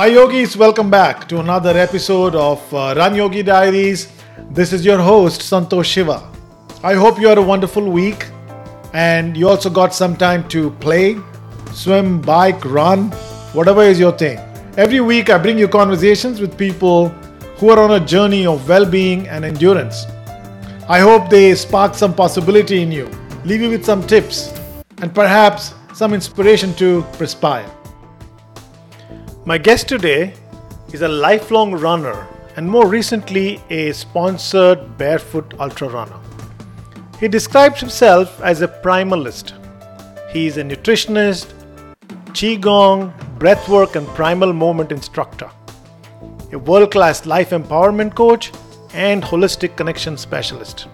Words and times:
Hi, 0.00 0.06
yogis. 0.06 0.56
Welcome 0.56 0.88
back 0.88 1.28
to 1.28 1.40
another 1.40 1.76
episode 1.76 2.34
of 2.34 2.62
uh, 2.72 2.94
Run 2.96 3.14
Yogi 3.14 3.42
Diaries. 3.42 4.10
This 4.50 4.72
is 4.72 4.82
your 4.82 4.96
host, 4.96 5.42
Santosh 5.42 5.84
Shiva. 5.84 6.26
I 6.82 6.94
hope 6.94 7.20
you 7.20 7.28
had 7.28 7.36
a 7.36 7.42
wonderful 7.42 7.86
week 7.86 8.24
and 8.94 9.36
you 9.36 9.46
also 9.46 9.68
got 9.68 9.92
some 9.92 10.16
time 10.16 10.48
to 10.48 10.70
play, 10.84 11.18
swim, 11.72 12.18
bike, 12.22 12.64
run, 12.64 13.10
whatever 13.52 13.82
is 13.82 14.00
your 14.00 14.12
thing. 14.12 14.38
Every 14.78 15.00
week, 15.00 15.28
I 15.28 15.36
bring 15.36 15.58
you 15.58 15.68
conversations 15.68 16.40
with 16.40 16.56
people 16.56 17.10
who 17.58 17.68
are 17.68 17.78
on 17.78 17.90
a 17.90 18.00
journey 18.00 18.46
of 18.46 18.66
well 18.66 18.86
being 18.86 19.28
and 19.28 19.44
endurance. 19.44 20.06
I 20.88 21.00
hope 21.00 21.28
they 21.28 21.54
spark 21.54 21.94
some 21.94 22.14
possibility 22.14 22.80
in 22.80 22.90
you, 22.90 23.10
leave 23.44 23.60
you 23.60 23.68
with 23.68 23.84
some 23.84 24.06
tips, 24.06 24.48
and 25.02 25.14
perhaps 25.14 25.74
some 25.92 26.14
inspiration 26.14 26.72
to 26.76 27.02
perspire. 27.18 27.70
My 29.50 29.58
guest 29.58 29.88
today 29.88 30.32
is 30.92 31.02
a 31.02 31.08
lifelong 31.08 31.72
runner 31.72 32.28
and 32.54 32.70
more 32.70 32.86
recently 32.86 33.60
a 33.68 33.90
sponsored 33.90 34.96
barefoot 34.96 35.54
ultra 35.58 35.88
runner. 35.88 36.20
He 37.18 37.26
describes 37.26 37.80
himself 37.80 38.40
as 38.42 38.62
a 38.62 38.68
primalist. 38.68 39.54
He 40.30 40.46
is 40.46 40.56
a 40.56 40.62
nutritionist, 40.62 41.52
qigong, 42.26 43.12
breathwork 43.40 43.96
and 43.96 44.06
primal 44.14 44.52
movement 44.52 44.92
instructor, 44.92 45.50
a 46.52 46.58
world-class 46.60 47.26
life 47.26 47.50
empowerment 47.50 48.14
coach 48.14 48.52
and 48.94 49.20
holistic 49.20 49.74
connection 49.74 50.16
specialist. 50.16 50.86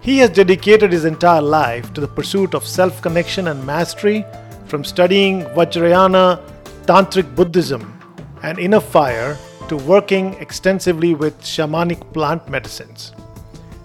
He 0.00 0.18
has 0.18 0.30
dedicated 0.30 0.90
his 0.90 1.04
entire 1.04 1.42
life 1.42 1.92
to 1.94 2.00
the 2.00 2.08
pursuit 2.08 2.54
of 2.54 2.66
self-connection 2.66 3.46
and 3.46 3.64
mastery 3.64 4.24
from 4.66 4.82
studying 4.82 5.42
Vajrayana 5.54 6.40
Tantric 6.86 7.36
Buddhism 7.36 7.96
and 8.42 8.58
inner 8.58 8.80
fire 8.80 9.36
to 9.68 9.76
working 9.76 10.34
extensively 10.34 11.14
with 11.14 11.40
shamanic 11.40 12.12
plant 12.12 12.48
medicines 12.48 13.12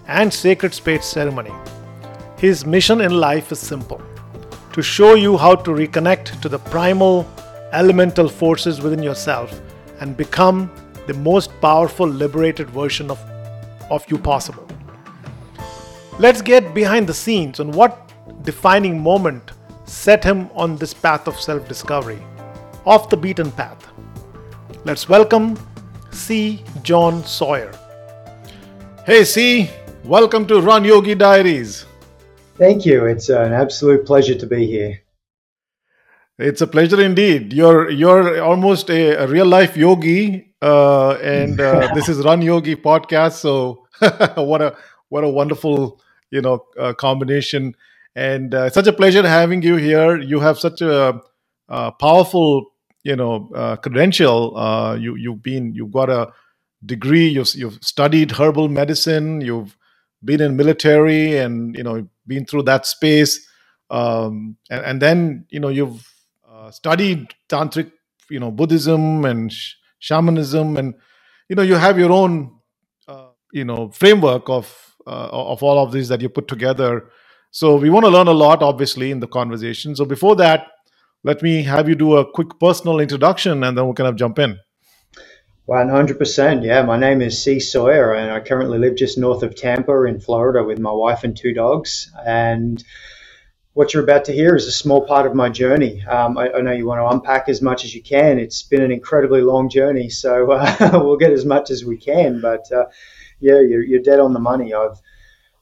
and 0.08 0.34
sacred 0.34 0.74
space 0.74 1.06
ceremony. 1.06 1.52
His 2.38 2.66
mission 2.66 3.00
in 3.00 3.12
life 3.12 3.52
is 3.52 3.60
simple 3.60 4.02
to 4.72 4.82
show 4.82 5.14
you 5.14 5.36
how 5.36 5.54
to 5.54 5.70
reconnect 5.70 6.40
to 6.40 6.48
the 6.48 6.58
primal 6.58 7.24
elemental 7.72 8.28
forces 8.28 8.80
within 8.80 9.02
yourself 9.02 9.60
and 10.00 10.16
become 10.16 10.68
the 11.06 11.14
most 11.14 11.52
powerful 11.60 12.06
liberated 12.06 12.68
version 12.70 13.12
of, 13.12 13.18
of 13.90 14.04
you 14.10 14.18
possible. 14.18 14.66
Let's 16.18 16.42
get 16.42 16.74
behind 16.74 17.06
the 17.06 17.14
scenes 17.14 17.60
on 17.60 17.70
what 17.70 18.12
defining 18.42 19.00
moment 19.00 19.52
set 19.84 20.24
him 20.24 20.50
on 20.54 20.76
this 20.76 20.92
path 20.92 21.28
of 21.28 21.40
self 21.40 21.68
discovery 21.68 22.18
off 22.88 23.10
the 23.10 23.16
beaten 23.18 23.52
path. 23.52 23.86
Let's 24.84 25.10
welcome 25.10 25.58
C. 26.10 26.64
John 26.82 27.22
Sawyer. 27.22 27.70
Hey, 29.04 29.24
C. 29.24 29.68
Welcome 30.04 30.46
to 30.46 30.62
Run 30.62 30.84
Yogi 30.84 31.14
Diaries. 31.14 31.84
Thank 32.56 32.86
you. 32.86 33.04
It's 33.04 33.28
an 33.28 33.52
absolute 33.52 34.06
pleasure 34.06 34.34
to 34.34 34.46
be 34.46 34.66
here. 34.66 35.02
It's 36.38 36.62
a 36.62 36.66
pleasure 36.66 36.98
indeed. 37.02 37.52
You're 37.52 37.90
you're 37.90 38.40
almost 38.40 38.88
a, 38.88 39.22
a 39.22 39.26
real 39.26 39.44
life 39.44 39.76
yogi, 39.76 40.54
uh, 40.62 41.10
and 41.16 41.60
uh, 41.60 41.92
this 41.94 42.08
is 42.08 42.24
Run 42.24 42.40
Yogi 42.40 42.74
podcast. 42.74 43.32
So 43.32 43.84
what 44.42 44.62
a 44.62 44.74
what 45.10 45.24
a 45.24 45.28
wonderful 45.28 46.00
you 46.30 46.40
know 46.40 46.64
uh, 46.78 46.94
combination, 46.94 47.74
and 48.16 48.54
uh, 48.54 48.70
such 48.70 48.86
a 48.86 48.94
pleasure 48.94 49.28
having 49.28 49.60
you 49.60 49.76
here. 49.76 50.16
You 50.16 50.40
have 50.40 50.58
such 50.58 50.80
a, 50.80 51.20
a 51.68 51.92
powerful 51.92 52.67
you 53.04 53.16
know 53.16 53.50
uh, 53.54 53.76
credential. 53.76 54.56
Uh, 54.56 54.94
you 54.96 55.16
you've 55.16 55.42
been 55.42 55.74
you've 55.74 55.92
got 55.92 56.10
a 56.10 56.32
degree. 56.84 57.28
You've 57.28 57.54
you've 57.54 57.78
studied 57.82 58.32
herbal 58.32 58.68
medicine. 58.68 59.40
You've 59.40 59.76
been 60.24 60.40
in 60.40 60.56
military, 60.56 61.38
and 61.38 61.76
you 61.76 61.82
know 61.84 62.08
been 62.26 62.46
through 62.46 62.64
that 62.64 62.86
space. 62.86 63.46
Um, 63.90 64.56
and, 64.70 64.84
and 64.84 65.02
then 65.02 65.46
you 65.50 65.60
know 65.60 65.68
you've 65.68 66.06
uh, 66.50 66.70
studied 66.70 67.34
tantric, 67.48 67.92
you 68.30 68.40
know 68.40 68.50
Buddhism 68.50 69.24
and 69.24 69.52
sh- 69.52 69.74
shamanism, 70.00 70.76
and 70.76 70.94
you 71.48 71.56
know 71.56 71.62
you 71.62 71.74
have 71.74 71.98
your 71.98 72.12
own 72.12 72.52
uh, 73.08 73.28
you 73.52 73.64
know 73.64 73.90
framework 73.90 74.48
of 74.48 74.96
uh, 75.06 75.28
of 75.32 75.62
all 75.62 75.82
of 75.84 75.92
these 75.92 76.08
that 76.08 76.20
you 76.20 76.28
put 76.28 76.48
together. 76.48 77.10
So 77.52 77.76
we 77.76 77.90
want 77.90 78.04
to 78.04 78.10
learn 78.10 78.28
a 78.28 78.32
lot, 78.32 78.62
obviously, 78.62 79.10
in 79.10 79.20
the 79.20 79.26
conversation. 79.26 79.96
So 79.96 80.04
before 80.04 80.36
that, 80.36 80.66
let 81.24 81.42
me 81.42 81.62
have 81.64 81.88
you 81.88 81.94
do 81.94 82.16
a 82.16 82.30
quick 82.30 82.58
personal 82.60 83.00
introduction 83.00 83.64
and 83.64 83.76
then 83.76 83.86
we 83.86 83.94
can 83.94 84.06
have 84.06 84.16
jump 84.16 84.38
in. 84.38 84.58
100%. 85.68 86.64
Yeah, 86.64 86.82
my 86.82 86.98
name 86.98 87.20
is 87.20 87.42
C. 87.42 87.60
Sawyer, 87.60 88.14
and 88.14 88.30
I 88.30 88.40
currently 88.40 88.78
live 88.78 88.96
just 88.96 89.18
north 89.18 89.42
of 89.42 89.54
Tampa 89.54 90.04
in 90.04 90.18
Florida 90.18 90.64
with 90.64 90.78
my 90.78 90.92
wife 90.92 91.24
and 91.24 91.36
two 91.36 91.52
dogs. 91.52 92.10
And 92.24 92.82
what 93.74 93.92
you're 93.92 94.02
about 94.02 94.24
to 94.24 94.32
hear 94.32 94.56
is 94.56 94.66
a 94.66 94.72
small 94.72 95.06
part 95.06 95.26
of 95.26 95.34
my 95.34 95.50
journey. 95.50 96.02
Um, 96.04 96.38
I, 96.38 96.50
I, 96.50 96.60
know 96.62 96.72
you 96.72 96.86
want 96.86 97.00
to 97.00 97.06
unpack 97.06 97.50
as 97.50 97.60
much 97.60 97.84
as 97.84 97.94
you 97.94 98.02
can. 98.02 98.38
It's 98.38 98.62
been 98.62 98.82
an 98.82 98.90
incredibly 98.90 99.42
long 99.42 99.68
journey, 99.68 100.08
so 100.08 100.50
uh, 100.52 100.90
we'll 101.04 101.18
get 101.18 101.32
as 101.32 101.44
much 101.44 101.70
as 101.70 101.84
we 101.84 101.98
can. 101.98 102.40
But 102.40 102.72
uh, 102.72 102.86
yeah, 103.38 103.60
you're, 103.60 103.84
you're 103.84 104.02
dead 104.02 104.20
on 104.20 104.32
the 104.32 104.40
money. 104.40 104.72
I've 104.72 104.98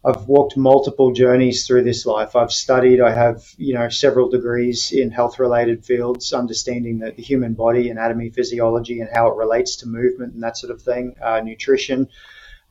I've 0.04 0.28
walked 0.28 0.56
multiple 0.56 1.12
journeys 1.12 1.66
through 1.66 1.82
this 1.82 2.06
life. 2.06 2.36
I've 2.36 2.52
studied, 2.52 3.00
I 3.00 3.12
have, 3.12 3.42
you 3.56 3.74
know, 3.74 3.88
several 3.88 4.28
degrees 4.28 4.92
in 4.92 5.10
health 5.10 5.40
related 5.40 5.84
fields, 5.84 6.32
understanding 6.32 6.98
the, 6.98 7.10
the 7.10 7.22
human 7.22 7.54
body, 7.54 7.90
anatomy, 7.90 8.30
physiology, 8.30 9.00
and 9.00 9.10
how 9.12 9.28
it 9.28 9.36
relates 9.36 9.76
to 9.76 9.88
movement 9.88 10.34
and 10.34 10.42
that 10.42 10.56
sort 10.56 10.70
of 10.70 10.80
thing, 10.80 11.16
uh, 11.20 11.40
nutrition. 11.40 12.08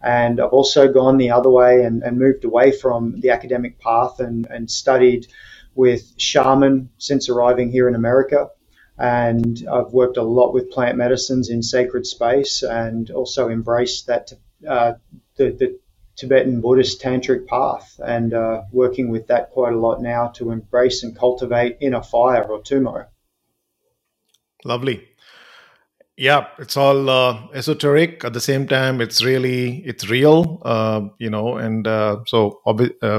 And 0.01 0.39
I've 0.39 0.53
also 0.53 0.91
gone 0.91 1.17
the 1.17 1.31
other 1.31 1.49
way 1.49 1.83
and, 1.83 2.03
and 2.03 2.17
moved 2.17 2.45
away 2.45 2.71
from 2.71 3.19
the 3.19 3.31
academic 3.31 3.79
path 3.79 4.19
and, 4.19 4.45
and 4.45 4.69
studied 4.69 5.27
with 5.73 6.13
shaman 6.17 6.89
since 6.97 7.27
arriving 7.27 7.71
here 7.71 7.89
in 7.89 7.95
America. 7.95 8.49
And 8.97 9.67
I've 9.69 9.91
worked 9.91 10.15
a 10.15 10.23
lot 10.23 10.53
with 10.53 10.71
plant 10.71 10.97
medicines 10.97 11.49
in 11.49 11.61
sacred 11.63 12.05
space 12.05 12.63
and 12.63 13.11
also 13.11 13.49
embraced 13.49 14.07
that 14.07 14.31
uh, 14.65 14.93
the, 15.35 15.51
the 15.51 15.79
Tibetan 16.15 16.61
Buddhist 16.61 17.01
tantric 17.01 17.45
path 17.47 17.99
and 18.05 18.33
uh, 18.33 18.61
working 18.71 19.09
with 19.09 19.27
that 19.27 19.51
quite 19.51 19.73
a 19.73 19.77
lot 19.77 20.01
now 20.01 20.27
to 20.35 20.51
embrace 20.51 21.03
and 21.03 21.17
cultivate 21.17 21.77
inner 21.81 22.01
fire 22.01 22.43
or 22.43 22.61
tumo. 22.61 23.05
Lovely. 24.63 25.07
Yeah, 26.17 26.47
it's 26.59 26.77
all 26.77 27.09
uh, 27.09 27.47
esoteric. 27.53 28.23
At 28.23 28.31
the 28.31 28.39
same 28.39 28.67
time, 28.67 29.01
it's 29.01 29.21
really 29.21 29.83
it's 29.85 30.09
real, 30.09 30.61
uh, 30.63 31.01
you 31.19 31.29
know. 31.29 31.57
And 31.57 31.85
uh, 31.85 32.19
so, 32.25 32.61
uh, 32.65 32.73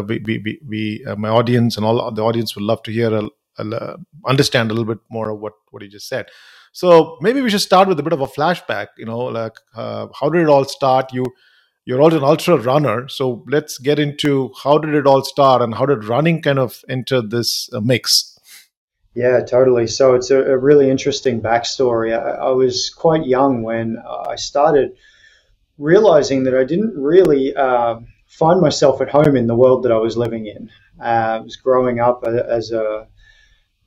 we, 0.06 0.18
we, 0.24 0.58
we 0.66 1.04
uh, 1.06 1.14
my 1.16 1.28
audience 1.28 1.76
and 1.76 1.84
all 1.84 2.10
the 2.10 2.24
audience 2.24 2.56
would 2.56 2.64
love 2.64 2.82
to 2.84 2.90
hear, 2.90 3.12
a, 3.14 3.28
a, 3.58 3.96
understand 4.24 4.70
a 4.70 4.74
little 4.74 4.94
bit 4.94 5.02
more 5.10 5.28
of 5.28 5.38
what 5.40 5.52
what 5.70 5.82
you 5.82 5.88
just 5.90 6.08
said. 6.08 6.28
So 6.72 7.18
maybe 7.20 7.42
we 7.42 7.50
should 7.50 7.60
start 7.60 7.86
with 7.86 8.00
a 8.00 8.02
bit 8.02 8.14
of 8.14 8.22
a 8.22 8.26
flashback. 8.26 8.86
You 8.96 9.04
know, 9.04 9.18
like 9.18 9.58
how 9.74 10.30
did 10.32 10.40
it 10.40 10.48
all 10.48 10.64
start? 10.64 11.12
You 11.12 11.26
you're 11.86 12.02
also 12.02 12.18
an 12.18 12.24
ultra 12.24 12.56
runner. 12.56 13.08
So 13.08 13.44
let's 13.48 13.78
get 13.78 13.98
into 13.98 14.52
how 14.62 14.76
did 14.78 14.94
it 14.94 15.06
all 15.06 15.24
start 15.24 15.62
and 15.62 15.74
how 15.74 15.86
did 15.86 16.04
running 16.04 16.42
kind 16.42 16.58
of 16.58 16.84
enter 16.88 17.22
this 17.22 17.70
uh, 17.72 17.80
mix? 17.80 18.38
Yeah, 19.14 19.40
totally. 19.40 19.86
So 19.86 20.14
it's 20.14 20.30
a, 20.30 20.42
a 20.42 20.58
really 20.58 20.90
interesting 20.90 21.40
backstory. 21.40 22.12
I, 22.12 22.48
I, 22.48 22.50
was 22.50 22.90
quite 22.90 23.24
young 23.24 23.62
when 23.62 23.96
I 24.28 24.36
started 24.36 24.94
realizing 25.78 26.44
that 26.44 26.54
I 26.54 26.64
didn't 26.64 26.94
really 26.94 27.54
uh, 27.56 28.00
find 28.26 28.60
myself 28.60 29.00
at 29.00 29.08
home 29.08 29.36
in 29.36 29.46
the 29.46 29.54
world 29.54 29.84
that 29.84 29.92
I 29.92 29.96
was 29.96 30.18
living 30.18 30.46
in. 30.46 30.68
Uh, 31.00 31.38
I 31.38 31.38
was 31.38 31.56
growing 31.56 32.00
up 32.00 32.24
as 32.26 32.72
a 32.72 33.06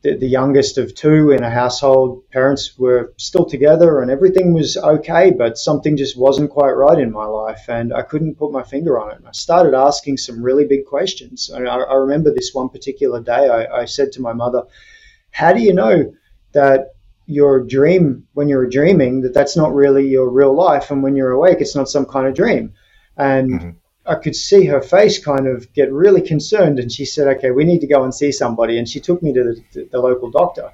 the, 0.01 0.17
the, 0.17 0.27
youngest 0.27 0.77
of 0.77 0.95
two 0.95 1.31
in 1.31 1.43
a 1.43 1.49
household. 1.49 2.23
Parents 2.31 2.77
were 2.77 3.13
still 3.17 3.45
together 3.45 4.01
and 4.01 4.09
everything 4.09 4.53
was 4.53 4.77
okay, 4.77 5.31
but 5.31 5.57
something 5.57 5.97
just 5.97 6.17
wasn't 6.17 6.49
quite 6.49 6.71
right 6.71 6.97
in 6.97 7.11
my 7.11 7.25
life 7.25 7.65
and 7.67 7.93
I 7.93 8.03
couldn't 8.03 8.35
put 8.35 8.51
my 8.51 8.63
finger 8.63 8.99
on 8.99 9.11
it. 9.11 9.21
I 9.27 9.31
started 9.31 9.73
asking 9.73 10.17
some 10.17 10.41
really 10.41 10.65
big 10.65 10.85
questions. 10.85 11.49
And 11.49 11.67
I, 11.67 11.77
I 11.77 11.95
remember 11.95 12.33
this 12.33 12.53
one 12.53 12.69
particular 12.69 13.21
day, 13.21 13.49
I, 13.49 13.81
I 13.81 13.85
said 13.85 14.13
to 14.13 14.21
my 14.21 14.33
mother, 14.33 14.63
How 15.31 15.51
do 15.51 15.61
you 15.61 15.73
know 15.73 16.13
that 16.53 16.93
your 17.25 17.63
dream, 17.63 18.27
when 18.33 18.47
you're 18.47 18.67
dreaming, 18.67 19.21
that 19.21 19.33
that's 19.33 19.57
not 19.57 19.73
really 19.73 20.07
your 20.07 20.29
real 20.29 20.55
life? 20.55 20.91
And 20.91 21.03
when 21.03 21.15
you're 21.15 21.31
awake, 21.31 21.57
it's 21.59 21.75
not 21.75 21.89
some 21.89 22.05
kind 22.05 22.27
of 22.27 22.35
dream? 22.35 22.73
And 23.17 23.51
mm-hmm. 23.51 23.69
I 24.09 24.15
could 24.15 24.35
see 24.35 24.65
her 24.65 24.81
face 24.81 25.23
kind 25.23 25.47
of 25.47 25.71
get 25.73 25.91
really 25.93 26.21
concerned, 26.21 26.79
and 26.79 26.91
she 26.91 27.05
said, 27.05 27.27
"Okay, 27.27 27.51
we 27.51 27.63
need 27.63 27.81
to 27.81 27.87
go 27.87 28.03
and 28.03 28.13
see 28.13 28.31
somebody." 28.31 28.77
And 28.79 28.89
she 28.89 28.99
took 28.99 29.21
me 29.21 29.31
to 29.33 29.43
the, 29.73 29.87
the 29.91 29.99
local 29.99 30.31
doctor, 30.31 30.71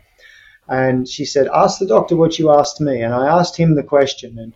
and 0.70 1.08
she 1.08 1.26
said, 1.26 1.48
"Ask 1.54 1.80
the 1.80 1.86
doctor 1.86 2.16
what 2.16 2.40
you 2.40 2.50
asked 2.52 2.80
me." 2.80 3.02
And 3.02 3.14
I 3.14 3.28
asked 3.28 3.58
him 3.58 3.76
the 3.76 3.84
question, 3.84 4.40
and 4.40 4.54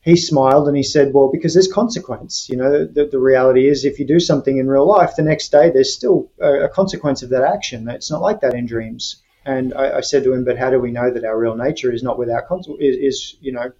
he 0.00 0.16
smiled 0.16 0.68
and 0.68 0.76
he 0.76 0.82
said, 0.82 1.12
"Well, 1.12 1.30
because 1.32 1.54
there's 1.54 1.72
consequence. 1.72 2.48
You 2.48 2.56
know, 2.56 2.86
the, 2.86 3.06
the 3.06 3.18
reality 3.18 3.68
is, 3.68 3.84
if 3.84 3.98
you 3.98 4.06
do 4.06 4.20
something 4.20 4.56
in 4.56 4.68
real 4.68 4.86
life, 4.86 5.16
the 5.16 5.22
next 5.22 5.50
day 5.50 5.70
there's 5.70 5.94
still 5.94 6.30
a, 6.40 6.64
a 6.64 6.68
consequence 6.68 7.22
of 7.22 7.30
that 7.30 7.42
action. 7.42 7.88
It's 7.88 8.10
not 8.10 8.22
like 8.22 8.40
that 8.40 8.54
in 8.54 8.66
dreams." 8.66 9.16
And 9.44 9.74
I, 9.74 9.98
I, 9.98 10.00
said 10.02 10.22
to 10.22 10.32
him, 10.32 10.44
but 10.44 10.56
how 10.56 10.70
do 10.70 10.78
we 10.78 10.92
know 10.92 11.10
that 11.10 11.24
our 11.24 11.36
real 11.36 11.56
nature 11.56 11.90
is 11.92 12.04
not 12.04 12.16
without 12.16 12.44
is, 12.78 12.96
is 12.96 13.36
you 13.40 13.50
know 13.50 13.72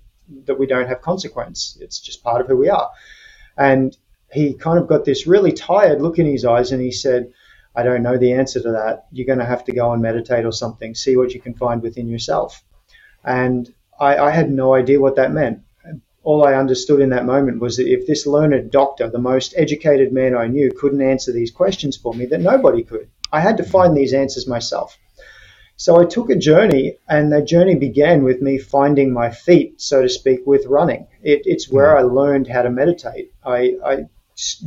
that 0.46 0.58
we 0.58 0.66
don't 0.66 0.88
have 0.88 1.02
consequence? 1.02 1.78
It's 1.80 2.00
just 2.00 2.24
part 2.24 2.40
of 2.40 2.48
who 2.48 2.56
we 2.56 2.68
are. 2.68 2.90
And 3.56 3.96
he 4.32 4.54
kind 4.54 4.78
of 4.78 4.88
got 4.88 5.04
this 5.04 5.26
really 5.26 5.52
tired 5.52 6.00
look 6.00 6.18
in 6.18 6.26
his 6.26 6.44
eyes, 6.44 6.72
and 6.72 6.82
he 6.82 6.92
said, 6.92 7.32
I 7.74 7.82
don't 7.82 8.02
know 8.02 8.18
the 8.18 8.32
answer 8.32 8.60
to 8.60 8.72
that. 8.72 9.06
You're 9.12 9.26
going 9.26 9.38
to 9.38 9.44
have 9.44 9.64
to 9.64 9.72
go 9.72 9.92
and 9.92 10.02
meditate 10.02 10.44
or 10.44 10.52
something, 10.52 10.94
see 10.94 11.16
what 11.16 11.32
you 11.32 11.40
can 11.40 11.54
find 11.54 11.82
within 11.82 12.08
yourself. 12.08 12.62
And 13.24 13.72
I, 13.98 14.16
I 14.16 14.30
had 14.30 14.50
no 14.50 14.74
idea 14.74 15.00
what 15.00 15.16
that 15.16 15.32
meant. 15.32 15.60
All 16.22 16.44
I 16.44 16.54
understood 16.54 17.00
in 17.00 17.10
that 17.10 17.26
moment 17.26 17.60
was 17.60 17.76
that 17.76 17.90
if 17.90 18.06
this 18.06 18.26
learned 18.26 18.70
doctor, 18.70 19.08
the 19.08 19.18
most 19.18 19.54
educated 19.56 20.12
man 20.12 20.36
I 20.36 20.46
knew, 20.46 20.70
couldn't 20.70 21.02
answer 21.02 21.32
these 21.32 21.50
questions 21.50 21.96
for 21.96 22.14
me, 22.14 22.26
that 22.26 22.40
nobody 22.40 22.82
could. 22.82 23.08
I 23.32 23.40
had 23.40 23.56
to 23.56 23.64
find 23.64 23.96
these 23.96 24.12
answers 24.12 24.46
myself. 24.46 24.98
So 25.76 26.00
I 26.00 26.04
took 26.04 26.30
a 26.30 26.36
journey, 26.36 26.98
and 27.08 27.32
that 27.32 27.46
journey 27.46 27.74
began 27.74 28.22
with 28.22 28.40
me 28.40 28.58
finding 28.58 29.12
my 29.12 29.30
feet, 29.30 29.80
so 29.80 30.02
to 30.02 30.08
speak, 30.08 30.40
with 30.46 30.66
running. 30.66 31.08
It, 31.22 31.42
it's 31.44 31.70
where 31.70 31.92
hmm. 31.92 31.98
I 31.98 32.02
learned 32.02 32.46
how 32.46 32.62
to 32.62 32.70
meditate. 32.70 33.32
I, 33.44 33.76
I 33.84 34.04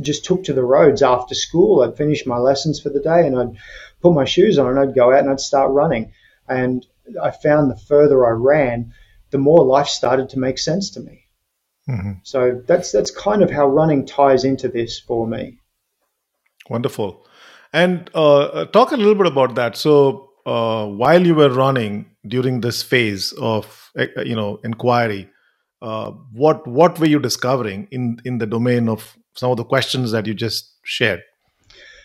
just 0.00 0.24
took 0.24 0.44
to 0.44 0.52
the 0.52 0.64
roads 0.64 1.02
after 1.02 1.34
school. 1.34 1.82
I'd 1.82 1.96
finish 1.96 2.26
my 2.26 2.38
lessons 2.38 2.80
for 2.80 2.90
the 2.90 3.00
day 3.00 3.26
and 3.26 3.38
I'd 3.38 3.56
put 4.00 4.14
my 4.14 4.24
shoes 4.24 4.58
on 4.58 4.68
and 4.68 4.78
I'd 4.78 4.94
go 4.94 5.12
out 5.12 5.20
and 5.20 5.30
I'd 5.30 5.40
start 5.40 5.70
running. 5.70 6.12
And 6.48 6.86
I 7.22 7.30
found 7.30 7.70
the 7.70 7.76
further 7.76 8.26
I 8.26 8.30
ran, 8.30 8.92
the 9.30 9.38
more 9.38 9.64
life 9.64 9.88
started 9.88 10.30
to 10.30 10.38
make 10.38 10.58
sense 10.58 10.90
to 10.90 11.00
me. 11.00 11.24
Mm-hmm. 11.88 12.12
So 12.24 12.62
that's 12.66 12.90
that's 12.90 13.10
kind 13.10 13.42
of 13.42 13.50
how 13.50 13.68
running 13.68 14.06
ties 14.06 14.44
into 14.44 14.68
this 14.68 14.98
for 14.98 15.26
me. 15.26 15.58
Wonderful. 16.68 17.26
And 17.72 18.10
uh, 18.14 18.64
talk 18.66 18.92
a 18.92 18.96
little 18.96 19.14
bit 19.14 19.26
about 19.26 19.54
that. 19.54 19.76
So 19.76 20.30
uh, 20.46 20.86
while 20.86 21.24
you 21.24 21.34
were 21.34 21.50
running 21.50 22.06
during 22.26 22.60
this 22.60 22.82
phase 22.82 23.32
of 23.32 23.90
uh, 23.98 24.06
you 24.24 24.34
know 24.34 24.58
inquiry, 24.64 25.28
uh, 25.82 26.10
what 26.32 26.66
what 26.66 26.98
were 26.98 27.06
you 27.06 27.20
discovering 27.20 27.86
in 27.90 28.18
in 28.24 28.38
the 28.38 28.46
domain 28.46 28.88
of 28.88 29.16
some 29.36 29.50
of 29.50 29.56
the 29.56 29.64
questions 29.64 30.10
that 30.12 30.26
you 30.26 30.34
just 30.34 30.72
shared? 30.82 31.22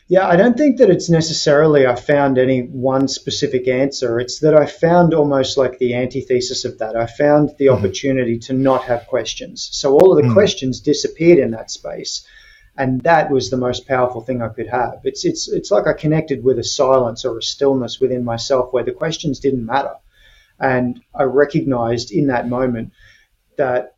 Yeah, 0.07 0.27
I 0.27 0.35
don't 0.35 0.57
think 0.57 0.77
that 0.79 0.89
it's 0.89 1.09
necessarily 1.09 1.87
I 1.87 1.95
found 1.95 2.37
any 2.37 2.63
one 2.63 3.07
specific 3.07 3.69
answer. 3.69 4.19
It's 4.19 4.39
that 4.39 4.53
I 4.53 4.65
found 4.65 5.13
almost 5.13 5.57
like 5.57 5.79
the 5.79 5.95
antithesis 5.95 6.65
of 6.65 6.79
that. 6.79 6.97
I 6.97 7.05
found 7.05 7.51
the 7.57 7.67
mm-hmm. 7.67 7.77
opportunity 7.77 8.37
to 8.39 8.53
not 8.53 8.83
have 8.83 9.07
questions. 9.07 9.69
So 9.71 9.93
all 9.93 10.11
of 10.11 10.17
the 10.17 10.23
mm-hmm. 10.23 10.33
questions 10.33 10.81
disappeared 10.81 11.39
in 11.39 11.51
that 11.51 11.71
space. 11.71 12.27
And 12.75 13.01
that 13.03 13.31
was 13.31 13.49
the 13.49 13.57
most 13.57 13.87
powerful 13.87 14.19
thing 14.19 14.41
I 14.41 14.49
could 14.49 14.67
have. 14.67 14.99
It's 15.05 15.23
it's 15.23 15.49
it's 15.49 15.71
like 15.71 15.87
I 15.87 15.93
connected 15.93 16.43
with 16.43 16.59
a 16.59 16.63
silence 16.63 17.23
or 17.23 17.37
a 17.37 17.41
stillness 17.41 18.01
within 18.01 18.25
myself 18.25 18.73
where 18.73 18.83
the 18.83 18.91
questions 18.91 19.39
didn't 19.39 19.65
matter. 19.65 19.95
And 20.59 21.01
I 21.15 21.23
recognized 21.23 22.11
in 22.11 22.27
that 22.27 22.49
moment 22.49 22.91
that 23.57 23.95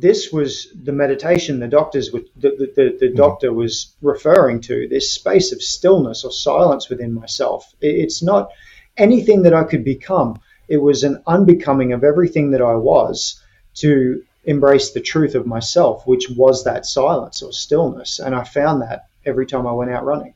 this 0.00 0.30
was 0.30 0.68
the 0.74 0.92
meditation 0.92 1.58
the 1.58 1.68
doctors 1.68 2.12
were, 2.12 2.20
the, 2.36 2.50
the, 2.50 2.72
the, 2.76 2.96
the, 3.00 3.14
doctor 3.14 3.52
was 3.52 3.94
referring 4.02 4.60
to 4.60 4.86
this 4.88 5.12
space 5.12 5.52
of 5.52 5.62
stillness 5.62 6.24
or 6.24 6.30
silence 6.30 6.88
within 6.90 7.14
myself. 7.14 7.72
It's 7.80 8.22
not 8.22 8.50
anything 8.96 9.42
that 9.42 9.54
i 9.54 9.64
could 9.64 9.84
become. 9.84 10.38
It 10.68 10.78
was 10.78 11.02
an 11.02 11.22
unbecoming 11.26 11.92
of 11.92 12.04
everything 12.04 12.50
that 12.50 12.62
i 12.62 12.74
was 12.74 13.40
to 13.76 14.22
embrace 14.44 14.92
the 14.92 15.00
truth 15.00 15.34
of 15.34 15.46
myself 15.46 16.06
which 16.06 16.30
was 16.30 16.64
that 16.64 16.86
silence 16.86 17.42
or 17.42 17.52
stillness. 17.52 18.18
And 18.18 18.34
i 18.34 18.44
found 18.44 18.82
that 18.82 19.06
every 19.24 19.46
time 19.46 19.66
i 19.66 19.72
went 19.72 19.90
out 19.90 20.04
running. 20.04 20.34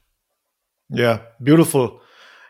Yeah 0.88 1.20
beautiful. 1.42 2.00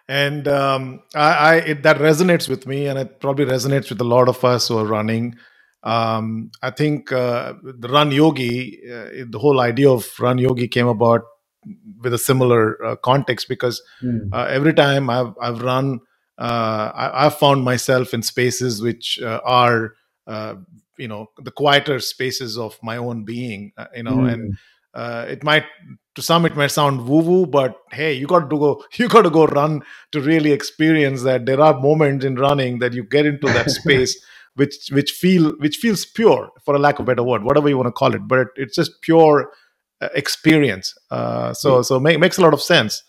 And 0.08 0.48
um, 0.48 1.02
I, 1.14 1.32
I 1.32 1.54
it, 1.56 1.82
that 1.84 1.98
resonates 1.98 2.48
with 2.48 2.66
me 2.66 2.86
and 2.86 2.98
it 2.98 3.20
probably 3.20 3.44
resonates 3.44 3.90
with 3.90 4.00
a 4.00 4.04
lot 4.04 4.28
of 4.28 4.44
us 4.44 4.68
who 4.68 4.78
are 4.78 4.84
running 4.84 5.36
um, 5.82 6.50
I 6.62 6.70
think 6.70 7.10
uh, 7.10 7.54
the 7.62 7.88
Run 7.88 8.12
Yogi, 8.12 8.80
uh, 8.86 9.24
the 9.28 9.38
whole 9.38 9.60
idea 9.60 9.90
of 9.90 10.06
Run 10.18 10.38
Yogi 10.38 10.68
came 10.68 10.88
about 10.88 11.22
with 12.02 12.12
a 12.12 12.18
similar 12.18 12.82
uh, 12.84 12.96
context 12.96 13.48
because 13.48 13.82
mm. 14.02 14.32
every 14.34 14.74
time 14.74 15.08
I've, 15.08 15.32
I've 15.40 15.62
run, 15.62 16.00
uh, 16.38 16.90
I, 16.94 17.24
have 17.24 17.38
found 17.38 17.64
myself 17.64 18.14
in 18.14 18.22
spaces 18.22 18.82
which 18.82 19.18
uh, 19.22 19.40
are, 19.44 19.94
you 20.98 21.08
know, 21.08 21.26
the 21.38 21.50
quieter 21.50 21.98
spaces 22.00 22.58
of 22.58 22.78
my 22.82 22.96
own 22.96 23.24
being, 23.24 23.72
you 23.94 24.02
know, 24.02 24.16
mm. 24.16 24.32
and 24.32 25.28
it 25.28 25.42
might 25.44 25.64
to 26.16 26.22
some 26.22 26.44
it 26.44 26.56
might 26.56 26.70
sound 26.70 27.06
woo 27.06 27.20
woo 27.20 27.46
but 27.46 27.76
hey 27.92 28.12
you 28.12 28.26
got 28.26 28.50
to 28.50 28.58
go 28.58 28.82
you 28.94 29.08
got 29.08 29.22
to 29.22 29.30
go 29.30 29.46
run 29.46 29.80
to 30.10 30.20
really 30.20 30.50
experience 30.50 31.22
that 31.22 31.46
there 31.46 31.60
are 31.60 31.78
moments 31.78 32.24
in 32.24 32.34
running 32.34 32.80
that 32.80 32.92
you 32.92 33.04
get 33.04 33.26
into 33.26 33.46
that 33.46 33.70
space 33.80 34.20
which 34.60 34.76
which 34.96 35.10
feel 35.22 35.44
which 35.64 35.76
feels 35.84 36.04
pure 36.18 36.50
for 36.64 36.74
a 36.74 36.78
lack 36.78 36.98
of 36.98 37.04
a 37.04 37.08
better 37.10 37.26
word 37.30 37.42
whatever 37.48 37.68
you 37.70 37.78
want 37.80 37.86
to 37.92 37.98
call 38.02 38.14
it 38.18 38.22
but 38.32 38.48
it's 38.56 38.76
just 38.80 38.92
pure 39.00 39.50
uh, 40.02 40.08
experience. 40.14 40.96
Uh, 41.10 41.52
so 41.52 41.82
so 41.82 42.00
make, 42.00 42.18
makes 42.18 42.38
a 42.38 42.40
lot 42.40 42.54
of 42.54 42.62
sense. 42.62 43.02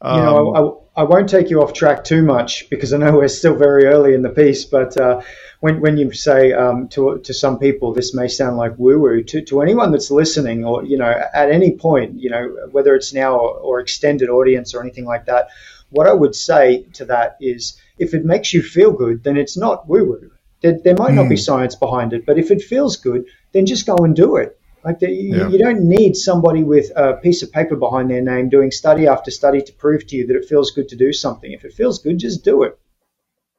Um, 0.00 0.18
you 0.18 0.24
know 0.24 0.54
I, 0.54 0.60
I, 0.60 1.02
I, 1.02 1.04
won't 1.04 1.28
take 1.28 1.50
you 1.50 1.60
off 1.60 1.74
track 1.74 2.04
too 2.04 2.22
much 2.22 2.70
because 2.70 2.92
i 2.92 2.96
know 2.98 3.16
we're 3.16 3.26
still 3.26 3.56
very 3.56 3.86
early 3.86 4.14
in 4.14 4.22
the 4.22 4.28
piece 4.28 4.64
but 4.64 4.96
uh, 4.96 5.20
when, 5.58 5.80
when 5.80 5.98
you 5.98 6.12
say 6.12 6.52
um, 6.52 6.86
to, 6.90 7.18
to 7.18 7.34
some 7.34 7.58
people 7.58 7.92
this 7.92 8.14
may 8.14 8.28
sound 8.28 8.58
like 8.58 8.78
woo 8.78 9.00
woo 9.00 9.24
to, 9.24 9.42
to 9.42 9.60
anyone 9.60 9.90
that's 9.90 10.12
listening 10.12 10.64
or 10.64 10.84
you 10.84 10.96
know 10.96 11.12
at 11.34 11.50
any 11.50 11.72
point 11.72 12.20
you 12.20 12.30
know 12.30 12.44
whether 12.70 12.94
it's 12.94 13.12
now 13.12 13.34
or, 13.34 13.58
or 13.58 13.80
extended 13.80 14.28
audience 14.28 14.72
or 14.72 14.80
anything 14.80 15.04
like 15.04 15.26
that 15.26 15.48
what 15.90 16.06
i 16.06 16.12
would 16.12 16.36
say 16.36 16.84
to 16.92 17.04
that 17.04 17.36
is 17.40 17.76
if 17.98 18.14
it 18.14 18.24
makes 18.24 18.54
you 18.54 18.62
feel 18.62 18.92
good 18.92 19.24
then 19.24 19.36
it's 19.36 19.56
not 19.56 19.88
woo 19.88 20.04
woo 20.04 20.30
there, 20.60 20.78
there 20.82 20.96
might 20.96 21.12
mm. 21.12 21.16
not 21.16 21.28
be 21.28 21.36
hmm. 21.36 21.40
science 21.40 21.74
behind 21.74 22.12
it, 22.12 22.26
but 22.26 22.38
if 22.38 22.50
it 22.50 22.62
feels 22.62 22.96
good, 22.96 23.24
then 23.52 23.66
just 23.66 23.86
go 23.86 23.96
and 23.96 24.14
do 24.14 24.36
it. 24.36 24.58
Like 24.84 25.00
the, 25.00 25.10
yeah. 25.10 25.48
you, 25.48 25.58
don't 25.58 25.82
need 25.82 26.16
somebody 26.16 26.62
with 26.62 26.90
a 26.96 27.14
piece 27.14 27.42
of 27.42 27.50
paper 27.50 27.76
behind 27.76 28.10
their 28.10 28.22
name 28.22 28.48
doing 28.48 28.70
study 28.70 29.06
after 29.06 29.30
study 29.30 29.60
to 29.60 29.72
prove 29.72 30.06
to 30.06 30.16
you 30.16 30.26
that 30.26 30.36
it 30.36 30.44
feels 30.44 30.70
good 30.70 30.88
to 30.88 30.96
do 30.96 31.12
something. 31.12 31.52
If 31.52 31.64
it 31.64 31.72
feels 31.72 31.98
good, 31.98 32.18
just 32.18 32.44
do 32.44 32.62
it. 32.62 32.78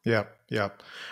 Yeah, 0.06 0.24
yeah, 0.48 0.70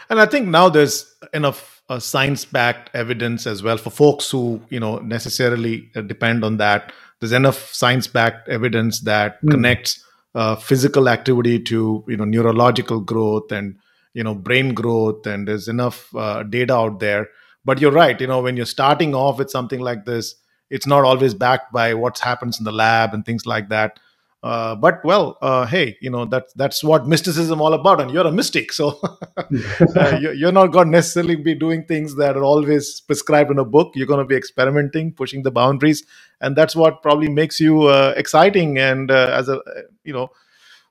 and 0.09 0.19
I 0.19 0.25
think 0.25 0.47
now 0.47 0.69
there's 0.69 1.13
enough 1.33 1.83
uh, 1.89 1.99
science-backed 1.99 2.95
evidence 2.95 3.45
as 3.45 3.61
well 3.61 3.77
for 3.77 3.89
folks 3.89 4.31
who 4.31 4.61
you 4.69 4.79
know 4.79 4.97
necessarily 4.99 5.91
uh, 5.95 6.01
depend 6.01 6.45
on 6.45 6.57
that. 6.57 6.93
There's 7.19 7.33
enough 7.33 7.73
science-backed 7.73 8.47
evidence 8.47 9.01
that 9.01 9.43
mm. 9.43 9.51
connects 9.51 10.03
uh, 10.35 10.55
physical 10.55 11.09
activity 11.09 11.59
to 11.63 12.05
you 12.07 12.15
know 12.15 12.25
neurological 12.25 13.01
growth 13.01 13.51
and 13.51 13.77
you 14.17 14.23
know 14.25 14.35
brain 14.35 14.73
growth 14.73 15.27
and 15.27 15.47
there's 15.47 15.69
enough 15.69 16.15
uh, 16.15 16.43
data 16.43 16.75
out 16.75 16.99
there. 17.01 17.29
But 17.65 17.81
you're 17.81 17.93
right 17.93 18.19
you 18.21 18.27
know 18.27 18.41
when 18.41 18.57
you're 18.57 18.73
starting 18.77 19.15
off 19.15 19.39
with 19.39 19.51
something 19.51 19.81
like 19.81 20.05
this 20.05 20.35
it's 20.71 20.87
not 20.87 21.05
always 21.05 21.33
backed 21.33 21.73
by 21.73 21.93
what 21.95 22.19
happens 22.19 22.59
in 22.59 22.65
the 22.65 22.73
lab 22.73 23.13
and 23.13 23.25
things 23.25 23.45
like 23.45 23.69
that. 23.69 23.99
Uh, 24.43 24.75
but 24.75 25.03
well 25.05 25.37
uh, 25.41 25.65
hey 25.67 25.97
you 26.01 26.09
know 26.09 26.25
that's 26.25 26.53
that's 26.53 26.83
what 26.83 27.07
mysticism 27.07 27.61
all 27.61 27.73
about 27.75 28.01
and 28.01 28.11
you're 28.11 28.27
a 28.27 28.31
mystic 28.31 28.73
so 28.73 28.99
uh, 29.37 30.19
you're 30.41 30.53
not 30.53 30.67
going 30.67 30.87
to 30.87 30.91
necessarily 30.91 31.35
be 31.35 31.55
doing 31.55 31.85
things 31.85 32.15
that 32.17 32.37
are 32.37 32.43
always 32.45 33.01
prescribed 33.01 33.51
in 33.51 33.59
a 33.59 33.65
book. 33.65 33.93
You're 33.95 34.07
going 34.07 34.19
to 34.25 34.25
be 34.25 34.35
experimenting 34.37 35.13
pushing 35.13 35.43
the 35.43 35.51
boundaries 35.51 36.05
and 36.41 36.55
that's 36.55 36.75
what 36.75 37.01
probably 37.03 37.29
makes 37.29 37.59
you 37.59 37.83
uh, 37.83 38.13
exciting 38.17 38.77
and 38.79 39.11
uh, 39.11 39.31
as 39.33 39.49
a 39.49 39.61
you 40.03 40.13
know. 40.13 40.29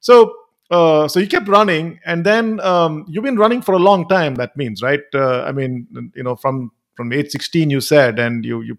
So 0.00 0.34
uh, 0.70 1.06
so 1.06 1.20
you 1.20 1.28
kept 1.28 1.48
running, 1.48 2.00
and 2.04 2.24
then 2.24 2.60
um, 2.60 3.04
you've 3.08 3.24
been 3.24 3.36
running 3.36 3.62
for 3.62 3.72
a 3.72 3.78
long 3.78 4.08
time. 4.08 4.34
That 4.34 4.56
means, 4.56 4.82
right? 4.82 5.00
Uh, 5.14 5.42
I 5.42 5.52
mean, 5.52 5.86
you 6.14 6.22
know, 6.22 6.34
from 6.34 6.72
from 6.94 7.12
age 7.12 7.30
16, 7.30 7.70
you 7.70 7.80
said, 7.80 8.18
and 8.18 8.44
you 8.44 8.62
you 8.62 8.78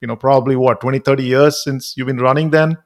you 0.00 0.08
know 0.08 0.16
probably 0.16 0.56
what 0.56 0.80
20, 0.80 0.98
30 0.98 1.24
years 1.24 1.62
since 1.62 1.96
you've 1.96 2.08
been 2.08 2.18
running. 2.18 2.50
Then, 2.50 2.78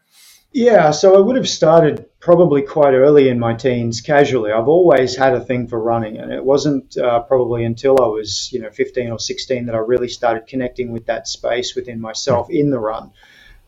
yeah. 0.52 0.90
So 0.90 1.16
I 1.16 1.20
would 1.20 1.36
have 1.36 1.48
started 1.48 2.04
probably 2.20 2.60
quite 2.60 2.92
early 2.92 3.30
in 3.30 3.38
my 3.38 3.54
teens, 3.54 4.02
casually. 4.02 4.52
I've 4.52 4.68
always 4.68 5.16
had 5.16 5.32
a 5.32 5.40
thing 5.40 5.66
for 5.66 5.80
running, 5.80 6.18
and 6.18 6.30
it 6.30 6.44
wasn't 6.44 6.98
uh, 6.98 7.20
probably 7.20 7.64
until 7.64 7.96
I 8.02 8.08
was 8.08 8.50
you 8.52 8.60
know 8.60 8.70
15 8.70 9.10
or 9.10 9.18
16 9.18 9.66
that 9.66 9.74
I 9.74 9.78
really 9.78 10.08
started 10.08 10.46
connecting 10.46 10.92
with 10.92 11.06
that 11.06 11.28
space 11.28 11.74
within 11.74 11.98
myself 11.98 12.50
in 12.50 12.70
the 12.70 12.78
run 12.78 13.12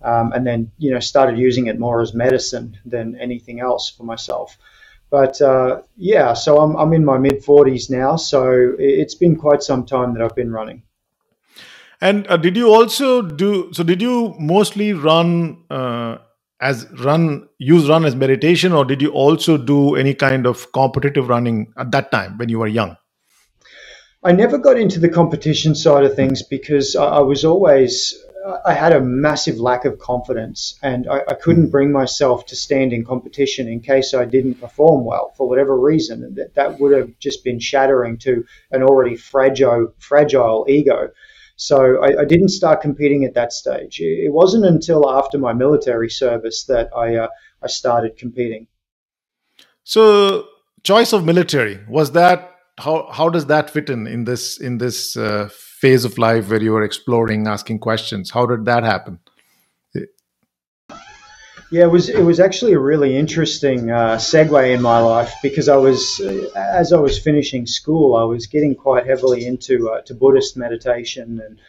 um, 0.02 0.32
and 0.32 0.46
then 0.46 0.70
you 0.78 0.90
know 0.90 1.00
started 1.00 1.38
using 1.38 1.66
it 1.66 1.78
more 1.78 2.00
as 2.00 2.14
medicine 2.14 2.78
than 2.84 3.16
anything 3.16 3.60
else 3.60 3.90
for 3.90 4.04
myself. 4.04 4.56
But 5.10 5.40
uh, 5.42 5.82
yeah, 5.96 6.34
so 6.34 6.60
I'm 6.60 6.76
I'm 6.76 6.92
in 6.92 7.04
my 7.04 7.18
mid 7.18 7.42
40s 7.42 7.90
now, 7.90 8.16
so 8.16 8.74
it's 8.78 9.14
been 9.14 9.36
quite 9.36 9.62
some 9.62 9.84
time 9.84 10.14
that 10.14 10.22
I've 10.22 10.36
been 10.36 10.52
running. 10.52 10.82
And 12.00 12.26
uh, 12.28 12.36
did 12.36 12.56
you 12.56 12.72
also 12.72 13.20
do 13.20 13.72
so? 13.72 13.82
Did 13.82 14.00
you 14.00 14.34
mostly 14.38 14.92
run 14.92 15.64
uh, 15.68 16.18
as 16.60 16.86
run 17.00 17.48
use 17.58 17.88
run 17.88 18.04
as 18.04 18.14
meditation, 18.14 18.72
or 18.72 18.84
did 18.84 19.02
you 19.02 19.10
also 19.10 19.58
do 19.58 19.96
any 19.96 20.14
kind 20.14 20.46
of 20.46 20.72
competitive 20.72 21.28
running 21.28 21.72
at 21.76 21.90
that 21.90 22.10
time 22.10 22.38
when 22.38 22.48
you 22.48 22.58
were 22.58 22.68
young? 22.68 22.96
I 24.22 24.32
never 24.32 24.58
got 24.58 24.78
into 24.78 25.00
the 25.00 25.08
competition 25.08 25.74
side 25.74 26.04
of 26.04 26.14
things 26.14 26.42
because 26.42 26.94
I, 26.94 27.04
I 27.04 27.20
was 27.20 27.44
always 27.44 28.14
I 28.64 28.72
had 28.72 28.92
a 28.92 29.00
massive 29.00 29.58
lack 29.58 29.84
of 29.84 29.98
confidence, 29.98 30.78
and 30.82 31.08
I, 31.08 31.20
I, 31.28 31.34
couldn't 31.34 31.64
hmm. 31.64 31.70
bring 31.70 31.92
myself 31.92 32.46
to 32.46 32.56
stand 32.56 32.92
in 32.92 33.04
competition 33.04 33.68
in 33.68 33.80
case 33.80 34.14
I 34.14 34.24
didn't 34.24 34.54
perform 34.60 35.04
well 35.04 35.32
for 35.36 35.48
whatever 35.48 35.78
reason. 35.78 36.24
And 36.24 36.36
that, 36.36 36.54
that 36.54 36.80
would 36.80 36.96
have 36.96 37.18
just 37.18 37.44
been 37.44 37.60
shattering 37.60 38.18
to 38.18 38.44
an 38.70 38.82
already 38.82 39.16
fragile, 39.16 39.94
fragile 39.98 40.66
ego. 40.68 41.10
So 41.56 42.02
I, 42.02 42.22
I 42.22 42.24
didn't 42.24 42.48
start 42.48 42.80
competing 42.80 43.24
at 43.24 43.34
that 43.34 43.52
stage. 43.52 44.00
It 44.00 44.32
wasn't 44.32 44.64
until 44.64 45.10
after 45.10 45.36
my 45.36 45.52
military 45.52 46.08
service 46.08 46.64
that 46.64 46.88
I 46.96 47.16
uh, 47.16 47.28
I 47.62 47.66
started 47.66 48.16
competing. 48.16 48.66
So, 49.84 50.46
choice 50.82 51.12
of 51.12 51.24
military 51.24 51.80
was 51.86 52.12
that 52.12 52.50
how 52.78 53.10
how 53.12 53.28
does 53.28 53.46
that 53.46 53.68
fit 53.68 53.90
in 53.90 54.06
in 54.06 54.24
this 54.24 54.58
in 54.58 54.78
this 54.78 55.16
uh, 55.16 55.50
phase 55.80 56.04
of 56.04 56.18
life 56.18 56.50
where 56.50 56.62
you 56.62 56.72
were 56.72 56.82
exploring, 56.82 57.46
asking 57.46 57.78
questions? 57.78 58.30
How 58.30 58.46
did 58.46 58.64
that 58.66 58.84
happen? 58.84 59.18
Yeah, 61.72 61.84
it 61.84 61.90
was 61.92 62.08
it 62.08 62.24
was 62.24 62.40
actually 62.40 62.72
a 62.72 62.80
really 62.80 63.16
interesting 63.16 63.92
uh, 63.92 64.16
segue 64.16 64.74
in 64.74 64.82
my 64.82 64.98
life 64.98 65.32
because 65.40 65.68
I 65.68 65.76
was 65.76 66.20
uh, 66.20 66.50
as 66.56 66.92
I 66.92 66.98
was 66.98 67.16
finishing 67.16 67.64
school, 67.64 68.16
I 68.16 68.24
was 68.24 68.48
getting 68.48 68.74
quite 68.74 69.06
heavily 69.06 69.46
into 69.46 69.88
uh, 69.88 70.00
to 70.06 70.14
Buddhist 70.14 70.56
meditation 70.56 71.40
and 71.46 71.60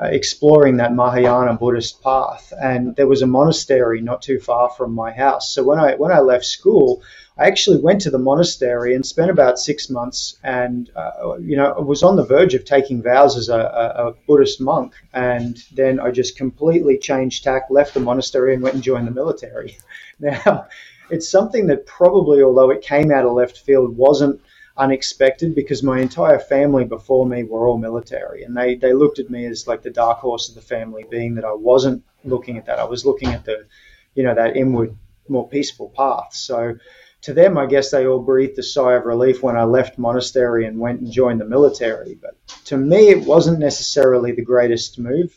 uh, 0.00 0.06
exploring 0.06 0.78
that 0.78 0.94
Mahayana 0.94 1.54
Buddhist 1.58 2.02
path. 2.02 2.54
And 2.58 2.96
there 2.96 3.06
was 3.06 3.20
a 3.20 3.26
monastery 3.26 4.00
not 4.00 4.22
too 4.22 4.40
far 4.40 4.70
from 4.70 4.94
my 4.94 5.12
house. 5.12 5.52
So 5.52 5.62
when 5.62 5.78
I 5.78 5.94
when 5.96 6.10
I 6.10 6.20
left 6.20 6.46
school, 6.46 7.02
I 7.36 7.48
actually 7.48 7.78
went 7.78 8.00
to 8.02 8.10
the 8.10 8.18
monastery 8.18 8.94
and 8.94 9.04
spent 9.04 9.28
about 9.28 9.58
six 9.58 9.90
months, 9.90 10.38
and 10.44 10.88
uh, 10.94 11.36
you 11.38 11.56
know, 11.56 11.72
was 11.80 12.04
on 12.04 12.14
the 12.14 12.24
verge 12.24 12.54
of 12.54 12.64
taking 12.64 13.02
vows 13.02 13.36
as 13.36 13.48
a, 13.48 13.58
a, 13.58 14.08
a, 14.08 14.14
Buddhist 14.28 14.60
monk, 14.60 14.94
and 15.12 15.60
then 15.72 15.98
I 15.98 16.12
just 16.12 16.36
completely 16.36 16.96
changed 16.96 17.42
tack, 17.42 17.64
left 17.70 17.94
the 17.94 18.00
monastery, 18.00 18.54
and 18.54 18.62
went 18.62 18.76
and 18.76 18.84
joined 18.84 19.08
the 19.08 19.12
military. 19.12 19.76
Now, 20.20 20.68
it's 21.10 21.28
something 21.28 21.66
that 21.66 21.86
probably, 21.86 22.40
although 22.40 22.70
it 22.70 22.82
came 22.82 23.10
out 23.10 23.26
of 23.26 23.32
left 23.32 23.58
field, 23.58 23.96
wasn't 23.96 24.40
unexpected 24.76 25.56
because 25.56 25.82
my 25.82 25.98
entire 25.98 26.38
family 26.38 26.84
before 26.84 27.26
me 27.26 27.42
were 27.42 27.66
all 27.66 27.78
military, 27.78 28.44
and 28.44 28.56
they 28.56 28.76
they 28.76 28.92
looked 28.92 29.18
at 29.18 29.28
me 29.28 29.44
as 29.46 29.66
like 29.66 29.82
the 29.82 29.90
dark 29.90 30.20
horse 30.20 30.48
of 30.48 30.54
the 30.54 30.60
family, 30.60 31.04
being 31.10 31.34
that 31.34 31.44
I 31.44 31.52
wasn't 31.52 32.04
looking 32.22 32.58
at 32.58 32.66
that, 32.66 32.78
I 32.78 32.84
was 32.84 33.04
looking 33.04 33.30
at 33.30 33.44
the, 33.44 33.66
you 34.14 34.22
know, 34.22 34.36
that 34.36 34.56
inward, 34.56 34.96
more 35.28 35.48
peaceful 35.48 35.92
path. 35.96 36.32
So 36.32 36.76
to 37.24 37.32
them, 37.32 37.56
I 37.56 37.64
guess 37.64 37.90
they 37.90 38.06
all 38.06 38.20
breathed 38.20 38.58
a 38.58 38.62
sigh 38.62 38.94
of 38.94 39.06
relief 39.06 39.42
when 39.42 39.56
I 39.56 39.64
left 39.64 39.98
monastery 39.98 40.66
and 40.66 40.78
went 40.78 41.00
and 41.00 41.10
joined 41.10 41.40
the 41.40 41.46
military. 41.46 42.18
But 42.20 42.36
to 42.66 42.76
me, 42.76 43.08
it 43.08 43.24
wasn't 43.24 43.60
necessarily 43.60 44.32
the 44.32 44.44
greatest 44.44 44.98
move, 44.98 45.34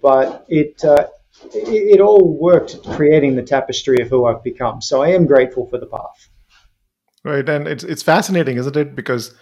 but 0.00 0.44
it, 0.48 0.84
uh, 0.84 1.08
it, 1.52 1.96
it 1.96 2.00
all 2.00 2.38
worked, 2.38 2.84
creating 2.84 3.34
the 3.34 3.42
tapestry 3.42 4.00
of 4.00 4.08
who 4.08 4.26
I've 4.26 4.44
become. 4.44 4.80
So 4.80 5.02
I 5.02 5.08
am 5.08 5.26
grateful 5.26 5.66
for 5.66 5.78
the 5.78 5.86
path. 5.86 6.28
Right, 7.24 7.48
and 7.48 7.66
it's 7.66 7.82
it's 7.82 8.02
fascinating, 8.02 8.56
isn't 8.56 8.76
it? 8.76 8.94
Because 8.94 9.34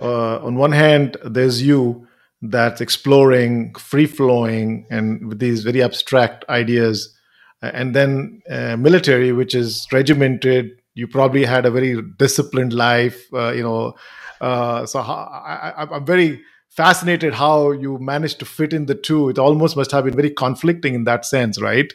uh, 0.00 0.38
on 0.38 0.54
one 0.54 0.70
hand, 0.70 1.16
there's 1.24 1.60
you 1.60 2.06
that's 2.42 2.80
exploring, 2.80 3.74
free 3.74 4.06
flowing, 4.06 4.86
and 4.88 5.26
with 5.28 5.40
these 5.40 5.64
very 5.64 5.82
abstract 5.82 6.44
ideas, 6.48 7.12
and 7.60 7.92
then 7.92 8.40
uh, 8.48 8.76
military, 8.76 9.32
which 9.32 9.54
is 9.54 9.84
regimented 9.92 10.80
you 10.94 11.08
probably 11.08 11.44
had 11.44 11.66
a 11.66 11.70
very 11.70 12.00
disciplined 12.18 12.72
life 12.72 13.26
uh, 13.32 13.52
you 13.52 13.62
know 13.62 13.94
uh, 14.40 14.84
so 14.86 15.00
I, 15.00 15.86
i'm 15.90 16.04
very 16.04 16.42
fascinated 16.74 17.34
how 17.34 17.70
you 17.70 17.98
managed 17.98 18.40
to 18.40 18.44
fit 18.44 18.72
in 18.72 18.86
the 18.86 18.96
two. 18.96 19.28
It 19.28 19.38
almost 19.38 19.76
must 19.76 19.92
have 19.92 20.04
been 20.04 20.16
very 20.16 20.30
conflicting 20.30 20.94
in 20.94 21.04
that 21.04 21.24
sense 21.24 21.60
right? 21.60 21.92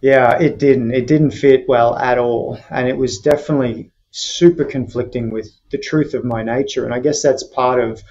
Yeah 0.00 0.40
it 0.40 0.58
didn't. 0.58 0.92
It 0.92 1.06
didn't 1.06 1.32
fit 1.32 1.64
well 1.68 1.96
at 1.96 2.18
all. 2.18 2.58
And 2.70 2.88
it 2.88 2.96
was 2.96 3.18
definitely 3.18 3.90
super 4.10 4.64
conflicting 4.64 5.30
with 5.30 5.50
the 5.70 5.78
truth 5.78 6.14
of 6.14 6.24
my 6.24 6.42
nature. 6.42 6.84
And 6.84 6.94
i 6.94 7.00
guess 7.00 7.22
that's 7.22 7.44
part 7.44 7.80
of 7.80 8.02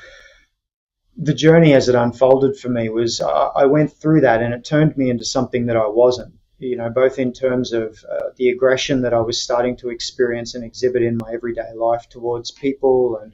the 1.18 1.34
journey 1.34 1.74
as 1.74 1.90
it 1.90 1.96
unfolded 1.96 2.58
for 2.58 2.70
me 2.70 2.90
was 2.90 3.20
uh, 3.20 3.50
I 3.56 3.66
went 3.66 3.92
through 3.92 4.22
that 4.22 4.42
and 4.42 4.54
it 4.54 4.64
turned 4.64 4.96
me 4.98 5.10
into 5.10 5.26
something 5.26 5.66
that 5.66 5.76
I 5.76 5.88
wasn't 5.88 6.34
you 6.62 6.78
know, 6.78 6.90
both 6.90 7.18
in 7.18 7.34
terms 7.34 7.74
of 7.74 8.06
uh, 8.10 8.30
the 8.38 8.50
aggression 8.50 9.02
that 9.02 9.14
I 9.14 9.20
was 9.20 9.42
starting 9.42 9.76
to 9.78 9.90
experience 9.90 10.54
and 10.54 10.64
exhibit 10.64 11.02
in 11.02 11.18
my 11.18 11.34
everyday 11.34 11.74
life 11.74 12.08
towards 12.08 12.52
people 12.52 13.18
and 13.22 13.34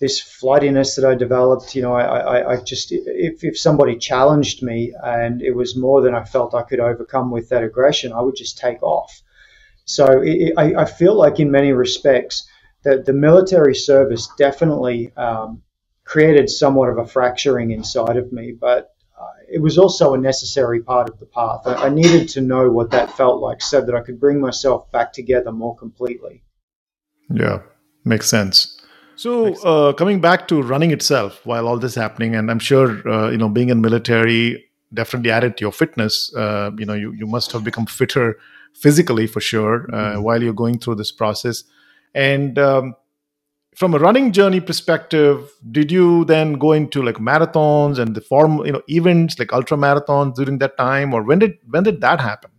this 0.00 0.20
flightiness 0.20 0.94
that 0.94 1.04
I 1.04 1.14
developed, 1.14 1.74
you 1.74 1.82
know, 1.82 1.92
I, 1.92 2.02
I, 2.04 2.52
I, 2.52 2.56
just, 2.62 2.92
if, 2.92 3.42
if 3.42 3.58
somebody 3.58 3.96
challenged 3.98 4.62
me 4.62 4.94
and 5.02 5.42
it 5.42 5.54
was 5.54 5.76
more 5.76 6.00
than 6.00 6.14
I 6.14 6.24
felt 6.24 6.54
I 6.54 6.62
could 6.62 6.80
overcome 6.80 7.30
with 7.30 7.48
that 7.50 7.64
aggression, 7.64 8.12
I 8.12 8.22
would 8.22 8.36
just 8.36 8.58
take 8.58 8.82
off. 8.82 9.20
So 9.84 10.22
it, 10.22 10.54
I, 10.56 10.82
I 10.82 10.84
feel 10.84 11.14
like 11.14 11.40
in 11.40 11.50
many 11.50 11.72
respects 11.72 12.48
that 12.84 13.04
the 13.04 13.12
military 13.12 13.74
service 13.74 14.28
definitely 14.38 15.12
um, 15.16 15.62
created 16.04 16.48
somewhat 16.48 16.88
of 16.88 16.98
a 16.98 17.06
fracturing 17.06 17.72
inside 17.72 18.16
of 18.16 18.32
me, 18.32 18.52
but 18.58 18.94
it 19.50 19.60
was 19.60 19.78
also 19.78 20.14
a 20.14 20.18
necessary 20.18 20.80
part 20.80 21.08
of 21.08 21.18
the 21.18 21.26
path. 21.26 21.62
I, 21.66 21.86
I 21.86 21.88
needed 21.88 22.28
to 22.30 22.40
know 22.40 22.70
what 22.70 22.90
that 22.90 23.10
felt 23.16 23.40
like 23.40 23.62
so 23.62 23.80
that 23.80 23.94
I 23.94 24.00
could 24.00 24.20
bring 24.20 24.40
myself 24.40 24.90
back 24.92 25.12
together 25.12 25.52
more 25.52 25.76
completely. 25.76 26.42
Yeah, 27.30 27.60
makes 28.04 28.28
sense. 28.28 28.80
So, 29.16 29.54
uh, 29.64 29.92
coming 29.94 30.20
back 30.20 30.46
to 30.48 30.62
running 30.62 30.92
itself 30.92 31.44
while 31.44 31.66
all 31.66 31.78
this 31.78 31.94
happening, 31.94 32.36
and 32.36 32.50
I'm 32.50 32.60
sure 32.60 33.08
uh, 33.08 33.30
you 33.30 33.38
know 33.38 33.48
being 33.48 33.70
in 33.70 33.80
military 33.80 34.64
definitely 34.94 35.30
added 35.30 35.56
to 35.56 35.62
your 35.62 35.72
fitness. 35.72 36.32
Uh, 36.34 36.70
you 36.78 36.86
know, 36.86 36.94
you 36.94 37.12
you 37.12 37.26
must 37.26 37.52
have 37.52 37.64
become 37.64 37.86
fitter 37.86 38.38
physically 38.74 39.26
for 39.26 39.40
sure 39.40 39.88
uh, 39.92 39.96
mm-hmm. 39.96 40.22
while 40.22 40.42
you're 40.42 40.52
going 40.52 40.78
through 40.78 40.94
this 40.94 41.10
process. 41.12 41.64
And 42.14 42.58
um, 42.58 42.94
from 43.78 43.94
a 43.94 43.98
running 43.98 44.32
journey 44.32 44.58
perspective, 44.58 45.52
did 45.70 45.92
you 45.92 46.24
then 46.24 46.54
go 46.54 46.72
into 46.72 47.00
like 47.00 47.18
marathons 47.18 48.00
and 48.00 48.12
the 48.16 48.20
form, 48.20 48.66
you 48.66 48.72
know, 48.72 48.82
events 48.88 49.38
like 49.38 49.52
ultra 49.52 49.76
marathons 49.76 50.34
during 50.34 50.58
that 50.58 50.76
time, 50.76 51.14
or 51.14 51.22
when 51.22 51.38
did 51.38 51.58
when 51.70 51.84
did 51.84 52.00
that 52.00 52.20
happen? 52.20 52.50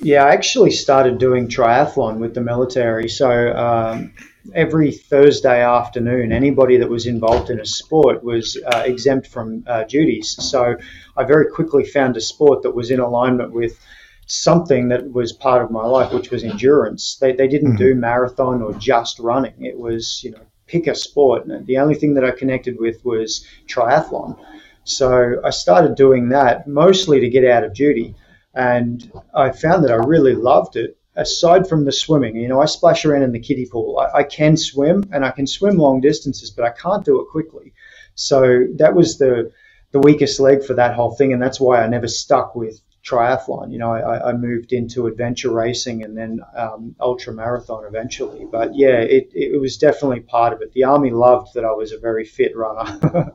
Yeah, 0.00 0.24
I 0.24 0.30
actually 0.30 0.72
started 0.72 1.18
doing 1.18 1.46
triathlon 1.46 2.18
with 2.18 2.34
the 2.34 2.40
military. 2.40 3.08
So 3.08 3.30
um, 3.56 4.12
every 4.52 4.90
Thursday 4.90 5.62
afternoon, 5.62 6.32
anybody 6.32 6.76
that 6.78 6.90
was 6.90 7.06
involved 7.06 7.50
in 7.50 7.60
a 7.60 7.66
sport 7.66 8.24
was 8.24 8.58
uh, 8.66 8.82
exempt 8.84 9.28
from 9.28 9.62
uh, 9.68 9.84
duties. 9.84 10.34
So 10.40 10.74
I 11.16 11.22
very 11.22 11.46
quickly 11.52 11.84
found 11.84 12.16
a 12.16 12.20
sport 12.20 12.62
that 12.62 12.72
was 12.72 12.90
in 12.90 12.98
alignment 12.98 13.52
with 13.52 13.78
something 14.26 14.88
that 14.88 15.12
was 15.12 15.32
part 15.32 15.62
of 15.62 15.70
my 15.70 15.86
life, 15.86 16.12
which 16.12 16.32
was 16.32 16.42
endurance. 16.42 17.16
They, 17.20 17.30
they 17.32 17.46
didn't 17.46 17.74
mm-hmm. 17.74 17.90
do 17.90 17.94
marathon 17.94 18.60
or 18.60 18.72
just 18.72 19.20
running. 19.20 19.64
It 19.64 19.78
was, 19.78 20.20
you 20.24 20.32
know, 20.32 20.46
pick 20.74 20.86
a 20.88 20.94
sport. 20.94 21.46
And 21.46 21.66
the 21.66 21.78
only 21.78 21.94
thing 21.94 22.14
that 22.14 22.24
I 22.24 22.32
connected 22.32 22.78
with 22.80 23.04
was 23.04 23.46
triathlon. 23.68 24.36
So 24.82 25.40
I 25.44 25.50
started 25.50 25.94
doing 25.94 26.30
that 26.30 26.66
mostly 26.66 27.20
to 27.20 27.28
get 27.28 27.44
out 27.44 27.64
of 27.64 27.74
duty. 27.74 28.14
And 28.54 29.10
I 29.32 29.50
found 29.50 29.84
that 29.84 29.92
I 29.92 29.96
really 29.96 30.34
loved 30.34 30.76
it. 30.76 30.96
Aside 31.16 31.68
from 31.68 31.84
the 31.84 31.92
swimming, 31.92 32.34
you 32.34 32.48
know, 32.48 32.60
I 32.60 32.64
splash 32.66 33.04
around 33.04 33.22
in 33.22 33.30
the 33.30 33.38
kiddie 33.38 33.66
pool. 33.66 34.00
I, 34.00 34.18
I 34.18 34.22
can 34.24 34.56
swim 34.56 35.04
and 35.12 35.24
I 35.24 35.30
can 35.30 35.46
swim 35.46 35.76
long 35.76 36.00
distances, 36.00 36.50
but 36.50 36.64
I 36.64 36.70
can't 36.70 37.04
do 37.04 37.20
it 37.20 37.28
quickly. 37.30 37.72
So 38.16 38.66
that 38.80 38.94
was 38.94 39.16
the 39.18 39.52
the 39.92 40.00
weakest 40.00 40.40
leg 40.40 40.64
for 40.64 40.74
that 40.74 40.96
whole 40.96 41.14
thing, 41.14 41.32
and 41.32 41.40
that's 41.40 41.60
why 41.60 41.80
I 41.80 41.86
never 41.86 42.08
stuck 42.08 42.56
with 42.56 42.80
triathlon. 43.04 43.72
You 43.72 43.78
know, 43.78 43.92
I, 43.92 44.30
I 44.30 44.32
moved 44.32 44.72
into 44.72 45.06
adventure 45.06 45.52
racing 45.52 46.02
and 46.02 46.16
then 46.16 46.40
um, 46.56 46.96
ultra 46.98 47.32
marathon 47.32 47.84
eventually. 47.86 48.46
But 48.50 48.74
yeah, 48.74 49.00
it, 49.00 49.30
it 49.32 49.60
was 49.60 49.76
definitely 49.76 50.20
part 50.20 50.52
of 50.52 50.62
it. 50.62 50.72
The 50.72 50.84
army 50.84 51.10
loved 51.10 51.54
that 51.54 51.64
I 51.64 51.72
was 51.72 51.92
a 51.92 51.98
very 51.98 52.24
fit 52.24 52.56
runner. 52.56 53.32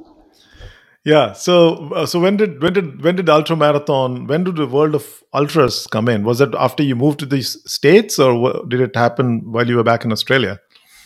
yeah. 1.04 1.34
So 1.34 1.90
uh, 1.94 2.06
so 2.06 2.20
when 2.20 2.38
did 2.38 2.62
when 2.62 2.74
did 2.74 3.04
when 3.04 3.16
did 3.16 3.30
ultra 3.30 3.56
marathon? 3.56 4.26
When 4.26 4.44
did 4.44 4.56
the 4.56 4.68
world 4.68 4.96
of 4.96 5.24
ultras 5.34 5.88
come 5.88 6.10
in? 6.10 6.24
Was 6.24 6.42
it 6.42 6.54
after 6.58 6.84
you 6.84 6.96
moved 6.96 7.20
to 7.20 7.26
the 7.26 7.42
states, 7.42 8.18
or 8.18 8.66
did 8.68 8.82
it 8.82 8.96
happen 8.96 9.52
while 9.52 9.68
you 9.68 9.78
were 9.78 9.84
back 9.84 10.04
in 10.04 10.12
Australia? 10.12 10.60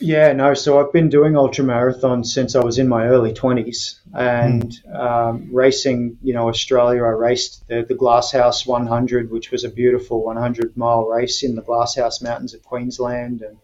Yeah, 0.04 0.34
no. 0.34 0.54
So 0.54 0.82
I've 0.82 0.92
been 0.92 1.08
doing 1.08 1.38
ultra 1.38 1.64
marathons 1.64 2.26
since 2.26 2.58
I 2.58 2.60
was 2.60 2.78
in 2.78 2.90
my 2.90 3.06
early 3.06 3.32
20s 3.32 4.00
and 4.14 4.70
mm. 4.70 5.00
um, 5.00 5.48
racing, 5.50 6.18
you 6.22 6.34
know, 6.34 6.50
Australia. 6.50 7.06
I 7.06 7.12
raced 7.12 7.66
the, 7.70 7.86
the 7.88 7.96
Glasshouse 7.96 8.66
100, 8.66 9.32
which 9.32 9.50
was 9.50 9.64
a 9.64 9.70
beautiful 9.70 10.22
100 10.26 10.76
mile 10.76 11.06
race 11.06 11.42
in 11.42 11.56
the 11.56 11.62
Glasshouse 11.62 12.22
Mountains 12.22 12.54
of 12.54 12.62
Queensland. 12.64 13.44
And 13.44 13.58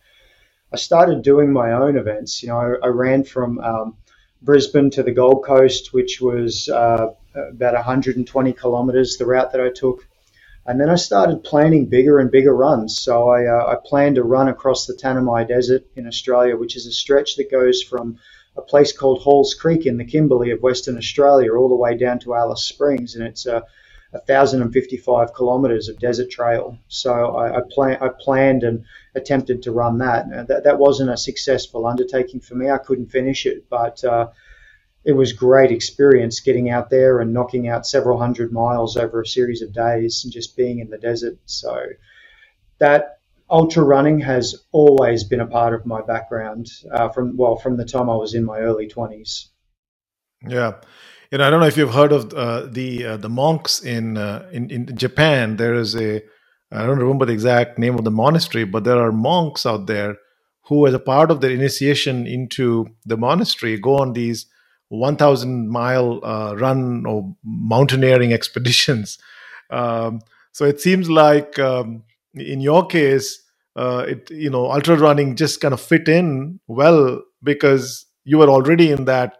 I 0.72 0.78
started 0.78 1.24
doing 1.24 1.52
my 1.52 1.74
own 1.74 1.98
events. 1.98 2.42
You 2.42 2.50
know, 2.50 2.58
I, 2.58 2.86
I 2.86 2.88
ran 2.88 3.26
from 3.26 3.60
um, 3.60 3.98
Brisbane 4.42 4.92
to 4.92 5.04
the 5.04 5.12
Gold 5.12 5.44
Coast, 5.44 5.94
which 5.94 6.22
was 6.22 6.70
uh, 6.70 7.08
about 7.36 7.74
120 7.74 8.54
kilometres, 8.54 9.18
the 9.18 9.26
route 9.26 9.52
that 9.52 9.60
I 9.60 9.72
took. 9.72 10.08
And 10.70 10.80
then 10.80 10.92
I 10.92 10.98
started 10.98 11.44
planning 11.44 11.88
bigger 11.88 12.20
and 12.20 12.30
bigger 12.30 12.56
runs. 12.56 13.00
So 13.00 13.28
I, 13.28 13.48
uh, 13.48 13.72
I 13.72 13.78
planned 13.84 14.18
to 14.18 14.24
run 14.24 14.50
across 14.50 14.86
the 14.86 14.94
Tanami 14.94 15.48
Desert 15.48 15.84
in 15.96 16.06
Australia, 16.06 16.56
which 16.56 16.76
is 16.76 16.86
a 16.86 16.92
stretch 16.92 17.38
that 17.38 17.50
goes 17.50 17.82
from 17.82 18.20
a 18.56 18.62
place 18.62 18.96
called 18.96 19.24
Halls 19.24 19.56
Creek 19.56 19.88
in 19.88 19.98
the 19.98 20.06
Kimberley 20.06 20.52
of 20.52 20.62
Western 20.62 20.96
Australia 20.96 21.56
all 21.56 21.70
the 21.70 21.76
way 21.76 21.98
down 21.98 22.20
to 22.20 22.36
Alice 22.36 22.64
Springs. 22.64 23.16
And 23.16 23.26
it's 23.26 23.48
a, 23.48 23.64
1,055 24.12 25.34
kilometers 25.34 25.90
of 25.90 26.00
desert 26.00 26.30
trail. 26.30 26.78
So 26.88 27.14
I, 27.14 27.60
I, 27.60 28.06
I 28.06 28.10
planned 28.20 28.64
and 28.64 28.86
attempted 29.16 29.64
to 29.64 29.72
run 29.72 29.98
that. 30.00 30.48
that. 30.48 30.64
That 30.66 30.78
wasn't 30.78 31.10
a 31.10 31.18
successful 31.18 31.88
undertaking 31.88 32.42
for 32.42 32.54
me. 32.54 32.70
I 32.70 32.78
couldn't 32.78 33.12
finish 33.12 33.48
it, 33.48 33.66
but 33.70 34.04
uh, 34.04 34.30
it 35.04 35.14
was 35.14 35.34
great 35.34 35.72
experience 35.72 36.40
getting 36.40 36.70
out 36.70 36.90
there 36.90 37.20
and 37.20 37.34
knocking 37.34 37.68
out 37.68 37.86
several 37.86 38.18
hundred 38.18 38.52
miles 38.52 38.98
over 38.98 39.22
a 39.22 39.26
series 39.26 39.62
of 39.62 39.74
days 39.74 40.22
and 40.24 40.34
just 40.34 40.58
being 40.58 40.80
in 40.80 40.90
the 40.90 40.98
desert. 40.98 41.38
So 41.46 41.86
that 42.80 43.20
ultra 43.50 43.84
running 43.84 44.20
has 44.20 44.56
always 44.72 45.24
been 45.24 45.40
a 45.40 45.48
part 45.48 45.74
of 45.74 45.86
my 45.86 46.02
background 46.02 46.68
uh, 46.92 47.10
from 47.10 47.38
well 47.38 47.56
from 47.56 47.78
the 47.78 47.86
time 47.86 48.10
I 48.10 48.16
was 48.16 48.34
in 48.34 48.44
my 48.44 48.60
early 48.60 48.88
20s. 48.88 49.46
Yeah. 50.48 50.76
You 51.32 51.38
know, 51.38 51.48
I 51.48 51.50
don't 51.50 51.60
know 51.60 51.68
if 51.68 51.78
you've 51.78 51.94
heard 51.94 52.12
of 52.12 52.34
uh, 52.34 52.66
the 52.66 53.06
uh, 53.06 53.18
the 53.18 53.30
monks 53.30 53.84
in, 53.84 54.18
uh, 54.18 54.50
in 54.52 54.70
in 54.72 54.98
Japan. 54.98 55.58
There 55.58 55.76
is 55.76 55.96
a 55.96 56.22
I 56.72 56.86
don't 56.86 57.00
remember 57.00 57.26
the 57.26 57.34
exact 57.34 57.80
name 57.80 57.96
of 57.96 58.04
the 58.04 58.12
monastery, 58.12 58.64
but 58.64 58.84
there 58.84 59.00
are 59.00 59.12
monks 59.12 59.66
out 59.66 59.88
there 59.88 60.18
who, 60.66 60.86
as 60.86 60.94
a 60.94 61.00
part 61.00 61.32
of 61.32 61.42
their 61.42 61.52
initiation 61.52 62.28
into 62.28 62.88
the 63.06 63.18
monastery, 63.18 63.78
go 63.78 63.98
on 63.98 64.14
these 64.14 64.46
1,000 64.90 65.70
mile 65.70 66.20
uh, 66.24 66.56
run 66.56 67.06
or 67.06 67.36
mountaineering 67.44 68.34
expeditions. 68.40 69.18
Um, 69.70 70.22
so 70.52 70.66
it 70.66 70.82
seems 70.82 71.10
like 71.10 71.58
um, 71.60 72.04
in 72.36 72.62
your 72.62 72.86
case, 72.88 73.42
uh, 73.76 74.06
it 74.08 74.30
you 74.32 74.50
know 74.50 74.72
ultra 74.72 74.98
running 74.98 75.36
just 75.36 75.62
kind 75.62 75.74
of 75.74 75.80
fit 75.80 76.10
in 76.10 76.60
well 76.68 77.22
because 77.44 78.06
you 78.26 78.38
were 78.38 78.50
already 78.50 78.92
in 78.92 79.06
that 79.06 79.38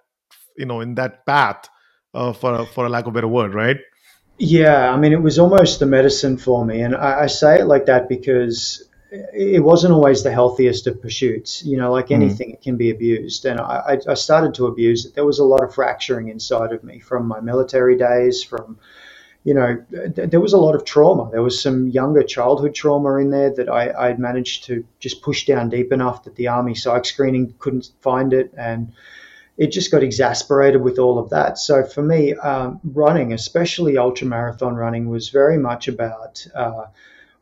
you 0.56 0.66
know 0.66 0.82
in 0.82 0.96
that 0.96 1.26
path 1.26 1.68
uh, 2.14 2.32
for 2.34 2.66
for 2.68 2.86
a 2.86 2.90
lack 2.90 3.06
of 3.06 3.10
a 3.10 3.14
better 3.14 3.28
word, 3.28 3.54
right? 3.54 3.78
Yeah, 4.38 4.92
I 4.94 4.98
mean, 4.98 5.14
it 5.14 5.22
was 5.22 5.40
almost 5.40 5.80
the 5.80 5.86
medicine 5.86 6.38
for 6.38 6.66
me, 6.66 6.82
and 6.82 6.96
I, 6.96 7.24
I 7.24 7.28
say 7.28 7.60
it 7.60 7.66
like 7.66 7.88
that 7.88 8.08
because 8.08 8.89
it 9.12 9.64
wasn't 9.64 9.94
always 9.94 10.24
the 10.24 10.32
healthiest 10.32 10.88
of 10.88 11.02
pursuits. 11.02 11.64
You 11.64 11.78
know, 11.78 11.92
like 11.92 12.08
hmm. 12.10 12.16
anything, 12.16 12.52
mm. 12.52 12.54
it 12.54 12.62
can 12.62 12.78
be 12.78 12.92
abused. 12.92 13.46
And 13.46 13.60
I, 13.60 13.98
I, 14.08 14.14
started 14.14 14.54
to 14.56 14.68
abuse 14.68 15.06
it. 15.06 15.16
There 15.16 15.26
was 15.26 15.40
a 15.40 15.44
lot 15.44 15.64
of 15.64 15.74
fracturing 15.74 16.30
inside 16.30 16.74
of 16.74 16.84
me 16.84 17.00
from 17.00 17.28
my 17.28 17.40
military 17.40 17.98
days, 17.98 18.44
from, 18.44 18.78
you 19.44 19.54
know, 19.54 19.84
th- 19.92 20.30
there 20.30 20.40
was 20.40 20.54
a 20.54 20.60
lot 20.60 20.76
of 20.76 20.86
trauma. 20.86 21.30
There 21.32 21.42
was 21.42 21.62
some 21.62 21.88
younger 21.88 22.24
childhood 22.24 22.76
trauma 22.76 23.16
in 23.16 23.32
there 23.32 23.54
that 23.56 23.70
I, 23.70 24.10
I 24.10 24.18
managed 24.18 24.66
to 24.66 24.86
just 25.00 25.22
push 25.22 25.46
down 25.46 25.70
deep 25.70 25.92
enough 25.92 26.26
that 26.26 26.36
the 26.36 26.50
Army 26.50 26.76
psych 26.76 27.06
screening 27.06 27.56
couldn't 27.58 27.90
find 28.02 28.34
it. 28.34 28.54
And, 28.58 28.94
it 29.58 29.74
just 29.74 29.92
got 29.92 30.04
exasperated 30.04 30.82
with 30.82 30.98
all 31.00 31.20
of 31.20 31.32
that. 31.32 31.58
So 31.58 31.84
for 31.84 32.02
me, 32.02 32.34
um, 32.34 32.80
running, 32.82 33.34
especially 33.34 33.98
ultra 33.98 34.26
marathon 34.26 34.74
running, 34.74 35.10
was 35.10 35.28
very 35.28 35.58
much 35.58 35.90
about 35.90 36.48
uh, 36.56 36.86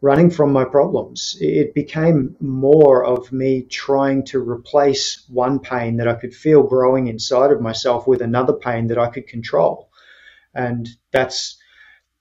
running 0.02 0.30
from 0.30 0.54
my 0.54 0.64
problems. 0.64 1.38
It 1.40 1.74
became 1.74 2.36
more 2.40 3.04
of 3.04 3.32
me 3.32 3.64
trying 3.64 4.26
to 4.26 4.40
replace 4.40 5.24
one 5.30 5.60
pain 5.60 5.98
that 5.98 6.08
I 6.08 6.14
could 6.14 6.36
feel 6.36 6.64
growing 6.64 7.08
inside 7.08 7.52
of 7.52 7.62
myself 7.62 8.08
with 8.08 8.22
another 8.22 8.54
pain 8.54 8.88
that 8.88 9.00
I 9.00 9.10
could 9.10 9.28
control. 9.28 9.90
And 10.54 10.88
that's 11.12 11.58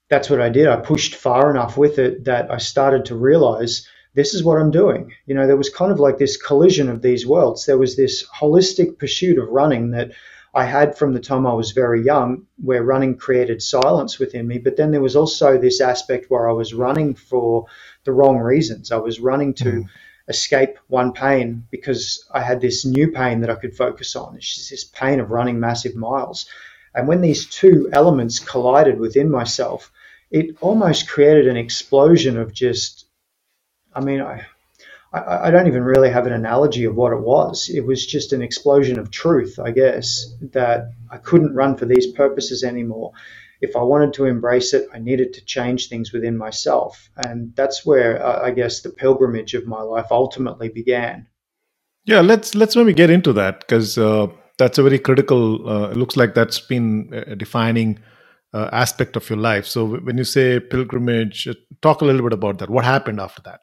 that's 0.09 0.31
what 0.31 0.41
I 0.41 0.49
did. 0.49 0.69
I 0.69 0.77
pushed 0.77 1.17
far 1.17 1.51
enough 1.51 1.77
with 1.77 1.99
it 1.99 2.25
that 2.25 2.51
I 2.51 2.59
started 2.59 3.07
to 3.07 3.17
realize 3.17 3.87
this 4.15 4.35
is 4.35 4.45
what 4.45 4.59
I'm 4.59 4.71
doing. 4.71 5.13
You 5.27 5.35
know, 5.35 5.47
there 5.47 5.57
was 5.57 5.69
kind 5.69 5.93
of 5.93 6.01
like 6.01 6.17
this 6.17 6.37
collision 6.37 6.89
of 6.89 7.03
these 7.03 7.27
worlds. 7.27 7.67
There 7.67 7.77
was 7.79 7.97
this 7.97 8.25
holistic 8.29 8.99
pursuit 8.99 9.39
of 9.39 9.49
running 9.49 9.91
that 9.91 10.13
I 10.57 10.65
had 10.65 10.97
from 10.97 11.13
the 11.13 11.21
time 11.21 11.47
I 11.47 11.53
was 11.53 11.73
very 11.73 12.03
young, 12.03 12.47
where 12.57 12.83
running 12.83 13.19
created 13.19 13.63
silence 13.63 14.19
within 14.19 14.49
me. 14.49 14.57
But 14.57 14.77
then 14.77 14.91
there 14.91 15.03
was 15.03 15.15
also 15.15 15.59
this 15.59 15.83
aspect 15.83 16.31
where 16.31 16.49
I 16.49 16.53
was 16.53 16.73
running 16.73 17.15
for 17.15 17.67
the 18.05 18.13
wrong 18.13 18.39
reasons. 18.39 18.91
I 18.91 18.97
was 18.97 19.21
running 19.21 19.53
to 19.55 19.65
mm. 19.65 19.89
escape 20.29 20.79
one 20.89 21.13
pain 21.13 21.67
because 21.71 22.27
I 22.33 22.41
had 22.41 22.63
this 22.63 22.87
new 22.87 23.13
pain 23.13 23.43
that 23.43 23.51
I 23.51 23.57
could 23.57 23.77
focus 23.77 24.17
on. 24.17 24.35
It's 24.35 24.55
just 24.55 24.71
this 24.71 24.85
pain 24.85 25.21
of 25.21 25.31
running 25.31 25.61
massive 25.61 25.95
miles. 25.95 26.47
And 26.95 27.07
when 27.07 27.21
these 27.21 27.45
two 27.45 27.91
elements 27.93 28.39
collided 28.39 28.99
within 28.99 29.31
myself, 29.31 29.93
it 30.31 30.57
almost 30.63 31.07
created 31.07 31.49
an 31.49 31.59
explosion 31.59 32.39
of 32.39 32.55
just 32.55 33.07
I 33.95 34.01
mean, 34.01 34.21
I, 34.21 34.47
I, 35.17 35.49
I 35.49 35.51
don't 35.51 35.67
even 35.67 35.83
really 35.83 36.11
have 36.11 36.27
an 36.27 36.33
analogy 36.33 36.85
of 36.85 36.95
what 36.95 37.13
it 37.13 37.21
was. 37.21 37.69
It 37.69 37.87
was 37.87 38.07
just 38.07 38.33
an 38.33 38.43
explosion 38.43 38.99
of 38.99 39.11
truth, 39.11 39.59
I 39.59 39.71
guess, 39.71 40.27
that 40.53 40.93
I 41.11 41.19
couldn't 41.19 41.55
run 41.55 41.77
for 41.77 41.87
these 41.87 42.07
purposes 42.13 42.63
anymore. 42.63 43.13
If 43.61 43.75
I 43.75 43.83
wanted 43.83 44.13
to 44.15 44.27
embrace 44.27 44.75
it, 44.75 44.89
I 44.93 44.99
needed 44.99 45.33
to 45.35 45.45
change 45.45 45.89
things 45.89 46.13
within 46.13 46.37
myself. 46.37 47.09
And 47.17 47.55
that's 47.57 47.87
where 47.87 48.25
uh, 48.25 48.43
I 48.43 48.51
guess 48.51 48.83
the 48.83 48.91
pilgrimage 48.91 49.55
of 49.55 49.67
my 49.67 49.81
life 49.81 50.07
ultimately 50.11 50.69
began. 50.69 51.27
Yeah, 52.05 52.21
let's 52.21 52.55
let's 52.55 52.77
maybe 52.77 52.95
get 52.95 53.11
into 53.11 53.33
that 53.33 53.61
because 53.61 53.99
uh, 53.99 54.29
that's 54.59 54.79
a 54.79 54.83
very 54.83 54.99
critical. 54.99 55.69
Uh, 55.69 55.91
it 55.91 55.97
looks 55.97 56.17
like 56.17 56.35
that's 56.35 56.61
been 56.61 57.11
a 57.27 57.35
defining 57.35 57.99
uh, 58.53 58.69
aspect 58.73 59.17
of 59.17 59.29
your 59.29 59.39
life. 59.39 59.67
So 59.67 59.97
when 59.97 60.17
you 60.19 60.25
say 60.25 60.61
pilgrimage, 60.61 61.49
uh, 61.49 61.55
talk 61.83 62.03
a 62.03 62.05
little 62.05 62.23
bit 62.23 62.33
about 62.33 62.59
that. 62.59 62.71
What 62.71 62.85
happened 62.85 63.21
after 63.21 63.43
that? 63.43 63.61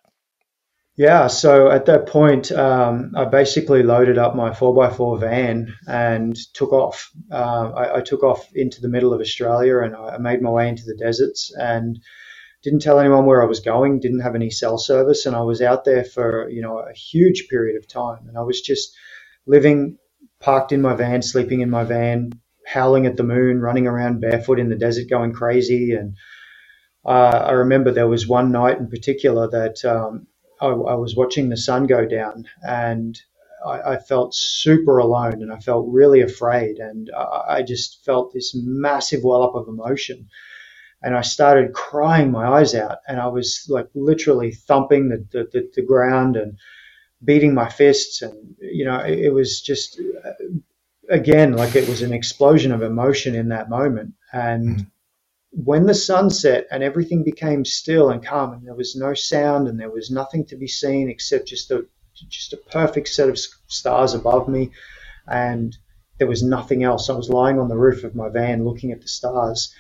Yeah, 0.96 1.26
so 1.26 1.72
at 1.72 1.88
that 1.88 2.06
point, 2.06 2.52
um, 2.52 3.14
I 3.16 3.26
basically 3.26 3.82
loaded 3.82 4.20
up 4.20 4.36
my 4.36 4.52
4x4 4.52 5.20
van 5.20 5.74
and 5.88 6.36
took 6.54 6.72
off. 6.72 7.10
Uh, 7.32 7.72
I, 7.76 7.98
I, 7.98 8.02
took 8.02 8.22
off 8.22 8.48
into 8.54 8.80
the 8.80 8.90
middle 8.90 9.12
of 9.12 9.20
Australia 9.20 9.80
and 9.80 9.96
I 9.96 10.20
made 10.20 10.44
my 10.44 10.52
way 10.52 10.70
into 10.70 10.84
the 10.86 10.96
deserts 10.96 11.52
and 11.58 12.00
didn't 12.64 12.84
tell 12.84 13.00
anyone 13.00 13.26
where 13.26 13.42
I 13.42 13.48
was 13.48 13.60
going, 13.60 14.02
didn't 14.02 14.20
have 14.20 14.36
any 14.36 14.52
cell 14.52 14.78
service, 14.78 15.26
and 15.26 15.36
I 15.36 15.42
was 15.42 15.64
out 15.64 15.84
there 15.84 16.04
for 16.04 16.48
you 16.50 16.62
know 16.62 16.78
a 16.78 16.94
huge 16.94 17.48
period 17.50 17.76
of 17.76 17.88
time. 17.88 18.28
And 18.28 18.38
I 18.38 18.42
was 18.42 18.62
just 18.62 18.96
living, 19.48 19.98
parked 20.40 20.72
in 20.72 20.82
my 20.82 20.96
van, 20.96 21.24
sleeping 21.24 21.62
in 21.62 21.72
my 21.72 21.86
van, 21.86 22.32
howling 22.68 23.08
at 23.08 23.18
the 23.18 23.24
moon, 23.24 23.60
running 23.62 23.88
around 23.88 24.22
barefoot 24.22 24.60
in 24.60 24.70
the 24.70 24.76
desert, 24.76 25.10
going 25.10 25.34
crazy. 25.34 25.94
And 25.94 26.16
uh, 27.04 27.46
I 27.48 27.52
remember 27.52 27.92
there 27.92 28.08
was 28.08 28.28
one 28.28 28.52
night 28.52 28.78
in 28.78 28.90
particular 28.90 29.50
that 29.50 29.84
um, 29.84 30.28
I, 30.64 30.70
I 30.70 30.96
was 30.96 31.16
watching 31.16 31.50
the 31.50 31.58
sun 31.58 31.88
go 31.88 32.06
down 32.06 32.46
and 32.66 33.20
I, 33.66 33.94
I, 33.94 33.98
felt 33.98 34.34
super 34.34 34.98
alone 34.98 35.42
and 35.42 35.52
I 35.52 35.60
felt 35.60 35.88
really 35.90 36.22
afraid 36.22 36.80
and 36.80 37.12
I, 37.16 37.58
I 37.58 37.64
just 37.64 38.04
felt 38.06 38.34
this 38.34 38.56
massive 38.56 39.22
well 39.24 39.44
up 39.44 39.56
of 39.56 39.68
emotion. 39.68 40.30
And 41.02 41.16
I 41.18 41.22
started 41.22 41.74
crying 41.74 42.32
my 42.32 42.48
eyes 42.48 42.74
out 42.76 43.00
and 43.08 43.20
I 43.20 43.28
was 43.28 43.66
like 43.70 43.90
literally 43.94 44.54
thumping 44.54 45.10
the, 45.10 45.26
the, 45.32 45.50
the, 45.52 45.72
the 45.76 45.82
ground 45.82 46.38
and 46.38 46.58
beating 47.24 47.54
my 47.54 47.70
fists 47.70 48.22
and 48.22 48.56
you 48.60 48.86
know 48.86 49.00
it, 49.00 49.18
it 49.20 49.34
was 49.34 49.62
just 49.62 50.00
uh, 50.26 50.32
again 51.10 51.54
like 51.54 51.76
it 51.76 51.88
was 51.88 52.02
an 52.02 52.14
explosion 52.14 52.72
of 52.72 52.82
emotion 52.82 53.36
in 53.36 53.50
that 53.50 53.70
moment. 53.70 54.14
And 54.32 54.78
mm 54.80 54.88
when 55.56 55.86
the 55.86 55.94
sun 55.94 56.32
set 56.32 56.66
and 56.72 56.82
everything 56.82 57.24
became 57.24 57.64
still 57.64 58.10
and 58.10 58.26
calm 58.26 58.54
and 58.54 58.66
there 58.66 58.74
was 58.74 58.96
no 58.96 59.14
sound 59.14 59.68
and 59.68 59.80
there 59.80 59.92
was 59.92 60.10
nothing 60.10 60.46
to 60.46 60.56
be 60.56 60.68
seen 60.68 61.10
except 61.10 61.48
just 61.48 61.70
a 61.70 61.86
just 62.28 62.54
a 62.54 62.58
perfect 62.58 63.08
set 63.08 63.30
of 63.30 63.38
stars 63.68 64.14
above 64.14 64.48
me 64.48 64.72
and 65.28 65.78
there 66.18 66.28
was 66.28 66.44
nothing 66.44 66.84
else. 66.84 67.10
I 67.10 67.14
was 67.14 67.30
lying 67.30 67.60
on 67.60 67.70
the 67.70 67.78
roof 67.78 68.04
of 68.04 68.16
my 68.16 68.30
van 68.30 68.66
looking 68.66 68.92
at 68.92 69.02
the 69.02 69.08
stars. 69.08 69.74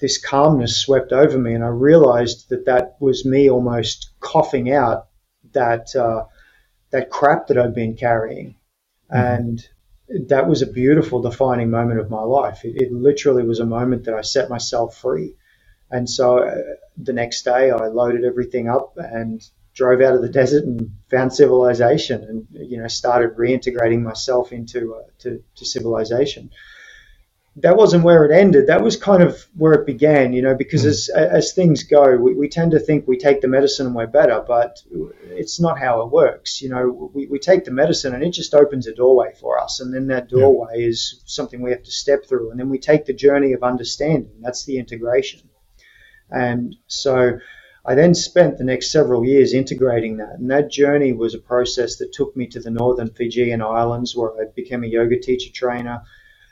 This 0.00 0.18
calmness 0.18 0.76
swept 0.76 1.12
over 1.12 1.38
me 1.38 1.54
and 1.54 1.64
i 1.64 1.68
realized 1.68 2.50
that 2.50 2.66
that 2.66 2.96
was 3.00 3.24
me 3.24 3.50
almost 3.50 4.10
coughing 4.20 4.70
out 4.70 5.08
that 5.52 5.94
uh, 5.96 6.24
that 6.90 7.10
crap 7.10 7.46
that 7.46 7.58
i'd 7.58 7.74
been 7.74 7.96
carrying. 7.96 8.56
Mm-hmm. 9.10 9.16
and 9.16 9.68
that 10.28 10.48
was 10.48 10.62
a 10.62 10.66
beautiful 10.66 11.20
defining 11.20 11.70
moment 11.70 12.00
of 12.00 12.10
my 12.10 12.22
life. 12.22 12.64
It, 12.64 12.82
it, 12.82 12.92
literally 12.92 13.44
was 13.44 13.60
a 13.60 13.66
moment 13.66 14.04
that 14.04 14.14
I 14.14 14.22
set 14.22 14.50
myself 14.50 14.96
free. 14.96 15.36
And 15.90 16.08
so 16.08 16.38
uh, 16.38 16.54
the 16.96 17.12
next 17.12 17.42
day 17.42 17.70
I 17.70 17.86
loaded 17.86 18.24
everything 18.24 18.68
up 18.68 18.96
and 18.96 19.42
drove 19.74 20.00
out 20.00 20.14
of 20.14 20.22
the 20.22 20.28
desert 20.40 20.64
and 20.64 20.90
found 21.10 21.32
civilization 21.32 22.22
and, 22.24 22.46
you 22.52 22.78
know, 22.78 22.88
started 22.88 23.36
reintegrating 23.36 24.02
myself 24.02 24.52
into, 24.52 24.94
uh, 24.94 25.02
to, 25.20 25.42
to 25.56 25.64
civilization 25.64 26.50
that 27.62 27.76
wasn't 27.76 28.04
where 28.04 28.24
it 28.24 28.32
ended. 28.32 28.66
That 28.66 28.82
was 28.82 28.96
kind 28.96 29.22
of 29.22 29.46
where 29.56 29.72
it 29.72 29.86
began, 29.86 30.32
you 30.32 30.42
know, 30.42 30.54
because 30.54 30.84
mm. 30.84 30.88
as, 30.88 31.08
as 31.14 31.52
things 31.52 31.82
go, 31.84 32.16
we, 32.16 32.34
we 32.34 32.48
tend 32.48 32.72
to 32.72 32.78
think 32.78 33.06
we 33.06 33.18
take 33.18 33.40
the 33.40 33.48
medicine 33.48 33.86
and 33.86 33.94
we're 33.94 34.06
better, 34.06 34.44
but 34.46 34.82
it's 35.24 35.60
not 35.60 35.78
how 35.78 36.02
it 36.02 36.10
works. 36.10 36.60
You 36.62 36.70
know, 36.70 37.10
we, 37.14 37.26
we 37.26 37.38
take 37.38 37.64
the 37.64 37.70
medicine 37.70 38.14
and 38.14 38.22
it 38.22 38.30
just 38.30 38.54
opens 38.54 38.86
a 38.86 38.94
doorway 38.94 39.34
for 39.40 39.58
us. 39.58 39.80
And 39.80 39.92
then 39.92 40.06
that 40.08 40.28
doorway 40.28 40.80
yeah. 40.80 40.88
is 40.88 41.22
something 41.26 41.60
we 41.60 41.70
have 41.70 41.82
to 41.82 41.90
step 41.90 42.26
through. 42.26 42.50
And 42.50 42.60
then 42.60 42.68
we 42.68 42.78
take 42.78 43.06
the 43.06 43.12
journey 43.12 43.52
of 43.52 43.62
understanding. 43.62 44.40
That's 44.40 44.64
the 44.64 44.78
integration. 44.78 45.48
And 46.30 46.76
so 46.86 47.38
I 47.84 47.94
then 47.94 48.14
spent 48.14 48.58
the 48.58 48.64
next 48.64 48.92
several 48.92 49.24
years 49.24 49.54
integrating 49.54 50.18
that. 50.18 50.34
And 50.38 50.50
that 50.50 50.70
journey 50.70 51.12
was 51.12 51.34
a 51.34 51.38
process 51.38 51.96
that 51.96 52.12
took 52.12 52.36
me 52.36 52.46
to 52.48 52.60
the 52.60 52.70
northern 52.70 53.10
Fijian 53.10 53.62
Islands 53.62 54.14
where 54.14 54.32
I 54.32 54.44
became 54.54 54.84
a 54.84 54.88
yoga 54.88 55.18
teacher 55.18 55.50
trainer. 55.52 56.02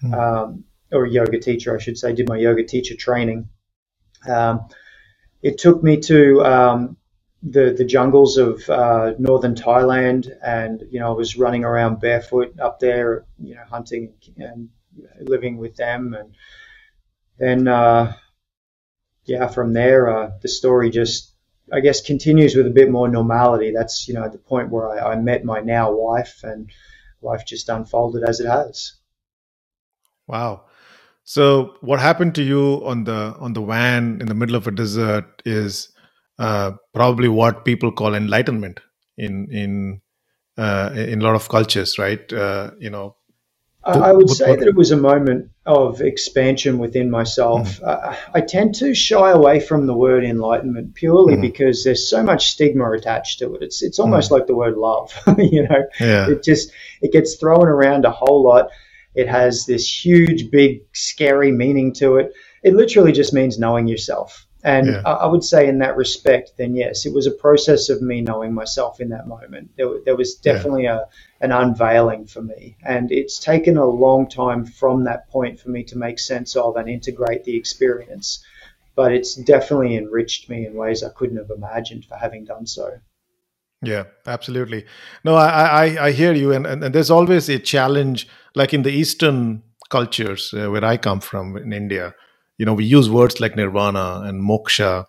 Mm. 0.02 0.14
Um, 0.14 0.64
or 0.92 1.04
a 1.04 1.10
yoga 1.10 1.38
teacher, 1.38 1.74
I 1.74 1.80
should 1.80 1.98
say, 1.98 2.12
did 2.12 2.28
my 2.28 2.36
yoga 2.36 2.64
teacher 2.64 2.94
training. 2.96 3.48
Um, 4.28 4.68
it 5.42 5.58
took 5.58 5.82
me 5.82 5.98
to 6.00 6.42
um, 6.44 6.96
the 7.42 7.74
the 7.76 7.84
jungles 7.84 8.36
of 8.36 8.68
uh, 8.68 9.12
northern 9.18 9.54
Thailand, 9.54 10.30
and 10.42 10.82
you 10.90 10.98
know 11.00 11.08
I 11.08 11.16
was 11.16 11.36
running 11.36 11.64
around 11.64 12.00
barefoot 12.00 12.58
up 12.58 12.80
there, 12.80 13.24
you 13.38 13.54
know, 13.54 13.64
hunting 13.68 14.14
and 14.36 14.70
living 15.20 15.58
with 15.58 15.76
them, 15.76 16.14
and 16.14 16.34
then 17.38 17.68
uh, 17.68 18.14
yeah, 19.24 19.46
from 19.46 19.72
there 19.72 20.10
uh, 20.10 20.30
the 20.42 20.48
story 20.48 20.90
just 20.90 21.32
I 21.72 21.80
guess 21.80 22.00
continues 22.00 22.56
with 22.56 22.66
a 22.66 22.70
bit 22.70 22.90
more 22.90 23.08
normality. 23.08 23.72
That's 23.72 24.08
you 24.08 24.14
know 24.14 24.28
the 24.28 24.38
point 24.38 24.70
where 24.70 24.90
I, 24.90 25.12
I 25.12 25.16
met 25.16 25.44
my 25.44 25.60
now 25.60 25.92
wife, 25.92 26.40
and 26.42 26.70
life 27.22 27.44
just 27.46 27.68
unfolded 27.68 28.24
as 28.24 28.40
it 28.40 28.46
has. 28.46 28.94
Wow. 30.26 30.64
So 31.28 31.74
what 31.82 32.00
happened 32.00 32.34
to 32.36 32.42
you 32.42 32.80
on 32.86 33.04
the 33.04 33.36
on 33.38 33.52
the 33.52 33.60
van 33.60 34.16
in 34.22 34.28
the 34.28 34.34
middle 34.34 34.56
of 34.56 34.66
a 34.66 34.70
desert 34.70 35.42
is 35.44 35.92
uh, 36.38 36.72
probably 36.94 37.28
what 37.28 37.66
people 37.66 37.92
call 37.92 38.14
enlightenment 38.14 38.80
in 39.18 39.46
in 39.50 40.00
uh, 40.56 40.90
in 40.94 41.20
a 41.20 41.22
lot 41.22 41.34
of 41.34 41.50
cultures, 41.50 41.98
right? 41.98 42.32
Uh, 42.32 42.70
you 42.78 42.88
know, 42.88 43.16
I 43.84 44.10
would 44.10 44.30
say 44.30 44.56
that 44.56 44.66
it 44.66 44.74
was 44.74 44.90
a 44.90 44.96
moment 44.96 45.50
of 45.66 46.00
expansion 46.00 46.78
within 46.78 47.10
myself. 47.10 47.78
Mm-hmm. 47.78 48.32
I 48.34 48.40
tend 48.40 48.76
to 48.76 48.94
shy 48.94 49.30
away 49.30 49.60
from 49.60 49.86
the 49.86 49.94
word 49.94 50.24
enlightenment 50.24 50.94
purely 50.94 51.34
mm-hmm. 51.34 51.42
because 51.42 51.84
there's 51.84 52.08
so 52.08 52.22
much 52.22 52.52
stigma 52.52 52.90
attached 52.92 53.40
to 53.40 53.54
it. 53.54 53.62
It's 53.62 53.82
it's 53.82 53.98
almost 53.98 54.28
mm-hmm. 54.28 54.34
like 54.36 54.46
the 54.46 54.56
word 54.56 54.78
love. 54.78 55.12
you 55.38 55.68
know, 55.68 55.84
yeah. 56.00 56.30
it 56.30 56.42
just 56.42 56.72
it 57.02 57.12
gets 57.12 57.36
thrown 57.36 57.66
around 57.66 58.06
a 58.06 58.10
whole 58.10 58.42
lot. 58.42 58.70
It 59.14 59.28
has 59.28 59.66
this 59.66 60.04
huge, 60.04 60.50
big, 60.50 60.82
scary 60.92 61.50
meaning 61.50 61.92
to 61.94 62.16
it. 62.16 62.32
It 62.62 62.74
literally 62.74 63.12
just 63.12 63.32
means 63.32 63.58
knowing 63.58 63.88
yourself. 63.88 64.46
And 64.64 64.88
yeah. 64.88 65.02
I, 65.04 65.26
would 65.26 65.44
say, 65.44 65.68
in 65.68 65.78
that 65.78 65.96
respect, 65.96 66.52
then 66.58 66.74
yes, 66.74 67.06
it 67.06 67.14
was 67.14 67.26
a 67.26 67.30
process 67.30 67.88
of 67.88 68.02
me 68.02 68.20
knowing 68.20 68.52
myself 68.52 69.00
in 69.00 69.08
that 69.10 69.28
moment. 69.28 69.70
There, 69.76 70.00
there 70.04 70.16
was 70.16 70.34
definitely 70.34 70.84
yeah. 70.84 71.04
a, 71.40 71.44
an 71.44 71.52
unveiling 71.52 72.26
for 72.26 72.42
me. 72.42 72.76
And 72.84 73.12
it's 73.12 73.38
taken 73.38 73.76
a 73.76 73.86
long 73.86 74.28
time 74.28 74.66
from 74.66 75.04
that 75.04 75.30
point 75.30 75.60
for 75.60 75.70
me 75.70 75.84
to 75.84 75.98
make 75.98 76.18
sense 76.18 76.56
of 76.56 76.76
and 76.76 76.88
integrate 76.88 77.44
the 77.44 77.56
experience. 77.56 78.44
But 78.96 79.12
it's 79.12 79.36
definitely 79.36 79.96
enriched 79.96 80.50
me 80.50 80.66
in 80.66 80.74
ways 80.74 81.04
I 81.04 81.10
couldn't 81.10 81.36
have 81.36 81.50
imagined 81.50 82.04
for 82.04 82.16
having 82.16 82.44
done 82.44 82.66
so. 82.66 82.98
Yeah, 83.80 84.04
absolutely. 84.26 84.86
No, 85.22 85.36
I, 85.36 85.86
I, 85.86 86.06
I 86.06 86.10
hear 86.10 86.32
you. 86.32 86.52
And, 86.52 86.66
and, 86.66 86.82
and 86.82 86.92
there's 86.92 87.12
always 87.12 87.48
a 87.48 87.60
challenge, 87.60 88.26
like 88.58 88.74
in 88.74 88.82
the 88.82 88.92
Eastern 89.02 89.62
cultures 89.88 90.52
uh, 90.52 90.70
where 90.70 90.84
I 90.84 90.96
come 90.96 91.20
from 91.20 91.56
in 91.56 91.72
India 91.72 92.14
you 92.58 92.66
know 92.66 92.74
we 92.74 92.84
use 92.84 93.08
words 93.08 93.40
like 93.40 93.56
nirvana 93.56 94.22
and 94.24 94.42
moksha 94.42 95.06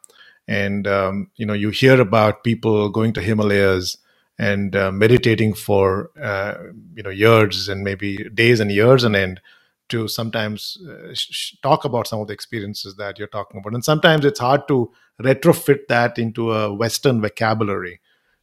and 0.47 0.87
um, 0.87 1.29
you 1.35 1.45
know 1.45 1.53
you 1.53 1.69
hear 1.71 1.99
about 1.99 2.43
people 2.43 2.89
going 2.89 3.13
to 3.13 3.21
himalayas 3.21 3.97
and 4.37 4.75
uh, 4.75 4.91
meditating 4.91 5.53
for 5.53 6.11
uh, 6.21 6.53
you 6.95 7.03
know 7.03 7.09
years 7.09 7.67
and 7.67 7.83
maybe 7.83 8.29
days 8.29 8.59
and 8.59 8.71
years 8.71 9.03
and 9.03 9.15
end 9.15 9.41
to 9.89 10.07
sometimes 10.07 10.77
uh, 10.87 11.13
sh- 11.13 11.55
talk 11.63 11.83
about 11.83 12.07
some 12.07 12.21
of 12.21 12.27
the 12.27 12.33
experiences 12.33 12.95
that 12.95 13.17
you're 13.17 13.27
talking 13.27 13.59
about 13.59 13.73
and 13.73 13.83
sometimes 13.83 14.23
it's 14.23 14.39
hard 14.39 14.67
to 14.67 14.91
retrofit 15.21 15.87
that 15.87 16.17
into 16.17 16.53
a 16.53 16.73
western 16.73 17.19
vocabulary 17.21 17.99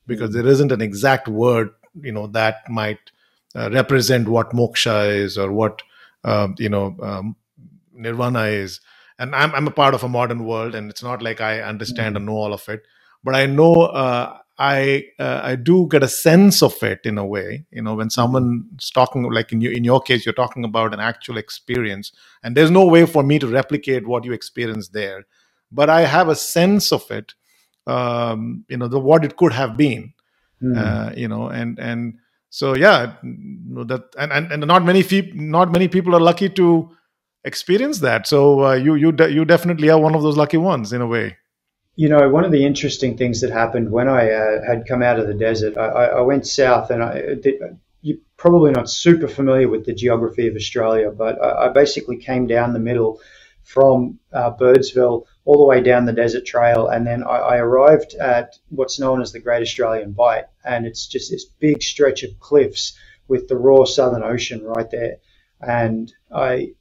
because 0.06 0.30
mm-hmm. 0.30 0.42
there 0.42 0.52
isn't 0.52 0.72
an 0.72 0.82
exact 0.82 1.28
word 1.28 1.70
you 2.02 2.12
know 2.12 2.26
that 2.26 2.68
might 2.68 3.12
uh, 3.56 3.70
represent 3.70 4.28
what 4.28 4.50
moksha 4.50 5.14
is 5.16 5.38
or 5.38 5.52
what 5.52 5.82
uh, 6.24 6.48
you 6.58 6.68
know 6.68 6.96
um, 7.02 7.36
nirvana 7.92 8.44
is. 8.44 8.80
And 9.18 9.34
I'm, 9.34 9.54
I'm 9.54 9.66
a 9.66 9.70
part 9.70 9.94
of 9.94 10.04
a 10.04 10.08
modern 10.08 10.44
world 10.44 10.74
and 10.74 10.90
it's 10.90 11.02
not 11.02 11.22
like 11.22 11.40
i 11.40 11.60
understand 11.60 12.08
mm-hmm. 12.08 12.16
and 12.16 12.26
know 12.26 12.36
all 12.36 12.52
of 12.52 12.68
it. 12.68 12.82
But 13.24 13.34
i 13.34 13.46
know 13.46 13.74
uh, 13.74 14.38
i 14.58 15.04
uh, 15.18 15.40
i 15.42 15.56
do 15.56 15.88
get 15.90 16.02
a 16.02 16.08
sense 16.08 16.62
of 16.62 16.82
it 16.82 17.00
in 17.04 17.18
a 17.18 17.24
way. 17.24 17.64
You 17.70 17.82
know 17.82 17.94
when 17.94 18.10
someone's 18.10 18.90
talking 18.90 19.22
like 19.30 19.52
in 19.52 19.60
your 19.60 19.72
in 19.72 19.84
your 19.84 20.00
case 20.00 20.26
you're 20.26 20.42
talking 20.42 20.64
about 20.64 20.92
an 20.92 21.00
actual 21.00 21.38
experience 21.38 22.12
and 22.42 22.56
there's 22.56 22.70
no 22.70 22.86
way 22.86 23.06
for 23.06 23.22
me 23.22 23.38
to 23.38 23.46
replicate 23.46 24.06
what 24.06 24.24
you 24.24 24.32
experienced 24.32 24.92
there. 24.92 25.24
But 25.72 25.90
i 25.90 26.02
have 26.02 26.28
a 26.28 26.36
sense 26.36 26.92
of 26.92 27.10
it 27.10 27.34
um, 27.86 28.64
you 28.68 28.76
know 28.76 28.88
the 28.88 28.98
what 28.98 29.24
it 29.24 29.36
could 29.36 29.52
have 29.52 29.76
been 29.76 30.12
mm. 30.62 30.76
uh, 30.76 31.12
you 31.16 31.28
know 31.28 31.48
and 31.48 31.78
and 31.78 32.18
so 32.58 32.66
yeah 32.84 32.98
that 33.90 34.04
and, 34.22 34.30
and 34.36 34.52
and 34.52 34.66
not 34.66 34.84
many 34.90 35.02
people 35.02 35.34
not 35.56 35.72
many 35.78 35.88
people 35.96 36.12
are 36.18 36.24
lucky 36.30 36.48
to 36.60 36.68
experience 37.46 38.00
that. 38.00 38.26
So 38.26 38.66
uh, 38.66 38.74
you 38.74 38.96
you 38.96 39.12
de- 39.12 39.32
you 39.32 39.44
definitely 39.44 39.88
are 39.88 39.98
one 39.98 40.14
of 40.14 40.22
those 40.22 40.36
lucky 40.36 40.58
ones 40.58 40.92
in 40.92 41.00
a 41.00 41.06
way. 41.06 41.36
You 41.94 42.10
know, 42.10 42.28
one 42.28 42.44
of 42.44 42.52
the 42.52 42.66
interesting 42.66 43.16
things 43.16 43.40
that 43.40 43.50
happened 43.50 43.90
when 43.90 44.08
I 44.08 44.30
uh, 44.30 44.66
had 44.66 44.86
come 44.86 45.02
out 45.02 45.18
of 45.18 45.26
the 45.26 45.34
desert, 45.34 45.78
I, 45.78 46.18
I 46.18 46.20
went 46.20 46.46
south, 46.46 46.90
and 46.90 47.02
I, 47.02 47.36
you're 48.02 48.18
probably 48.36 48.72
not 48.72 48.90
super 48.90 49.28
familiar 49.28 49.68
with 49.68 49.86
the 49.86 49.94
geography 49.94 50.46
of 50.48 50.56
Australia, 50.56 51.10
but 51.10 51.42
I, 51.42 51.66
I 51.66 51.68
basically 51.70 52.18
came 52.18 52.46
down 52.46 52.74
the 52.74 52.86
middle 52.90 53.20
from 53.62 54.18
uh, 54.30 54.50
Birdsville 54.50 55.24
all 55.46 55.58
the 55.58 55.64
way 55.64 55.80
down 55.80 56.04
the 56.04 56.12
desert 56.12 56.44
trail, 56.44 56.88
and 56.88 57.06
then 57.06 57.22
I, 57.22 57.36
I, 57.36 57.56
arrived 57.58 58.14
at 58.14 58.58
what's 58.68 58.98
known 58.98 59.22
as 59.22 59.30
the 59.30 59.38
Great 59.38 59.62
Australian 59.62 60.10
Bight, 60.10 60.46
and 60.64 60.84
it's 60.84 61.06
just 61.06 61.30
this 61.30 61.44
big 61.44 61.84
stretch 61.84 62.24
of 62.24 62.40
cliffs 62.40 62.98
with 63.28 63.46
the 63.46 63.56
raw 63.56 63.84
Southern 63.84 64.24
Ocean 64.24 64.64
right 64.64 64.90
there. 64.90 65.18
And 65.60 66.12
I 66.34 66.72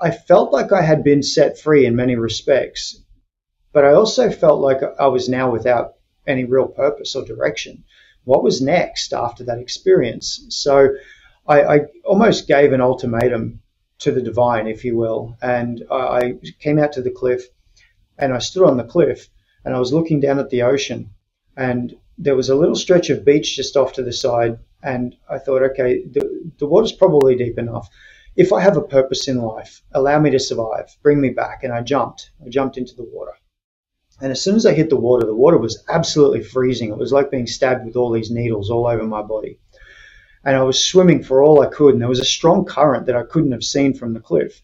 I 0.00 0.10
felt 0.10 0.54
like 0.54 0.72
I 0.72 0.80
had 0.80 1.04
been 1.04 1.22
set 1.22 1.58
free 1.58 1.84
in 1.84 1.94
many 1.94 2.16
respects, 2.16 2.98
but 3.74 3.84
I 3.84 3.92
also 3.92 4.30
felt 4.30 4.60
like 4.60 4.80
I 4.98 5.08
was 5.08 5.28
now 5.28 5.50
without 5.52 5.96
any 6.26 6.44
real 6.44 6.68
purpose 6.68 7.14
or 7.14 7.26
direction. 7.26 7.84
What 8.24 8.42
was 8.42 8.62
next 8.62 9.12
after 9.12 9.44
that 9.44 9.58
experience? 9.58 10.46
So 10.48 10.94
I, 11.46 11.62
I 11.62 11.80
almost 12.06 12.48
gave 12.48 12.72
an 12.72 12.80
ultimatum 12.80 13.60
to 13.98 14.12
the 14.12 14.22
divine, 14.22 14.66
if 14.66 14.82
you 14.82 14.96
will, 14.96 15.36
and 15.42 15.84
I 15.90 16.38
came 16.58 16.78
out 16.78 16.94
to 16.94 17.02
the 17.02 17.10
cliff 17.10 17.46
and 18.18 18.32
I 18.32 18.38
stood 18.38 18.66
on 18.66 18.76
the 18.76 18.84
cliff 18.84 19.28
and 19.64 19.74
I 19.74 19.78
was 19.78 19.92
looking 19.92 20.20
down 20.20 20.38
at 20.38 20.50
the 20.50 20.62
ocean 20.62 21.10
and 21.56 21.94
there 22.18 22.36
was 22.36 22.48
a 22.48 22.54
little 22.54 22.74
stretch 22.74 23.10
of 23.10 23.24
beach 23.24 23.56
just 23.56 23.76
off 23.76 23.92
to 23.94 24.02
the 24.02 24.12
side 24.12 24.58
and 24.82 25.16
I 25.28 25.38
thought, 25.38 25.62
okay, 25.62 26.04
the, 26.04 26.52
the 26.58 26.66
water's 26.66 26.92
probably 26.92 27.36
deep 27.36 27.58
enough 27.58 27.88
if 28.36 28.52
I 28.52 28.60
have 28.60 28.76
a 28.76 28.82
purpose 28.82 29.28
in 29.28 29.38
life, 29.38 29.82
allow 29.92 30.18
me 30.18 30.30
to 30.30 30.38
survive, 30.38 30.96
bring 31.02 31.20
me 31.20 31.30
back. 31.30 31.64
And 31.64 31.72
I 31.72 31.82
jumped. 31.82 32.30
I 32.44 32.48
jumped 32.48 32.78
into 32.78 32.94
the 32.94 33.04
water. 33.04 33.32
And 34.20 34.30
as 34.30 34.40
soon 34.40 34.56
as 34.56 34.64
I 34.64 34.72
hit 34.72 34.88
the 34.88 34.96
water, 34.96 35.26
the 35.26 35.34
water 35.34 35.58
was 35.58 35.82
absolutely 35.88 36.42
freezing. 36.42 36.90
It 36.90 36.98
was 36.98 37.12
like 37.12 37.30
being 37.30 37.46
stabbed 37.46 37.84
with 37.84 37.96
all 37.96 38.10
these 38.10 38.30
needles 38.30 38.70
all 38.70 38.86
over 38.86 39.04
my 39.04 39.22
body. 39.22 39.58
And 40.44 40.56
I 40.56 40.62
was 40.62 40.84
swimming 40.84 41.22
for 41.22 41.42
all 41.42 41.60
I 41.60 41.66
could. 41.66 41.94
And 41.94 42.00
there 42.00 42.08
was 42.08 42.20
a 42.20 42.24
strong 42.24 42.64
current 42.64 43.06
that 43.06 43.16
I 43.16 43.24
couldn't 43.24 43.52
have 43.52 43.64
seen 43.64 43.94
from 43.94 44.14
the 44.14 44.20
cliff. 44.20 44.62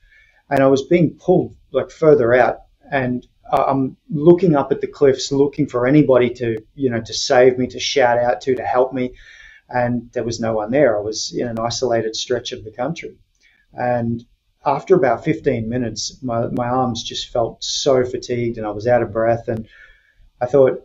And 0.48 0.62
I 0.62 0.68
was 0.68 0.82
being 0.82 1.16
pulled 1.18 1.54
like 1.72 1.90
further 1.90 2.34
out. 2.34 2.60
And 2.90 3.26
I'm 3.52 3.96
looking 4.10 4.54
up 4.54 4.72
at 4.72 4.80
the 4.80 4.86
cliffs, 4.86 5.32
looking 5.32 5.66
for 5.66 5.86
anybody 5.86 6.30
to, 6.34 6.58
you 6.74 6.90
know, 6.90 7.00
to 7.00 7.14
save 7.14 7.58
me, 7.58 7.66
to 7.68 7.80
shout 7.80 8.18
out 8.18 8.40
to, 8.42 8.54
to 8.54 8.64
help 8.64 8.92
me. 8.92 9.14
And 9.68 10.10
there 10.12 10.24
was 10.24 10.40
no 10.40 10.54
one 10.54 10.70
there. 10.70 10.98
I 10.98 11.00
was 11.00 11.34
in 11.36 11.46
an 11.46 11.58
isolated 11.58 12.16
stretch 12.16 12.52
of 12.52 12.64
the 12.64 12.70
country. 12.72 13.16
And 13.72 14.24
after 14.64 14.94
about 14.94 15.24
15 15.24 15.68
minutes, 15.68 16.18
my, 16.22 16.46
my 16.48 16.68
arms 16.68 17.02
just 17.02 17.30
felt 17.32 17.62
so 17.62 18.04
fatigued 18.04 18.58
and 18.58 18.66
I 18.66 18.70
was 18.70 18.86
out 18.86 19.02
of 19.02 19.12
breath. 19.12 19.48
And 19.48 19.68
I 20.40 20.46
thought, 20.46 20.82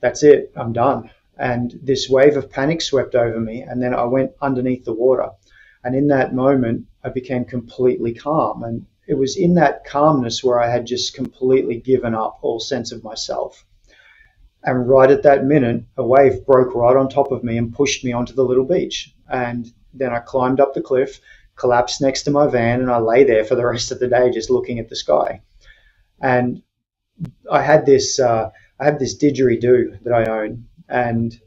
that's 0.00 0.22
it, 0.22 0.52
I'm 0.56 0.72
done. 0.72 1.10
And 1.38 1.78
this 1.82 2.08
wave 2.08 2.36
of 2.36 2.50
panic 2.50 2.80
swept 2.80 3.14
over 3.14 3.40
me. 3.40 3.62
And 3.62 3.82
then 3.82 3.94
I 3.94 4.04
went 4.04 4.32
underneath 4.40 4.84
the 4.84 4.92
water. 4.92 5.30
And 5.84 5.94
in 5.94 6.08
that 6.08 6.34
moment, 6.34 6.86
I 7.04 7.10
became 7.10 7.44
completely 7.44 8.14
calm. 8.14 8.62
And 8.64 8.86
it 9.06 9.14
was 9.14 9.36
in 9.36 9.54
that 9.54 9.84
calmness 9.84 10.42
where 10.42 10.60
I 10.60 10.68
had 10.68 10.86
just 10.86 11.14
completely 11.14 11.78
given 11.78 12.14
up 12.14 12.38
all 12.42 12.60
sense 12.60 12.92
of 12.92 13.04
myself. 13.04 13.64
And 14.62 14.88
right 14.88 15.10
at 15.10 15.22
that 15.22 15.44
minute, 15.44 15.84
a 15.96 16.04
wave 16.04 16.44
broke 16.44 16.74
right 16.74 16.96
on 16.96 17.08
top 17.08 17.30
of 17.30 17.44
me 17.44 17.56
and 17.56 17.74
pushed 17.74 18.04
me 18.04 18.12
onto 18.12 18.34
the 18.34 18.44
little 18.44 18.64
beach. 18.64 19.14
And 19.28 19.72
then 19.94 20.12
I 20.12 20.18
climbed 20.18 20.60
up 20.60 20.74
the 20.74 20.80
cliff 20.80 21.20
collapsed 21.56 22.00
next 22.00 22.22
to 22.22 22.30
my 22.30 22.46
van, 22.46 22.80
and 22.80 22.90
I 22.90 22.98
lay 22.98 23.24
there 23.24 23.44
for 23.44 23.54
the 23.56 23.66
rest 23.66 23.90
of 23.90 23.98
the 23.98 24.08
day 24.08 24.30
just 24.30 24.50
looking 24.50 24.78
at 24.78 24.88
the 24.88 24.96
sky. 24.96 25.40
And 26.20 26.62
I 27.50 27.62
had 27.62 27.86
this 27.86 28.20
uh, 28.20 28.50
I 28.78 28.84
had 28.84 28.98
this 28.98 29.16
didgeridoo 29.16 30.02
that 30.04 30.12
I 30.12 30.30
own, 30.30 30.66
and 30.88 31.38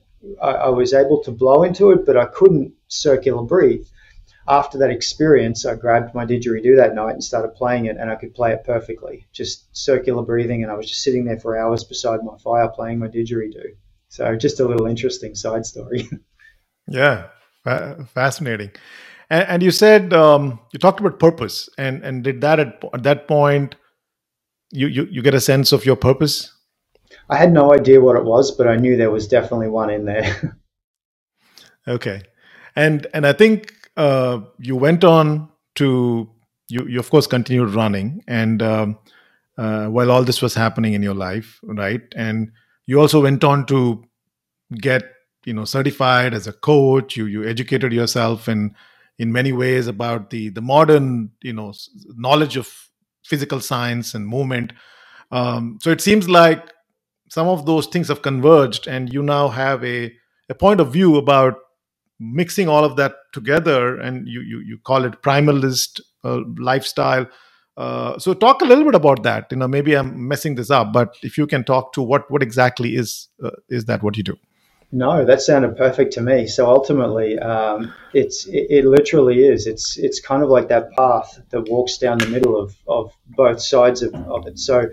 I, 0.41 0.49
I 0.49 0.69
was 0.69 0.93
able 0.93 1.23
to 1.23 1.31
blow 1.31 1.63
into 1.63 1.91
it, 1.91 2.05
but 2.05 2.17
I 2.17 2.25
couldn't 2.25 2.73
circular 2.87 3.43
breathe. 3.43 3.85
After 4.49 4.79
that 4.79 4.89
experience, 4.89 5.65
I 5.65 5.75
grabbed 5.75 6.15
my 6.15 6.25
didgeridoo 6.25 6.77
that 6.77 6.95
night 6.95 7.13
and 7.13 7.23
started 7.23 7.53
playing 7.53 7.85
it, 7.85 7.97
and 7.97 8.09
I 8.09 8.15
could 8.15 8.33
play 8.33 8.51
it 8.51 8.63
perfectly, 8.63 9.27
just 9.31 9.67
circular 9.77 10.23
breathing. 10.23 10.63
And 10.63 10.71
I 10.71 10.75
was 10.75 10.87
just 10.87 11.03
sitting 11.03 11.25
there 11.25 11.39
for 11.39 11.55
hours 11.55 11.83
beside 11.83 12.23
my 12.23 12.35
fire 12.43 12.67
playing 12.67 12.97
my 12.97 13.07
didgeridoo. 13.07 13.75
So, 14.07 14.35
just 14.35 14.59
a 14.59 14.65
little 14.65 14.87
interesting 14.87 15.35
side 15.35 15.67
story. 15.67 16.09
yeah, 16.87 17.27
fascinating. 18.07 18.71
And, 19.29 19.47
and 19.47 19.63
you 19.63 19.69
said 19.69 20.13
um, 20.13 20.59
you 20.73 20.79
talked 20.79 20.99
about 20.99 21.19
purpose, 21.19 21.69
and 21.77 22.03
and 22.03 22.23
did 22.23 22.41
that 22.41 22.59
at, 22.59 22.83
at 22.93 23.03
that 23.03 23.27
point 23.27 23.75
you, 24.71 24.87
you 24.87 25.07
you 25.11 25.21
get 25.21 25.33
a 25.33 25.41
sense 25.41 25.71
of 25.71 25.85
your 25.85 25.95
purpose? 25.95 26.53
I 27.29 27.37
had 27.37 27.53
no 27.53 27.73
idea 27.73 28.01
what 28.01 28.15
it 28.15 28.23
was, 28.23 28.51
but 28.51 28.67
I 28.67 28.75
knew 28.75 28.97
there 28.97 29.11
was 29.11 29.27
definitely 29.27 29.67
one 29.67 29.89
in 29.89 30.05
there. 30.05 30.59
okay, 31.87 32.23
and 32.75 33.05
and 33.13 33.27
I 33.27 33.33
think 33.33 33.73
uh, 33.99 34.39
you 34.59 34.77
went 34.77 35.03
on 35.03 35.49
to 35.75 36.29
you 36.69 36.87
you 36.87 36.99
of 36.99 37.09
course 37.09 37.27
continued 37.27 37.71
running, 37.71 38.23
and 38.27 38.63
um, 38.63 38.97
uh, 39.57 39.87
while 39.87 40.09
all 40.09 40.23
this 40.23 40.41
was 40.41 40.55
happening 40.55 40.93
in 40.93 41.03
your 41.03 41.13
life, 41.13 41.59
right, 41.63 42.01
and 42.15 42.51
you 42.87 42.99
also 42.99 43.21
went 43.21 43.43
on 43.43 43.65
to 43.65 44.03
get 44.77 45.03
you 45.45 45.53
know 45.53 45.65
certified 45.65 46.33
as 46.33 46.47
a 46.47 46.53
coach. 46.53 47.17
You 47.17 47.25
you 47.25 47.45
educated 47.45 47.91
yourself 47.91 48.47
in 48.47 48.73
in 49.17 49.33
many 49.33 49.51
ways 49.51 49.87
about 49.87 50.29
the 50.29 50.47
the 50.47 50.61
modern 50.61 51.31
you 51.41 51.51
know 51.51 51.73
knowledge 52.15 52.55
of 52.55 52.73
physical 53.25 53.59
science 53.59 54.13
and 54.13 54.25
movement. 54.25 54.71
Um, 55.29 55.77
so 55.81 55.91
it 55.91 55.99
seems 55.99 56.29
like 56.29 56.71
some 57.29 57.47
of 57.47 57.65
those 57.65 57.87
things 57.87 58.07
have 58.07 58.21
converged, 58.21 58.87
and 58.87 59.11
you 59.11 59.21
now 59.23 59.49
have 59.49 59.83
a 59.83 60.13
a 60.47 60.55
point 60.55 60.79
of 60.79 60.93
view 60.93 61.17
about 61.17 61.57
mixing 62.19 62.67
all 62.67 62.83
of 62.83 62.95
that 62.97 63.15
together, 63.33 63.99
and 63.99 64.27
you 64.27 64.41
you, 64.41 64.59
you 64.59 64.77
call 64.83 65.05
it 65.05 65.21
primalist 65.21 66.01
uh, 66.23 66.41
lifestyle. 66.57 67.27
Uh, 67.77 68.19
so 68.19 68.33
talk 68.33 68.61
a 68.61 68.65
little 68.65 68.83
bit 68.83 68.95
about 68.95 69.23
that. 69.23 69.47
You 69.51 69.57
know, 69.57 69.67
maybe 69.67 69.95
I'm 69.95 70.27
messing 70.27 70.55
this 70.55 70.69
up, 70.69 70.91
but 70.91 71.15
if 71.23 71.37
you 71.37 71.47
can 71.47 71.63
talk 71.63 71.93
to 71.93 72.01
what 72.01 72.29
what 72.29 72.43
exactly 72.43 72.95
is 72.95 73.29
uh, 73.43 73.51
is 73.69 73.85
that 73.85 74.03
what 74.03 74.17
you 74.17 74.23
do? 74.23 74.37
No, 74.91 75.23
that 75.23 75.41
sounded 75.41 75.77
perfect 75.77 76.13
to 76.13 76.21
me. 76.21 76.47
So 76.47 76.67
ultimately, 76.67 77.37
um, 77.37 77.93
it's 78.13 78.47
it, 78.47 78.67
it, 78.69 78.85
literally 78.85 79.43
is. 79.43 79.67
It's 79.67 79.97
it's 79.99 80.19
kind 80.19 80.41
of 80.41 80.49
like 80.49 80.69
that 80.69 80.91
path 80.97 81.39
that 81.51 81.69
walks 81.69 81.99
down 81.99 82.17
the 82.17 82.27
middle 82.27 82.59
of, 82.59 82.75
of 82.87 83.13
both 83.27 83.61
sides 83.61 84.01
of, 84.01 84.15
of 84.15 84.47
it. 84.47 84.57
So 84.57 84.89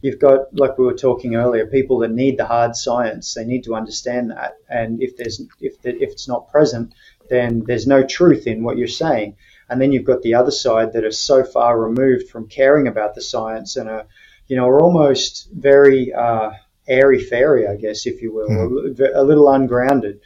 you've 0.00 0.18
got 0.18 0.54
like 0.54 0.78
we 0.78 0.86
were 0.86 0.94
talking 0.94 1.34
earlier, 1.34 1.66
people 1.66 1.98
that 1.98 2.10
need 2.10 2.38
the 2.38 2.46
hard 2.46 2.76
science. 2.76 3.34
They 3.34 3.44
need 3.44 3.64
to 3.64 3.74
understand 3.74 4.30
that, 4.30 4.56
and 4.68 5.02
if 5.02 5.16
there's 5.16 5.40
if 5.60 5.80
the, 5.82 5.90
if 5.90 6.12
it's 6.12 6.28
not 6.28 6.50
present, 6.50 6.94
then 7.28 7.64
there's 7.66 7.86
no 7.86 8.04
truth 8.04 8.46
in 8.46 8.62
what 8.62 8.78
you're 8.78 8.88
saying. 8.88 9.36
And 9.68 9.80
then 9.80 9.92
you've 9.92 10.04
got 10.04 10.22
the 10.22 10.34
other 10.34 10.50
side 10.50 10.94
that 10.94 11.04
are 11.04 11.10
so 11.10 11.44
far 11.44 11.78
removed 11.78 12.30
from 12.30 12.48
caring 12.48 12.88
about 12.88 13.14
the 13.14 13.20
science 13.20 13.76
and 13.76 13.88
are 13.88 14.06
you 14.46 14.56
know 14.56 14.66
are 14.66 14.80
almost 14.80 15.48
very 15.52 16.12
uh, 16.12 16.50
airy 16.88 17.22
fairy, 17.22 17.66
I 17.66 17.76
guess, 17.76 18.06
if 18.06 18.22
you 18.22 18.32
will, 18.32 18.48
mm. 18.48 19.00
a, 19.00 19.20
a 19.20 19.24
little 19.24 19.48
ungrounded. 19.48 20.20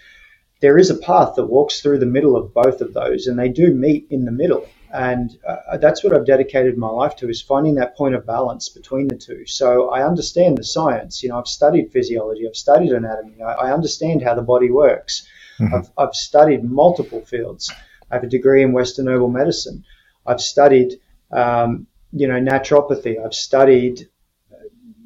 There 0.61 0.79
is 0.79 0.91
a 0.91 0.95
path 0.97 1.35
that 1.35 1.47
walks 1.47 1.81
through 1.81 1.99
the 1.99 2.07
middle 2.07 2.37
of 2.37 2.55
both 2.55 2.81
of 2.81 2.95
those, 2.95 3.27
and 3.27 3.37
they 3.37 3.49
do 3.49 3.75
meet 3.75 4.07
in 4.11 4.25
the 4.25 4.31
middle. 4.31 4.69
And 4.93 5.39
uh, 5.49 5.79
that's 5.79 6.05
what 6.05 6.15
I've 6.15 6.27
dedicated 6.27 6.77
my 6.77 6.89
life 6.89 7.17
to 7.17 7.31
is 7.31 7.41
finding 7.41 7.77
that 7.77 7.97
point 7.97 8.15
of 8.15 8.27
balance 8.27 8.69
between 8.69 9.09
the 9.09 9.17
two. 9.17 9.47
So 9.47 9.89
I 9.89 10.07
understand 10.07 10.59
the 10.59 10.65
science. 10.65 11.23
You 11.23 11.31
know, 11.31 11.39
I've 11.39 11.47
studied 11.47 11.93
physiology, 11.93 12.47
I've 12.47 12.57
studied 12.57 12.93
anatomy, 12.93 13.41
I, 13.41 13.53
I 13.53 13.73
understand 13.73 14.23
how 14.23 14.35
the 14.35 14.43
body 14.43 14.71
works. 14.71 15.27
Mm-hmm. 15.59 15.75
I've, 15.75 15.91
I've 15.97 16.15
studied 16.15 16.63
multiple 16.63 17.25
fields. 17.25 17.73
I 18.11 18.17
have 18.17 18.25
a 18.25 18.29
degree 18.29 18.63
in 18.63 18.73
Western 18.73 19.09
herbal 19.09 19.31
medicine. 19.31 19.85
I've 20.27 20.43
studied, 20.43 21.01
um, 21.31 21.87
you 22.13 22.29
know, 22.29 22.39
naturopathy. 22.39 23.25
I've 23.25 23.35
studied 23.35 24.09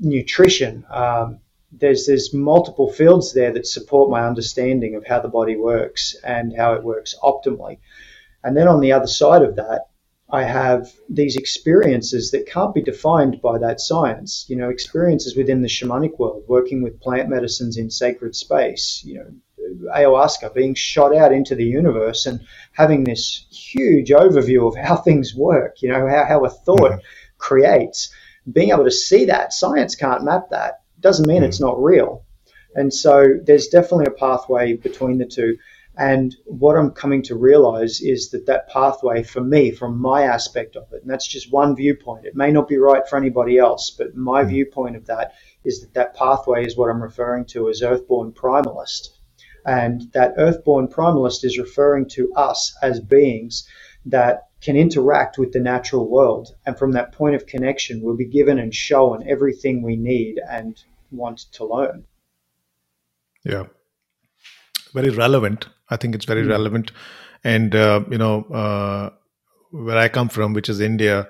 nutrition. 0.01 0.85
Um, 0.91 1.39
there's 1.73 2.07
there's 2.07 2.33
multiple 2.35 2.93
fields 2.93 3.35
there 3.35 3.53
that 3.53 3.67
support 3.67 4.11
my 4.11 4.27
understanding 4.27 4.95
of 4.97 5.07
how 5.07 5.21
the 5.21 5.29
body 5.29 5.57
works 5.57 6.17
and 6.25 6.57
how 6.57 6.75
it 6.75 6.83
works 6.83 7.15
optimally. 7.23 7.79
And 8.45 8.57
then 8.57 8.69
on 8.69 8.81
the 8.81 8.93
other 8.93 9.07
side 9.07 9.43
of 9.43 9.57
that, 9.57 9.87
I 10.31 10.43
have 10.43 10.93
these 11.09 11.37
experiences 11.37 12.33
that 12.33 12.47
can't 12.47 12.75
be 12.75 12.83
defined 12.83 13.41
by 13.41 13.59
that 13.59 13.81
science. 13.81 14.45
You 14.49 14.57
know, 14.57 14.69
experiences 14.69 15.37
within 15.37 15.63
the 15.63 15.69
shamanic 15.69 16.19
world, 16.19 16.45
working 16.49 16.83
with 16.83 17.01
plant 17.01 17.29
medicines 17.29 17.77
in 17.77 17.91
sacred 17.91 18.35
space. 18.35 19.03
You 19.05 19.19
know, 19.19 19.91
ayahuasca 19.95 20.53
being 20.55 20.75
shot 20.75 21.15
out 21.15 21.33
into 21.33 21.55
the 21.55 21.65
universe 21.65 22.27
and 22.27 22.41
having 22.73 23.05
this 23.05 23.47
huge 23.51 24.11
overview 24.11 24.67
of 24.67 24.77
how 24.77 24.97
things 24.97 25.35
work. 25.35 25.81
You 25.81 25.91
know, 25.91 26.09
how 26.09 26.25
how 26.25 26.45
a 26.45 26.51
thought 26.51 26.81
mm-hmm. 26.81 27.39
creates. 27.39 28.13
Being 28.51 28.71
able 28.71 28.85
to 28.85 28.91
see 28.91 29.27
that 29.27 29.53
science 29.53 29.95
can't 29.95 30.25
map 30.25 30.51
that 30.51 30.83
doesn't 31.01 31.27
mean 31.27 31.43
mm. 31.43 31.47
it's 31.47 31.61
not 31.61 31.83
real. 31.83 32.25
And 32.75 32.93
so 32.93 33.39
there's 33.43 33.69
definitely 33.69 34.07
a 34.07 34.11
pathway 34.11 34.75
between 34.75 35.19
the 35.19 35.27
two. 35.27 35.57
And 35.99 36.37
what 36.45 36.77
I'm 36.77 36.91
coming 36.91 37.23
to 37.23 37.35
realize 37.35 38.03
is 38.03 38.31
that 38.31 38.47
that 38.47 38.69
pathway 38.69 39.23
for 39.23 39.41
me, 39.41 39.71
from 39.71 39.99
my 39.99 40.25
aspect 40.25 40.77
of 40.77 40.93
it, 40.93 41.01
and 41.01 41.11
that's 41.11 41.27
just 41.27 41.51
one 41.51 41.75
viewpoint, 41.75 42.27
it 42.27 42.37
may 42.37 42.51
not 42.51 42.69
be 42.69 42.77
right 42.77 43.09
for 43.09 43.17
anybody 43.17 43.57
else, 43.57 43.91
but 43.91 44.15
my 44.15 44.45
mm. 44.45 44.49
viewpoint 44.49 44.97
of 44.97 45.07
that 45.07 45.33
is 45.65 45.81
that 45.81 45.95
that 45.95 46.15
pathway 46.15 46.67
is 46.67 46.77
what 46.77 46.91
I'm 46.91 47.03
referring 47.03 47.47
to 47.47 47.71
as 47.71 47.83
earthborn 47.83 48.33
primalist. 48.33 49.09
And 49.65 50.03
that 50.13 50.35
earthborn 50.37 50.89
primalist 50.89 51.45
is 51.45 51.59
referring 51.59 52.09
to 52.11 52.31
us 52.35 52.77
as 52.83 53.01
beings 53.01 53.67
that 54.05 54.49
can 54.61 54.77
interact 54.77 55.39
with 55.39 55.53
the 55.53 55.61
natural 55.61 56.09
world. 56.09 56.55
And 56.67 56.79
from 56.79 56.93
that 56.93 57.13
point 57.13 57.37
of 57.37 57.47
connection, 57.47 58.03
we'll 58.03 58.17
be 58.17 58.27
given 58.27 58.59
and 58.59 58.75
shown 58.75 59.29
everything 59.29 59.83
we 59.83 59.97
need 59.97 60.41
and 60.49 60.79
want 61.11 61.39
to 61.53 61.65
learn. 61.65 62.05
Yeah. 63.45 63.65
Very 64.93 65.11
relevant. 65.11 65.69
I 65.91 65.97
think 65.97 66.15
it's 66.15 66.25
very 66.25 66.43
mm. 66.43 66.51
relevant. 66.51 66.93
And, 67.45 67.75
uh, 67.75 68.03
you 68.11 68.19
know, 68.19 68.45
uh, 68.45 69.11
where 69.71 69.99
I 69.99 70.09
come 70.09 70.29
from, 70.29 70.53
which 70.53 70.69
is 70.69 70.81
India, 70.81 71.29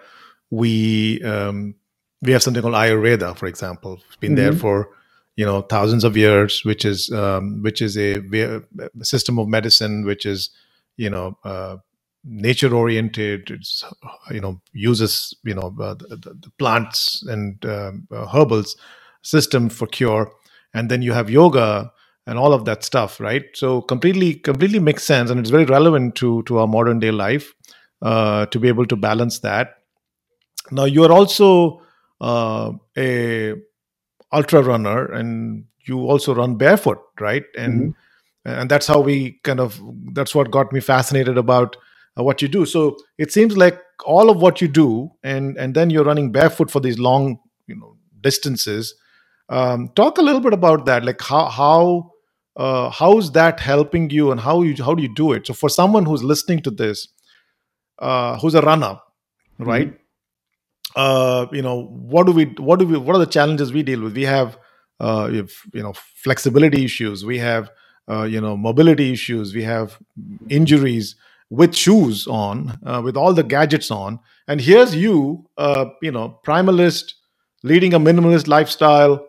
we 0.50 1.22
um, 1.22 1.74
we 2.22 2.32
have 2.32 2.42
something 2.42 2.62
called 2.62 2.74
Ayurveda, 2.74 3.36
for 3.36 3.46
example. 3.46 4.00
It's 4.06 4.16
been 4.16 4.34
mm-hmm. 4.34 4.36
there 4.36 4.52
for 4.52 4.90
you 5.36 5.44
know 5.44 5.62
thousands 5.62 6.04
of 6.04 6.16
years, 6.16 6.64
which 6.64 6.84
is 6.84 7.10
um, 7.10 7.62
which 7.62 7.82
is 7.82 7.96
a, 7.96 8.16
a, 8.16 8.62
system 9.02 9.38
of 9.38 9.48
medicine 9.48 10.04
which 10.04 10.24
is 10.24 10.50
you 10.96 11.10
know 11.10 11.36
uh, 11.44 11.76
nature 12.24 12.74
oriented 12.74 13.50
it's 13.50 13.84
you 14.30 14.40
know 14.40 14.60
uses 14.72 15.34
you 15.44 15.54
know 15.54 15.74
uh, 15.80 15.94
the, 15.94 16.36
the, 16.40 16.50
plants 16.58 17.24
and 17.28 17.64
um, 17.66 18.06
uh, 18.10 18.26
herbals 18.26 18.76
system 19.22 19.68
for 19.68 19.86
cure 19.86 20.32
and 20.74 20.90
then 20.90 21.02
you 21.02 21.12
have 21.12 21.30
yoga 21.30 21.92
and 22.26 22.38
all 22.38 22.52
of 22.52 22.64
that 22.64 22.84
stuff 22.84 23.20
right 23.20 23.44
so 23.54 23.80
completely 23.80 24.34
completely 24.34 24.78
makes 24.78 25.04
sense 25.04 25.30
and 25.30 25.40
it's 25.40 25.50
very 25.50 25.64
relevant 25.64 26.14
to 26.14 26.42
to 26.44 26.58
our 26.58 26.66
modern 26.66 26.98
day 26.98 27.10
life 27.10 27.54
uh, 28.02 28.46
to 28.46 28.58
be 28.58 28.68
able 28.68 28.86
to 28.86 28.96
balance 28.96 29.40
that 29.40 29.74
now 30.70 30.84
you 30.84 31.04
are 31.04 31.12
also 31.12 31.80
uh, 32.20 32.72
a 32.98 33.54
ultra 34.32 34.62
runner 34.62 35.06
and 35.12 35.64
you 35.86 36.00
also 36.00 36.34
run 36.34 36.56
barefoot 36.56 36.98
right 37.20 37.44
and 37.56 37.80
mm-hmm. 37.80 38.50
and 38.50 38.70
that's 38.70 38.86
how 38.86 39.00
we 39.00 39.38
kind 39.44 39.60
of 39.60 39.80
that's 40.12 40.34
what 40.34 40.50
got 40.50 40.72
me 40.72 40.80
fascinated 40.80 41.38
about 41.38 41.76
uh, 42.18 42.22
what 42.22 42.42
you 42.42 42.48
do. 42.48 42.66
So 42.66 42.96
it 43.18 43.32
seems 43.32 43.56
like 43.56 43.78
all 44.04 44.30
of 44.30 44.40
what 44.40 44.60
you 44.60 44.68
do, 44.68 45.10
and 45.22 45.56
and 45.56 45.74
then 45.74 45.90
you're 45.90 46.04
running 46.04 46.32
barefoot 46.32 46.70
for 46.70 46.80
these 46.80 46.98
long, 46.98 47.38
you 47.66 47.76
know, 47.76 47.96
distances. 48.20 48.94
Um, 49.48 49.90
talk 49.94 50.18
a 50.18 50.22
little 50.22 50.40
bit 50.40 50.52
about 50.52 50.86
that. 50.86 51.04
Like 51.04 51.20
how 51.20 51.46
how 51.46 52.12
uh, 52.56 52.90
how's 52.90 53.32
that 53.32 53.60
helping 53.60 54.10
you, 54.10 54.30
and 54.30 54.40
how 54.40 54.62
you 54.62 54.82
how 54.82 54.94
do 54.94 55.02
you 55.02 55.14
do 55.14 55.32
it? 55.32 55.46
So 55.46 55.54
for 55.54 55.68
someone 55.68 56.06
who's 56.06 56.24
listening 56.24 56.62
to 56.62 56.70
this, 56.70 57.08
uh, 57.98 58.38
who's 58.38 58.54
a 58.54 58.62
runner, 58.62 58.98
right? 59.58 59.88
Mm-hmm. 59.88 60.02
Uh, 60.96 61.46
you 61.52 61.60
know, 61.60 61.84
what 61.84 62.26
do 62.26 62.32
we 62.32 62.46
what 62.58 62.78
do 62.78 62.86
we 62.86 62.96
what 62.96 63.14
are 63.14 63.18
the 63.18 63.26
challenges 63.26 63.72
we 63.72 63.82
deal 63.82 64.00
with? 64.02 64.14
We 64.14 64.22
have 64.22 64.58
uh, 65.00 65.28
you 65.30 65.82
know 65.82 65.92
flexibility 65.94 66.84
issues. 66.84 67.24
We 67.24 67.38
have 67.38 67.70
uh, 68.10 68.22
you 68.22 68.40
know 68.40 68.56
mobility 68.56 69.12
issues. 69.12 69.54
We 69.54 69.64
have 69.64 69.98
injuries 70.48 71.16
with 71.50 71.74
shoes 71.76 72.26
on, 72.26 72.76
uh, 72.84 73.00
with 73.04 73.16
all 73.16 73.32
the 73.32 73.44
gadgets 73.44 73.90
on, 73.90 74.18
and 74.48 74.60
here's 74.60 74.96
you, 74.96 75.48
uh, 75.58 75.86
you 76.02 76.10
know, 76.10 76.40
primalist, 76.44 77.12
leading 77.62 77.94
a 77.94 78.00
minimalist 78.00 78.48
lifestyle, 78.48 79.24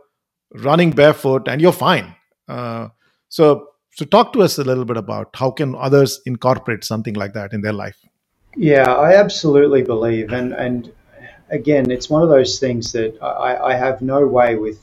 running 0.55 0.91
barefoot, 0.91 1.47
and 1.47 1.61
you're 1.61 1.71
fine. 1.71 2.15
Uh, 2.47 2.87
so, 3.29 3.69
so 3.91 4.05
talk 4.05 4.33
to 4.33 4.41
us 4.41 4.57
a 4.57 4.63
little 4.63 4.85
bit 4.85 4.97
about 4.97 5.29
how 5.35 5.51
can 5.51 5.75
others 5.75 6.21
incorporate 6.25 6.83
something 6.83 7.13
like 7.15 7.33
that 7.33 7.53
in 7.53 7.61
their 7.61 7.73
life. 7.73 7.97
Yeah, 8.55 8.91
I 8.91 9.15
absolutely 9.15 9.83
believe, 9.83 10.31
and 10.33 10.53
and 10.53 10.91
again, 11.49 11.91
it's 11.91 12.09
one 12.09 12.23
of 12.23 12.29
those 12.29 12.59
things 12.59 12.91
that 12.93 13.17
I, 13.21 13.71
I 13.71 13.75
have 13.75 14.01
no 14.01 14.25
way 14.25 14.55
with 14.55 14.79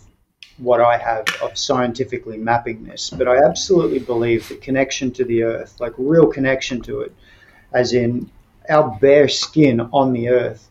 what 0.59 0.80
I 0.80 0.96
have 0.96 1.24
of 1.42 1.59
scientifically 1.59 2.38
mapping 2.38 2.85
this, 2.85 3.11
but 3.11 3.26
I 3.26 3.44
absolutely 3.44 3.98
believe 3.98 4.48
the 4.48 4.57
connection 4.57 5.11
to 5.12 5.24
the 5.24 5.42
earth, 5.42 5.80
like 5.80 5.92
real 5.98 6.26
connection 6.26 6.80
to 6.83 7.00
it, 7.00 7.12
as 7.72 7.92
in 7.92 8.30
our 8.68 8.96
bare 9.00 9.28
skin 9.28 9.80
on 9.80 10.12
the 10.12 10.28
earth, 10.28 10.70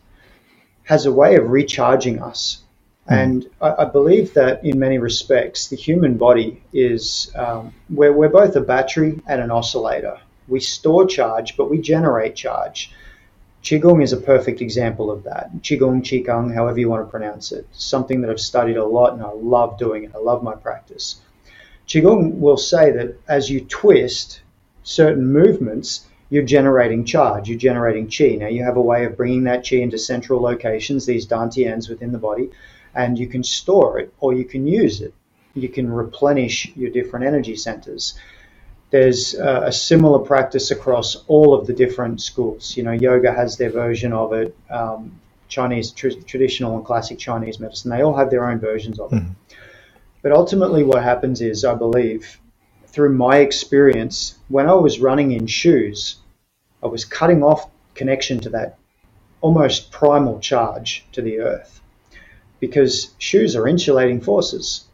has 0.84 1.06
a 1.06 1.12
way 1.12 1.36
of 1.36 1.50
recharging 1.50 2.22
us. 2.22 2.63
Mm. 3.08 3.22
And 3.22 3.50
I, 3.60 3.82
I, 3.82 3.84
believe 3.84 4.34
that 4.34 4.64
in 4.64 4.78
many 4.78 4.98
respects, 4.98 5.68
the 5.68 5.76
human 5.76 6.16
body 6.16 6.62
is, 6.72 7.30
um, 7.34 7.74
we're, 7.90 8.12
we're 8.12 8.28
both 8.28 8.56
a 8.56 8.60
battery 8.60 9.20
and 9.26 9.40
an 9.40 9.50
oscillator. 9.50 10.20
We 10.48 10.60
store 10.60 11.06
charge, 11.06 11.56
but 11.56 11.70
we 11.70 11.78
generate 11.78 12.34
charge. 12.34 12.92
Qigong 13.62 14.02
is 14.02 14.12
a 14.12 14.18
perfect 14.18 14.60
example 14.60 15.10
of 15.10 15.24
that. 15.24 15.50
Qigong, 15.62 16.02
Qigong, 16.02 16.54
however 16.54 16.78
you 16.78 16.88
want 16.88 17.06
to 17.06 17.10
pronounce 17.10 17.52
it. 17.52 17.66
Something 17.72 18.20
that 18.20 18.30
I've 18.30 18.40
studied 18.40 18.76
a 18.76 18.84
lot 18.84 19.14
and 19.14 19.22
I 19.22 19.30
love 19.32 19.78
doing 19.78 20.04
it. 20.04 20.12
I 20.14 20.18
love 20.18 20.42
my 20.42 20.54
practice. 20.54 21.20
Qigong 21.88 22.38
will 22.38 22.56
say 22.56 22.90
that 22.90 23.18
as 23.28 23.50
you 23.50 23.60
twist 23.62 24.40
certain 24.82 25.26
movements, 25.26 26.06
you're 26.30 26.42
generating 26.42 27.04
charge, 27.04 27.48
you're 27.48 27.58
generating 27.58 28.08
qi. 28.08 28.38
Now, 28.38 28.48
you 28.48 28.64
have 28.64 28.76
a 28.76 28.82
way 28.82 29.04
of 29.04 29.16
bringing 29.16 29.44
that 29.44 29.64
qi 29.64 29.80
into 29.80 29.98
central 29.98 30.40
locations, 30.40 31.06
these 31.06 31.26
dantians 31.26 31.88
within 31.88 32.12
the 32.12 32.18
body, 32.18 32.50
and 32.94 33.18
you 33.18 33.26
can 33.26 33.42
store 33.42 33.98
it 33.98 34.12
or 34.20 34.32
you 34.32 34.44
can 34.44 34.66
use 34.66 35.00
it. 35.00 35.14
You 35.54 35.68
can 35.68 35.90
replenish 35.90 36.72
your 36.76 36.90
different 36.90 37.26
energy 37.26 37.56
centers. 37.56 38.18
There's 38.90 39.34
uh, 39.34 39.62
a 39.64 39.72
similar 39.72 40.20
practice 40.20 40.70
across 40.70 41.16
all 41.26 41.54
of 41.54 41.66
the 41.66 41.72
different 41.72 42.20
schools. 42.20 42.76
You 42.76 42.84
know, 42.84 42.92
yoga 42.92 43.32
has 43.32 43.56
their 43.56 43.70
version 43.70 44.12
of 44.12 44.32
it. 44.32 44.56
Um, 44.70 45.20
Chinese 45.48 45.90
tr- 45.90 46.20
traditional 46.26 46.76
and 46.76 46.84
classic 46.84 47.18
Chinese 47.18 47.60
medicine, 47.60 47.90
they 47.90 48.02
all 48.02 48.16
have 48.16 48.30
their 48.30 48.48
own 48.48 48.58
versions 48.58 48.98
of 48.98 49.12
it. 49.12 49.22
Mm. 49.22 49.34
But 50.22 50.32
ultimately, 50.32 50.84
what 50.84 51.02
happens 51.02 51.40
is, 51.40 51.64
I 51.64 51.74
believe, 51.74 52.40
through 52.86 53.14
my 53.14 53.38
experience, 53.38 54.38
when 54.48 54.68
I 54.68 54.74
was 54.74 55.00
running 55.00 55.32
in 55.32 55.46
shoes, 55.46 56.16
I 56.82 56.86
was 56.86 57.04
cutting 57.04 57.42
off 57.42 57.68
connection 57.94 58.40
to 58.40 58.50
that 58.50 58.78
almost 59.40 59.90
primal 59.90 60.40
charge 60.40 61.04
to 61.12 61.20
the 61.20 61.40
earth 61.40 61.73
because 62.66 63.12
shoes 63.18 63.54
are 63.54 63.68
insulating 63.68 64.22
forces. 64.22 64.84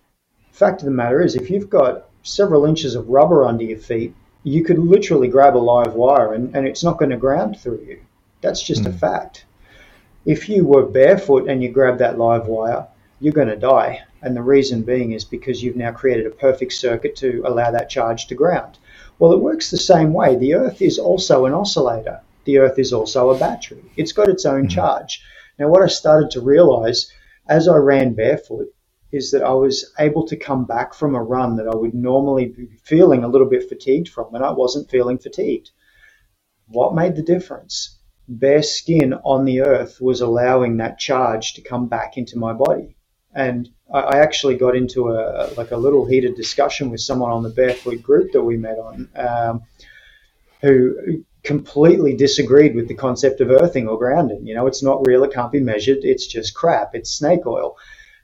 Fact 0.51 0.81
of 0.81 0.87
the 0.87 0.91
matter 0.91 1.23
is, 1.23 1.37
if 1.37 1.51
you've 1.51 1.71
got 1.71 2.09
several 2.25 2.65
inches 2.65 2.97
of 2.97 3.09
rubber 3.09 3.45
under 3.45 3.63
your 3.63 3.79
feet, 3.79 4.13
you 4.43 4.65
could 4.65 4.81
literally 4.81 5.29
grab 5.29 5.57
a 5.57 5.59
live 5.59 5.95
wire 5.95 6.35
and, 6.35 6.57
and 6.57 6.67
it's 6.67 6.83
not 6.83 6.99
going 6.99 7.13
to 7.13 7.17
ground 7.17 7.61
through 7.61 7.81
you. 7.87 8.01
That's 8.41 8.61
just 8.61 8.83
mm. 8.83 8.87
a 8.87 8.91
hmm. 8.91 8.97
fact. 8.97 9.45
If 10.27 10.49
you 10.49 10.67
were 10.67 10.85
barefoot 10.85 11.49
and 11.49 11.63
you 11.63 11.69
grab 11.69 11.99
that 11.99 12.19
live 12.19 12.49
wire, 12.49 12.89
you're 13.21 13.33
going 13.33 13.47
to 13.47 13.57
die. 13.57 14.01
And 14.21 14.35
the 14.35 14.43
reason 14.43 14.83
being 14.83 15.13
is 15.13 15.25
because 15.25 15.63
you've 15.63 15.77
now 15.77 15.93
created 15.93 16.27
a 16.27 16.31
perfect 16.31 16.73
circuit 16.73 17.15
to 17.17 17.45
allow 17.45 17.71
that 17.71 17.89
charge 17.89 18.27
to 18.27 18.35
ground. 18.35 18.79
Well, 19.21 19.33
it 19.33 19.39
works 19.39 19.71
the 19.71 19.77
same 19.77 20.13
way. 20.13 20.35
The 20.35 20.55
Earth 20.55 20.83
is 20.83 20.99
also 20.99 21.47
an 21.47 21.55
oscillator. 21.55 22.21
The 22.47 22.59
Earth 22.59 22.81
is 22.81 22.93
also 22.93 23.31
a 23.31 23.39
battery. 23.39 23.85
It's 23.97 24.13
got 24.13 24.29
its 24.29 24.45
own 24.45 24.63
mm-hmm. 24.63 24.75
charge. 24.75 25.23
Now, 25.57 25.69
what 25.69 25.83
I 25.83 25.87
started 25.87 26.33
to 26.33 26.41
realize 26.41 27.13
as 27.51 27.67
I 27.67 27.77
ran 27.77 28.15
barefoot 28.15 28.69
is 29.13 29.33
that 29.33 29.43
I 29.43 29.53
was 29.53 29.93
able 29.99 30.25
to 30.29 30.37
come 30.37 30.65
back 30.65 30.95
from 30.95 31.17
a 31.17 31.23
run 31.23 31.57
that 31.57 31.67
I 31.67 31.75
would 31.75 31.95
normally 31.95 32.47
be 32.47 32.69
feeling 32.85 33.25
a 33.25 33.29
little 33.29 33.49
bit 33.49 33.69
fatigued 33.69 34.09
from, 34.09 34.33
and 34.35 34.45
I 34.45 34.53
wasn't 34.53 34.89
feeling 34.89 35.19
fatigued. 35.19 35.71
What 36.69 36.95
made 36.95 37.17
the 37.17 37.23
difference? 37.23 37.99
Bare 38.29 38.63
skin 38.63 39.15
on 39.25 39.45
the 39.45 39.63
earth 39.63 40.01
was 40.01 40.21
allowing 40.21 40.77
that 40.77 41.01
charge 41.01 41.55
to 41.55 41.63
come 41.63 41.89
back 41.89 42.17
into 42.17 42.39
my 42.39 42.53
body. 42.53 42.97
And 43.35 43.69
I 43.93 44.19
actually 44.19 44.57
got 44.57 44.77
into 44.77 45.09
a 45.09 45.53
like 45.57 45.73
a 45.73 45.77
little 45.77 46.07
heated 46.07 46.37
discussion 46.37 46.91
with 46.91 47.01
someone 47.01 47.33
on 47.33 47.43
the 47.43 47.51
barefoot 47.51 48.01
group 48.03 48.31
that 48.33 48.43
we 48.43 48.57
met 48.57 48.79
on, 48.79 49.09
um, 49.17 49.63
who 50.63 51.25
completely 51.43 52.15
disagreed 52.15 52.75
with 52.75 52.89
the 52.89 52.95
concept 52.95 53.41
of 53.41 53.51
earthing 53.51 53.89
or 53.89 53.99
grounding. 53.99 54.47
You 54.47 54.55
know, 54.55 54.67
it's 54.67 54.83
not 54.83 55.07
real; 55.07 55.25
it 55.25 55.33
can't 55.33 55.53
be 55.53 55.61
measured. 55.61 55.99
It's 56.03 56.27
just 56.27 56.55
crap. 56.55 56.95
It's 56.95 57.11
snake 57.11 57.47
oil. 57.47 57.77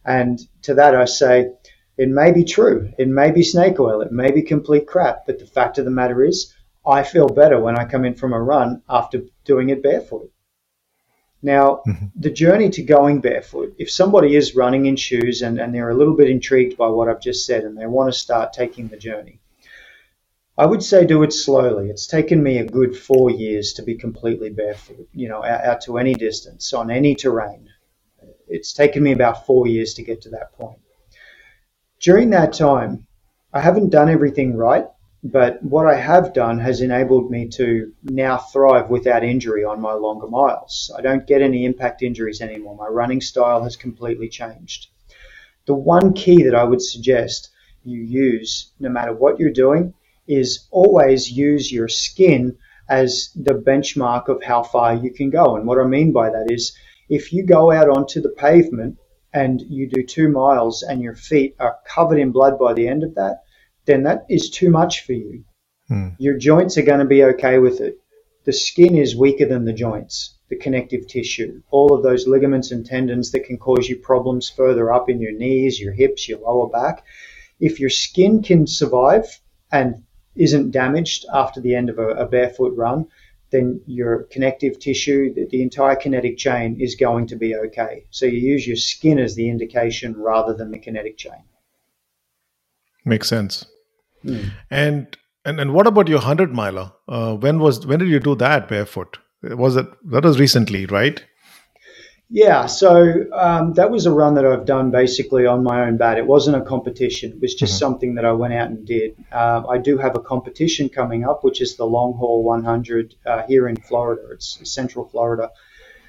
And 0.04 0.38
to 0.62 0.74
that, 0.74 0.94
I 0.94 1.04
say, 1.04 1.50
it 1.96 2.08
may 2.08 2.30
be 2.32 2.44
true. 2.44 2.92
It 2.98 3.08
may 3.08 3.30
be 3.30 3.42
snake 3.42 3.80
oil. 3.80 4.02
It 4.02 4.12
may 4.12 4.30
be 4.30 4.42
complete 4.42 4.86
crap. 4.86 5.26
But 5.26 5.38
the 5.38 5.46
fact 5.46 5.78
of 5.78 5.84
the 5.84 5.90
matter 5.90 6.22
is, 6.24 6.54
I 6.86 7.02
feel 7.02 7.26
better 7.26 7.60
when 7.60 7.76
I 7.76 7.84
come 7.84 8.04
in 8.04 8.14
from 8.14 8.32
a 8.32 8.40
run 8.40 8.82
after 8.88 9.22
doing 9.44 9.70
it 9.70 9.82
barefoot. 9.82 10.30
Now, 11.42 11.82
mm-hmm. 11.86 12.06
the 12.16 12.30
journey 12.30 12.70
to 12.70 12.82
going 12.82 13.20
barefoot, 13.20 13.74
if 13.78 13.90
somebody 13.90 14.36
is 14.36 14.56
running 14.56 14.86
in 14.86 14.96
shoes 14.96 15.42
and, 15.42 15.58
and 15.58 15.74
they're 15.74 15.90
a 15.90 15.96
little 15.96 16.16
bit 16.16 16.30
intrigued 16.30 16.76
by 16.76 16.88
what 16.88 17.08
I've 17.08 17.20
just 17.20 17.46
said 17.46 17.64
and 17.64 17.76
they 17.76 17.86
want 17.86 18.12
to 18.12 18.18
start 18.18 18.52
taking 18.52 18.88
the 18.88 18.96
journey, 18.96 19.40
I 20.58 20.66
would 20.66 20.82
say 20.82 21.04
do 21.04 21.22
it 21.22 21.32
slowly. 21.32 21.90
It's 21.90 22.06
taken 22.06 22.42
me 22.42 22.58
a 22.58 22.64
good 22.64 22.96
four 22.96 23.30
years 23.30 23.74
to 23.74 23.82
be 23.82 23.94
completely 23.94 24.50
barefoot, 24.50 25.08
you 25.12 25.28
know, 25.28 25.44
out, 25.44 25.64
out 25.64 25.80
to 25.82 25.98
any 25.98 26.14
distance, 26.14 26.72
on 26.72 26.90
any 26.90 27.14
terrain. 27.14 27.68
It's 28.48 28.72
taken 28.72 29.02
me 29.02 29.12
about 29.12 29.46
four 29.46 29.66
years 29.66 29.94
to 29.94 30.02
get 30.02 30.22
to 30.22 30.30
that 30.30 30.52
point. 30.52 30.78
During 32.00 32.30
that 32.30 32.52
time, 32.52 33.06
I 33.52 33.60
haven't 33.60 33.90
done 33.90 34.08
everything 34.08 34.56
right 34.56 34.86
but 35.32 35.62
what 35.62 35.86
I 35.86 35.96
have 35.96 36.34
done 36.34 36.58
has 36.60 36.80
enabled 36.80 37.30
me 37.30 37.48
to 37.48 37.92
now 38.02 38.36
thrive 38.36 38.90
without 38.90 39.24
injury 39.24 39.64
on 39.64 39.80
my 39.80 39.92
longer 39.92 40.28
miles. 40.28 40.92
I 40.96 41.00
don't 41.00 41.26
get 41.26 41.42
any 41.42 41.64
impact 41.64 42.02
injuries 42.02 42.40
anymore. 42.40 42.76
My 42.76 42.86
running 42.86 43.20
style 43.20 43.62
has 43.64 43.76
completely 43.76 44.28
changed. 44.28 44.88
The 45.66 45.74
one 45.74 46.12
key 46.12 46.44
that 46.44 46.54
I 46.54 46.62
would 46.62 46.80
suggest 46.80 47.50
you 47.82 48.00
use, 48.00 48.72
no 48.78 48.88
matter 48.88 49.12
what 49.12 49.40
you're 49.40 49.50
doing, 49.50 49.94
is 50.28 50.66
always 50.70 51.30
use 51.30 51.70
your 51.70 51.88
skin 51.88 52.56
as 52.88 53.30
the 53.34 53.54
benchmark 53.54 54.28
of 54.28 54.42
how 54.42 54.62
far 54.62 54.94
you 54.94 55.12
can 55.12 55.30
go. 55.30 55.56
And 55.56 55.66
what 55.66 55.78
I 55.78 55.86
mean 55.86 56.12
by 56.12 56.30
that 56.30 56.46
is 56.50 56.76
if 57.08 57.32
you 57.32 57.44
go 57.44 57.72
out 57.72 57.88
onto 57.88 58.20
the 58.20 58.30
pavement 58.30 58.98
and 59.32 59.60
you 59.60 59.88
do 59.88 60.02
two 60.02 60.28
miles 60.28 60.82
and 60.82 61.00
your 61.02 61.14
feet 61.14 61.56
are 61.58 61.78
covered 61.86 62.18
in 62.18 62.32
blood 62.32 62.58
by 62.58 62.72
the 62.72 62.88
end 62.88 63.02
of 63.02 63.14
that, 63.16 63.42
then 63.84 64.04
that 64.04 64.26
is 64.28 64.50
too 64.50 64.70
much 64.70 65.04
for 65.04 65.12
you. 65.12 65.44
Hmm. 65.88 66.08
Your 66.18 66.36
joints 66.36 66.78
are 66.78 66.82
going 66.82 67.00
to 67.00 67.04
be 67.06 67.24
okay 67.24 67.58
with 67.58 67.80
it. 67.80 67.98
The 68.44 68.52
skin 68.52 68.96
is 68.96 69.16
weaker 69.16 69.46
than 69.46 69.64
the 69.64 69.72
joints, 69.72 70.38
the 70.48 70.56
connective 70.56 71.06
tissue, 71.08 71.62
all 71.70 71.92
of 71.92 72.02
those 72.02 72.28
ligaments 72.28 72.70
and 72.70 72.86
tendons 72.86 73.32
that 73.32 73.44
can 73.44 73.58
cause 73.58 73.88
you 73.88 73.96
problems 73.96 74.48
further 74.48 74.92
up 74.92 75.10
in 75.10 75.20
your 75.20 75.32
knees, 75.32 75.80
your 75.80 75.92
hips, 75.92 76.28
your 76.28 76.38
lower 76.38 76.68
back. 76.68 77.04
If 77.58 77.80
your 77.80 77.90
skin 77.90 78.42
can 78.42 78.66
survive 78.66 79.40
and 79.72 80.04
isn't 80.36 80.70
damaged 80.70 81.24
after 81.32 81.60
the 81.60 81.74
end 81.74 81.90
of 81.90 81.98
a, 81.98 82.08
a 82.10 82.26
barefoot 82.26 82.76
run, 82.76 83.06
then 83.50 83.80
your 83.86 84.24
connective 84.24 84.78
tissue, 84.78 85.32
the, 85.32 85.46
the, 85.50 85.62
entire 85.62 85.96
kinetic 85.96 86.36
chain 86.36 86.80
is 86.80 86.94
going 86.94 87.26
to 87.28 87.36
be 87.36 87.54
okay. 87.54 88.04
So 88.10 88.26
you 88.26 88.38
use 88.38 88.66
your 88.66 88.76
skin 88.76 89.18
as 89.18 89.34
the 89.34 89.48
indication 89.48 90.14
rather 90.16 90.52
than 90.52 90.72
the 90.72 90.78
kinetic 90.78 91.16
chain. 91.16 91.44
Makes 93.04 93.28
sense. 93.28 93.64
Mm. 94.24 94.50
And 94.70 95.16
and 95.44 95.60
and 95.60 95.72
what 95.72 95.86
about 95.86 96.08
your 96.08 96.20
hundred 96.20 96.52
miler? 96.52 96.92
Uh, 97.08 97.36
when 97.36 97.60
was 97.60 97.86
when 97.86 98.00
did 98.00 98.08
you 98.08 98.18
do 98.18 98.34
that 98.34 98.68
barefoot? 98.68 99.18
Was 99.42 99.76
it 99.76 99.86
that 100.10 100.24
was 100.24 100.40
recently, 100.40 100.86
right? 100.86 101.24
Yeah, 102.28 102.66
so 102.66 103.24
um, 103.32 103.74
that 103.74 103.92
was 103.92 104.04
a 104.06 104.10
run 104.10 104.34
that 104.34 104.44
I've 104.44 104.66
done 104.66 104.90
basically 104.90 105.46
on 105.46 105.62
my 105.62 105.86
own 105.86 105.96
bat. 105.96 106.18
It 106.18 106.26
wasn't 106.26 106.56
a 106.56 106.60
competition; 106.60 107.30
it 107.30 107.40
was 107.40 107.54
just 107.54 107.74
mm-hmm. 107.74 107.78
something 107.78 108.14
that 108.16 108.24
I 108.24 108.32
went 108.32 108.52
out 108.52 108.68
and 108.68 108.84
did. 108.84 109.16
Uh, 109.30 109.62
I 109.68 109.78
do 109.78 109.96
have 109.98 110.16
a 110.16 110.20
competition 110.20 110.88
coming 110.88 111.24
up, 111.24 111.44
which 111.44 111.60
is 111.60 111.76
the 111.76 111.84
Long 111.84 112.14
Haul 112.14 112.42
100 112.42 113.14
uh, 113.24 113.42
here 113.46 113.68
in 113.68 113.76
Florida. 113.76 114.22
It's 114.32 114.58
Central 114.64 115.08
Florida, 115.08 115.50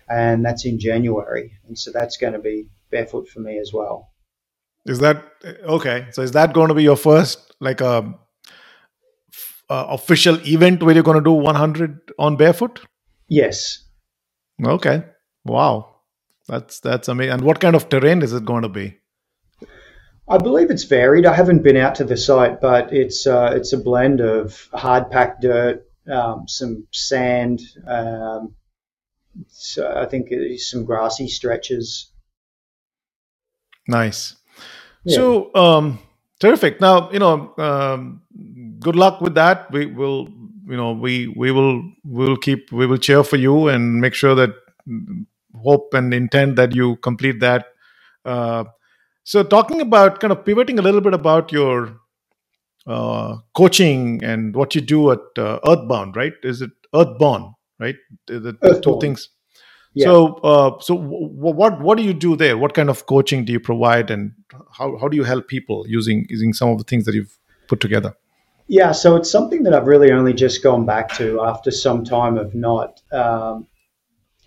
and 0.09 0.43
that's 0.43 0.65
in 0.65 0.79
January, 0.79 1.53
and 1.67 1.77
so 1.77 1.91
that's 1.91 2.17
going 2.17 2.33
to 2.33 2.39
be 2.39 2.67
barefoot 2.89 3.29
for 3.29 3.39
me 3.39 3.59
as 3.59 3.71
well. 3.71 4.09
Is 4.87 4.99
that 4.99 5.23
okay? 5.63 6.07
So 6.11 6.23
is 6.23 6.31
that 6.31 6.51
going 6.51 6.69
to 6.69 6.73
be 6.73 6.83
your 6.83 6.95
first 6.95 7.53
like 7.59 7.81
a 7.81 7.99
um, 7.99 8.15
uh, 9.69 9.85
official 9.89 10.39
event 10.47 10.81
where 10.81 10.95
you're 10.95 11.03
going 11.03 11.17
to 11.17 11.23
do 11.23 11.31
100 11.31 12.11
on 12.17 12.37
barefoot? 12.37 12.79
Yes. 13.27 13.83
Okay. 14.65 15.03
Wow. 15.45 15.96
That's 16.47 16.79
that's 16.79 17.07
amazing. 17.07 17.33
And 17.33 17.41
what 17.43 17.59
kind 17.59 17.75
of 17.75 17.89
terrain 17.89 18.21
is 18.21 18.33
it 18.33 18.45
going 18.45 18.63
to 18.63 18.69
be? 18.69 18.97
I 20.29 20.37
believe 20.37 20.69
it's 20.71 20.83
varied. 20.83 21.25
I 21.25 21.33
haven't 21.33 21.63
been 21.63 21.77
out 21.77 21.95
to 21.95 22.03
the 22.03 22.17
site, 22.17 22.59
but 22.61 22.93
it's 22.93 23.27
uh, 23.27 23.53
it's 23.55 23.73
a 23.73 23.77
blend 23.77 24.21
of 24.21 24.69
hard 24.73 25.09
packed 25.09 25.41
dirt, 25.41 25.85
um, 26.11 26.47
some 26.47 26.87
sand. 26.91 27.61
Um, 27.87 28.55
so 29.49 29.93
I 29.95 30.05
think 30.05 30.29
some 30.59 30.85
grassy 30.85 31.27
stretches. 31.27 32.11
Nice. 33.87 34.35
Yeah. 35.03 35.15
So 35.15 35.55
um, 35.55 35.99
terrific. 36.39 36.81
Now 36.81 37.11
you 37.11 37.19
know. 37.19 37.53
Um, 37.57 38.21
good 38.79 38.95
luck 38.95 39.21
with 39.21 39.35
that. 39.35 39.71
We 39.71 39.85
will, 39.85 40.29
you 40.67 40.77
know, 40.77 40.91
we 40.93 41.27
we 41.27 41.51
will 41.51 41.83
we 42.03 42.25
will 42.25 42.37
keep 42.37 42.71
we 42.71 42.85
will 42.85 42.97
cheer 42.97 43.23
for 43.23 43.37
you 43.37 43.67
and 43.67 43.99
make 44.01 44.13
sure 44.13 44.35
that 44.35 44.51
hope 45.63 45.93
and 45.93 46.13
intent 46.13 46.55
that 46.55 46.75
you 46.75 46.95
complete 46.97 47.39
that. 47.39 47.67
Uh, 48.25 48.65
so, 49.23 49.43
talking 49.43 49.81
about 49.81 50.19
kind 50.19 50.31
of 50.31 50.45
pivoting 50.45 50.79
a 50.79 50.81
little 50.81 51.01
bit 51.01 51.13
about 51.13 51.51
your 51.51 51.97
uh, 52.85 53.37
coaching 53.55 54.23
and 54.23 54.55
what 54.55 54.75
you 54.75 54.81
do 54.81 55.11
at 55.11 55.19
uh, 55.37 55.59
Earthbound, 55.67 56.15
right? 56.15 56.33
Is 56.43 56.61
it 56.61 56.71
Earthborn, 56.93 57.53
right? 57.79 57.95
The, 58.27 58.57
the 58.61 58.81
two 58.81 58.97
things. 59.01 59.29
Yeah. 59.93 60.05
So, 60.05 60.35
uh, 60.35 60.79
so 60.79 60.95
w- 60.95 61.29
what 61.33 61.81
what 61.81 61.97
do 61.97 62.03
you 62.03 62.13
do 62.13 62.35
there? 62.35 62.57
What 62.57 62.73
kind 62.73 62.89
of 62.89 63.05
coaching 63.07 63.45
do 63.45 63.51
you 63.51 63.59
provide, 63.59 64.11
and 64.11 64.31
how 64.71 64.97
how 64.97 65.07
do 65.07 65.17
you 65.17 65.23
help 65.23 65.47
people 65.47 65.85
using 65.87 66.25
using 66.29 66.53
some 66.53 66.69
of 66.69 66.77
the 66.77 66.83
things 66.83 67.05
that 67.05 67.15
you've 67.15 67.37
put 67.67 67.79
together? 67.79 68.15
Yeah, 68.67 68.91
so 68.91 69.15
it's 69.15 69.31
something 69.31 69.63
that 69.63 69.73
I've 69.73 69.87
really 69.87 70.11
only 70.11 70.33
just 70.33 70.61
gone 70.61 70.85
back 70.85 71.13
to 71.15 71.41
after 71.41 71.71
some 71.71 72.03
time 72.03 72.37
of 72.37 72.53
not. 72.53 73.01
Um, 73.11 73.67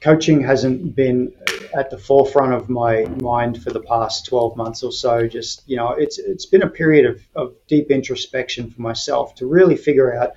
coaching 0.00 0.42
hasn't 0.42 0.94
been 0.94 1.32
at 1.74 1.90
the 1.90 1.98
forefront 1.98 2.54
of 2.54 2.68
my 2.68 3.04
mind 3.20 3.62
for 3.62 3.70
the 3.70 3.80
past 3.80 4.26
12 4.26 4.56
months 4.56 4.82
or 4.82 4.92
so. 4.92 5.26
Just, 5.26 5.62
you 5.66 5.76
know, 5.76 5.90
it's, 5.90 6.18
it's 6.18 6.46
been 6.46 6.62
a 6.62 6.70
period 6.70 7.06
of, 7.06 7.20
of 7.34 7.54
deep 7.68 7.90
introspection 7.90 8.70
for 8.70 8.80
myself 8.80 9.34
to 9.36 9.46
really 9.46 9.76
figure 9.76 10.14
out 10.14 10.32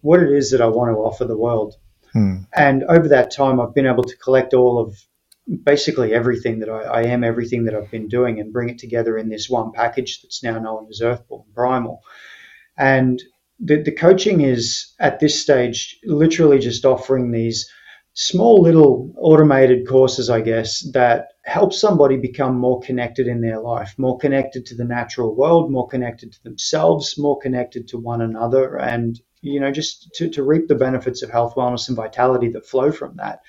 what 0.00 0.22
it 0.22 0.32
is 0.32 0.50
that 0.50 0.60
I 0.60 0.66
want 0.66 0.90
to 0.90 0.96
offer 0.96 1.24
the 1.24 1.36
world. 1.36 1.74
Hmm. 2.12 2.42
And 2.54 2.84
over 2.84 3.08
that 3.08 3.30
time, 3.30 3.60
I've 3.60 3.74
been 3.74 3.86
able 3.86 4.04
to 4.04 4.16
collect 4.16 4.54
all 4.54 4.78
of 4.78 4.96
basically 5.64 6.14
everything 6.14 6.60
that 6.60 6.70
I, 6.70 6.82
I, 6.82 7.02
am, 7.04 7.24
everything 7.24 7.64
that 7.64 7.74
I've 7.74 7.90
been 7.90 8.08
doing, 8.08 8.40
and 8.40 8.52
bring 8.52 8.70
it 8.70 8.78
together 8.78 9.18
in 9.18 9.28
this 9.28 9.50
one 9.50 9.72
package 9.72 10.22
that's 10.22 10.42
now 10.42 10.58
known 10.58 10.86
as 10.88 11.02
Earthborn 11.02 11.44
Primal. 11.54 12.02
And 12.78 13.22
the, 13.60 13.82
the 13.82 13.92
coaching 13.92 14.40
is 14.40 14.94
at 14.98 15.20
this 15.20 15.40
stage 15.40 15.98
literally 16.04 16.58
just 16.58 16.84
offering 16.84 17.30
these 17.30 17.68
small 18.14 18.62
little 18.62 19.12
automated 19.18 19.88
courses, 19.88 20.30
I 20.30 20.40
guess, 20.40 20.80
that 20.92 21.28
help 21.44 21.72
somebody 21.72 22.16
become 22.16 22.56
more 22.58 22.80
connected 22.80 23.26
in 23.28 23.40
their 23.40 23.60
life, 23.60 23.94
more 23.98 24.18
connected 24.18 24.66
to 24.66 24.76
the 24.76 24.84
natural 24.84 25.34
world, 25.36 25.70
more 25.70 25.88
connected 25.88 26.32
to 26.32 26.42
themselves, 26.44 27.16
more 27.18 27.38
connected 27.38 27.88
to 27.88 27.98
one 27.98 28.22
another, 28.22 28.76
and 28.78 29.20
you 29.42 29.60
know, 29.60 29.72
just 29.72 30.10
to, 30.14 30.30
to 30.30 30.42
reap 30.42 30.68
the 30.68 30.74
benefits 30.74 31.22
of 31.22 31.30
health, 31.30 31.54
wellness, 31.56 31.88
and 31.88 31.96
vitality 31.96 32.48
that 32.50 32.66
flow 32.66 32.92
from 32.92 33.16
that. 33.16 33.40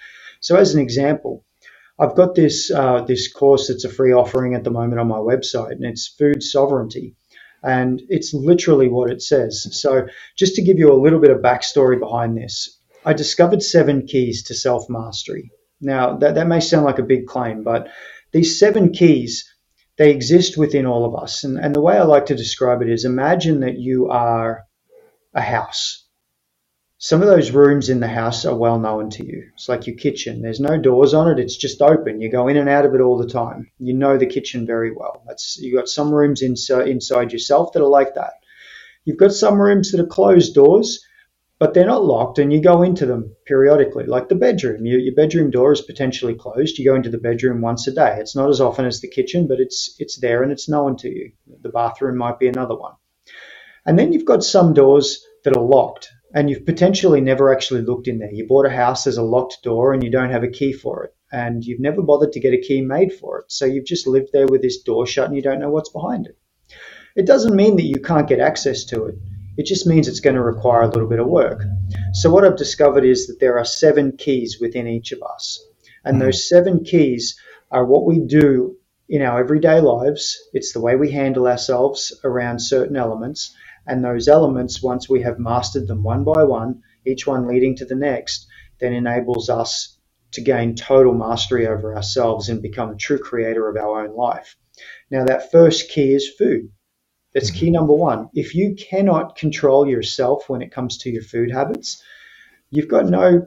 So, 0.41 0.55
as 0.57 0.73
an 0.75 0.81
example, 0.81 1.43
I've 1.99 2.15
got 2.15 2.35
this 2.35 2.71
uh, 2.71 3.01
this 3.03 3.31
course 3.31 3.67
that's 3.69 3.85
a 3.85 3.89
free 3.89 4.13
offering 4.13 4.55
at 4.55 4.63
the 4.65 4.71
moment 4.71 4.99
on 4.99 5.07
my 5.07 5.17
website, 5.17 5.71
and 5.71 5.85
it's 5.85 6.07
food 6.07 6.43
sovereignty. 6.43 7.15
And 7.63 8.01
it's 8.09 8.33
literally 8.33 8.89
what 8.89 9.09
it 9.09 9.21
says. 9.23 9.67
So, 9.71 10.07
just 10.37 10.55
to 10.55 10.61
give 10.63 10.77
you 10.77 10.91
a 10.91 11.01
little 11.01 11.19
bit 11.19 11.31
of 11.31 11.39
backstory 11.39 11.99
behind 11.99 12.37
this, 12.37 12.79
I 13.05 13.13
discovered 13.13 13.61
seven 13.61 14.07
keys 14.07 14.43
to 14.45 14.55
self 14.55 14.89
mastery. 14.89 15.51
Now, 15.79 16.17
that, 16.17 16.35
that 16.35 16.47
may 16.47 16.59
sound 16.59 16.85
like 16.85 16.99
a 16.99 17.03
big 17.03 17.27
claim, 17.27 17.63
but 17.63 17.89
these 18.31 18.59
seven 18.59 18.91
keys, 18.91 19.45
they 19.97 20.09
exist 20.09 20.57
within 20.57 20.87
all 20.87 21.05
of 21.05 21.15
us. 21.21 21.43
And, 21.43 21.59
and 21.59 21.75
the 21.75 21.81
way 21.81 21.97
I 21.97 22.03
like 22.03 22.25
to 22.27 22.35
describe 22.35 22.81
it 22.81 22.89
is 22.89 23.05
imagine 23.05 23.59
that 23.59 23.77
you 23.77 24.09
are 24.09 24.65
a 25.35 25.41
house. 25.41 26.05
Some 26.97 27.21
of 27.21 27.27
those 27.27 27.51
rooms 27.51 27.89
in 27.89 27.99
the 27.99 28.07
house 28.07 28.45
are 28.45 28.55
well 28.57 28.79
known 28.79 29.11
to 29.11 29.25
you. 29.25 29.49
It's 29.53 29.69
like 29.69 29.85
your 29.85 29.97
kitchen. 29.97 30.41
There's 30.41 30.59
no 30.61 30.77
doors 30.77 31.13
on 31.13 31.29
it. 31.29 31.39
It's 31.39 31.57
just 31.57 31.81
open. 31.81 32.21
You 32.21 32.31
go 32.31 32.47
in 32.47 32.57
and 32.57 32.69
out 32.69 32.85
of 32.85 32.95
it 32.95 33.01
all 33.01 33.17
the 33.17 33.27
time. 33.27 33.69
You 33.77 33.93
know 33.93 34.17
the 34.17 34.25
kitchen 34.25 34.65
very 34.65 34.91
well. 34.91 35.21
That's 35.27 35.57
you 35.59 35.75
got 35.75 35.89
some 35.89 36.11
rooms 36.11 36.41
inside 36.41 36.87
inside 36.87 37.31
yourself 37.31 37.73
that 37.73 37.83
are 37.83 37.87
like 37.87 38.15
that. 38.15 38.33
You've 39.03 39.17
got 39.19 39.33
some 39.33 39.61
rooms 39.61 39.91
that 39.91 40.01
are 40.01 40.07
closed 40.07 40.55
doors 40.55 41.04
but 41.57 41.73
they're 41.73 41.85
not 41.85 42.03
locked 42.03 42.37
and 42.37 42.51
you 42.51 42.61
go 42.61 42.81
into 42.81 43.05
them 43.05 43.33
periodically. 43.45 44.05
Like 44.05 44.27
the 44.27 44.35
bedroom 44.35 44.85
you, 44.85 44.97
your 44.97 45.15
bedroom 45.15 45.51
door 45.51 45.71
is 45.71 45.81
potentially 45.81 46.35
closed. 46.35 46.77
You 46.77 46.85
go 46.85 46.95
into 46.95 47.09
the 47.09 47.17
bedroom 47.17 47.61
once 47.61 47.87
a 47.87 47.93
day. 47.93 48.17
It's 48.19 48.35
not 48.35 48.49
as 48.49 48.59
often 48.59 48.85
as 48.85 48.99
the 48.99 49.07
kitchen 49.07 49.47
but 49.47 49.59
it's 49.59 49.95
it's 49.99 50.19
there 50.19 50.43
and 50.43 50.51
it's 50.51 50.69
known 50.69 50.97
to 50.97 51.09
you. 51.09 51.31
The 51.61 51.69
bathroom 51.69 52.17
might 52.17 52.39
be 52.39 52.47
another 52.47 52.75
one. 52.75 52.93
And 53.85 53.97
then 53.97 54.11
you've 54.11 54.25
got 54.25 54.43
some 54.43 54.73
doors 54.73 55.25
that 55.43 55.55
are 55.55 55.63
locked 55.63 56.09
and 56.33 56.49
you've 56.49 56.65
potentially 56.65 57.21
never 57.21 57.53
actually 57.53 57.81
looked 57.81 58.07
in 58.07 58.19
there. 58.19 58.33
You 58.33 58.47
bought 58.47 58.65
a 58.65 58.69
house 58.69 59.07
as 59.07 59.17
a 59.17 59.23
locked 59.23 59.59
door 59.63 59.93
and 59.93 60.03
you 60.03 60.09
don't 60.09 60.31
have 60.31 60.43
a 60.43 60.49
key 60.49 60.73
for 60.73 61.05
it 61.05 61.15
and 61.31 61.63
you've 61.63 61.79
never 61.79 62.01
bothered 62.01 62.33
to 62.33 62.39
get 62.39 62.53
a 62.53 62.61
key 62.61 62.81
made 62.81 63.13
for 63.13 63.39
it. 63.39 63.45
So 63.47 63.65
you've 63.65 63.85
just 63.85 64.07
lived 64.07 64.29
there 64.33 64.47
with 64.47 64.61
this 64.61 64.81
door 64.81 65.05
shut 65.05 65.27
and 65.27 65.35
you 65.35 65.41
don't 65.41 65.61
know 65.61 65.69
what's 65.69 65.89
behind 65.89 66.27
it. 66.27 66.37
It 67.15 67.25
doesn't 67.25 67.55
mean 67.55 67.77
that 67.77 67.85
you 67.85 68.01
can't 68.01 68.27
get 68.27 68.41
access 68.41 68.83
to 68.85 69.05
it 69.05 69.15
it 69.57 69.65
just 69.65 69.87
means 69.87 70.07
it's 70.07 70.19
going 70.19 70.35
to 70.35 70.41
require 70.41 70.81
a 70.81 70.89
little 70.89 71.07
bit 71.07 71.19
of 71.19 71.27
work. 71.27 71.63
So, 72.13 72.31
what 72.31 72.45
I've 72.45 72.57
discovered 72.57 73.05
is 73.05 73.27
that 73.27 73.39
there 73.39 73.57
are 73.57 73.65
seven 73.65 74.17
keys 74.17 74.57
within 74.59 74.87
each 74.87 75.11
of 75.11 75.21
us. 75.23 75.63
And 76.03 76.15
mm-hmm. 76.15 76.25
those 76.25 76.47
seven 76.47 76.83
keys 76.83 77.39
are 77.71 77.85
what 77.85 78.05
we 78.05 78.19
do 78.19 78.77
in 79.07 79.21
our 79.21 79.39
everyday 79.39 79.79
lives. 79.79 80.37
It's 80.53 80.73
the 80.73 80.81
way 80.81 80.95
we 80.95 81.11
handle 81.11 81.47
ourselves 81.47 82.17
around 82.23 82.59
certain 82.59 82.95
elements. 82.95 83.55
And 83.87 84.03
those 84.03 84.27
elements, 84.27 84.81
once 84.81 85.09
we 85.09 85.21
have 85.21 85.39
mastered 85.39 85.87
them 85.87 86.03
one 86.03 86.23
by 86.23 86.43
one, 86.43 86.81
each 87.05 87.27
one 87.27 87.47
leading 87.47 87.75
to 87.77 87.85
the 87.85 87.95
next, 87.95 88.47
then 88.79 88.93
enables 88.93 89.49
us 89.49 89.97
to 90.31 90.41
gain 90.41 90.75
total 90.75 91.13
mastery 91.13 91.67
over 91.67 91.95
ourselves 91.95 92.49
and 92.49 92.61
become 92.61 92.89
a 92.89 92.95
true 92.95 93.19
creator 93.19 93.69
of 93.69 93.77
our 93.77 94.05
own 94.05 94.15
life. 94.15 94.57
Now, 95.09 95.25
that 95.25 95.51
first 95.51 95.89
key 95.89 96.13
is 96.13 96.29
food. 96.37 96.71
That's 97.35 97.51
key 97.51 97.69
number 97.69 97.93
one. 97.93 98.29
If 98.33 98.55
you 98.55 98.75
cannot 98.75 99.35
control 99.35 99.85
yourself 99.85 100.47
when 100.47 100.61
it 100.61 100.71
comes 100.71 100.97
to 100.99 101.09
your 101.09 101.21
food 101.21 101.51
habits, 101.51 102.01
you've 102.71 102.87
got 102.87 103.07
no 103.07 103.45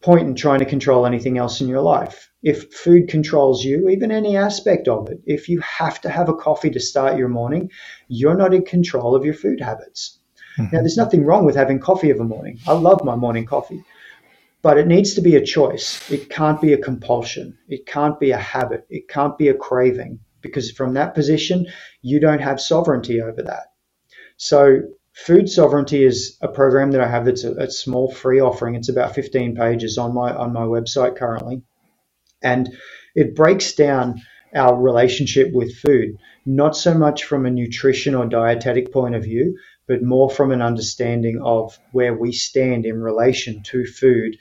point 0.00 0.26
in 0.26 0.34
trying 0.34 0.60
to 0.60 0.64
control 0.64 1.04
anything 1.04 1.36
else 1.36 1.60
in 1.60 1.68
your 1.68 1.82
life. 1.82 2.30
If 2.42 2.72
food 2.72 3.08
controls 3.08 3.62
you, 3.62 3.90
even 3.90 4.10
any 4.10 4.38
aspect 4.38 4.88
of 4.88 5.10
it, 5.10 5.20
if 5.26 5.50
you 5.50 5.60
have 5.60 6.00
to 6.00 6.08
have 6.08 6.30
a 6.30 6.34
coffee 6.34 6.70
to 6.70 6.80
start 6.80 7.18
your 7.18 7.28
morning, 7.28 7.70
you're 8.08 8.38
not 8.38 8.54
in 8.54 8.64
control 8.64 9.14
of 9.14 9.22
your 9.22 9.34
food 9.34 9.60
habits. 9.60 10.18
Mm-hmm. 10.58 10.74
Now, 10.74 10.80
there's 10.80 10.96
nothing 10.96 11.26
wrong 11.26 11.44
with 11.44 11.56
having 11.56 11.78
coffee 11.78 12.08
of 12.08 12.20
a 12.20 12.24
morning. 12.24 12.58
I 12.66 12.72
love 12.72 13.04
my 13.04 13.16
morning 13.16 13.44
coffee. 13.44 13.84
But 14.62 14.78
it 14.78 14.86
needs 14.86 15.12
to 15.14 15.20
be 15.20 15.36
a 15.36 15.44
choice. 15.44 16.10
It 16.10 16.30
can't 16.30 16.60
be 16.60 16.72
a 16.72 16.78
compulsion. 16.78 17.58
It 17.68 17.84
can't 17.84 18.18
be 18.18 18.30
a 18.30 18.38
habit. 18.38 18.86
It 18.88 19.08
can't 19.08 19.36
be 19.36 19.48
a 19.48 19.54
craving 19.54 20.20
because 20.42 20.70
from 20.70 20.94
that 20.94 21.14
position, 21.14 21.66
you 22.02 22.20
don't 22.20 22.40
have 22.42 22.60
sovereignty 22.60 23.20
over 23.20 23.42
that. 23.42 23.72
So, 24.36 24.82
food 25.12 25.48
sovereignty 25.48 26.04
is 26.04 26.38
a 26.40 26.48
program 26.48 26.92
that 26.92 27.00
I 27.00 27.08
have 27.08 27.24
that's 27.26 27.44
a, 27.44 27.52
a 27.54 27.70
small 27.70 28.10
free 28.10 28.40
offering. 28.40 28.74
It's 28.74 28.88
about 28.88 29.14
15 29.14 29.56
pages 29.56 29.98
on 29.98 30.14
my 30.14 30.32
on 30.34 30.52
my 30.52 30.62
website 30.64 31.16
currently, 31.16 31.62
and 32.42 32.68
it 33.14 33.34
breaks 33.36 33.74
down 33.74 34.22
our 34.54 34.80
relationship 34.80 35.52
with 35.52 35.76
food, 35.76 36.16
not 36.46 36.76
so 36.76 36.94
much 36.94 37.24
from 37.24 37.46
a 37.46 37.50
nutrition 37.50 38.14
or 38.14 38.26
dietetic 38.26 38.92
point 38.92 39.14
of 39.14 39.24
view, 39.24 39.56
but 39.86 40.02
more 40.02 40.30
from 40.30 40.52
an 40.52 40.62
understanding 40.62 41.40
of 41.42 41.78
where 41.92 42.14
we 42.14 42.32
stand 42.32 42.86
in 42.86 43.00
relation 43.00 43.62
to 43.64 43.84
food 43.84 44.36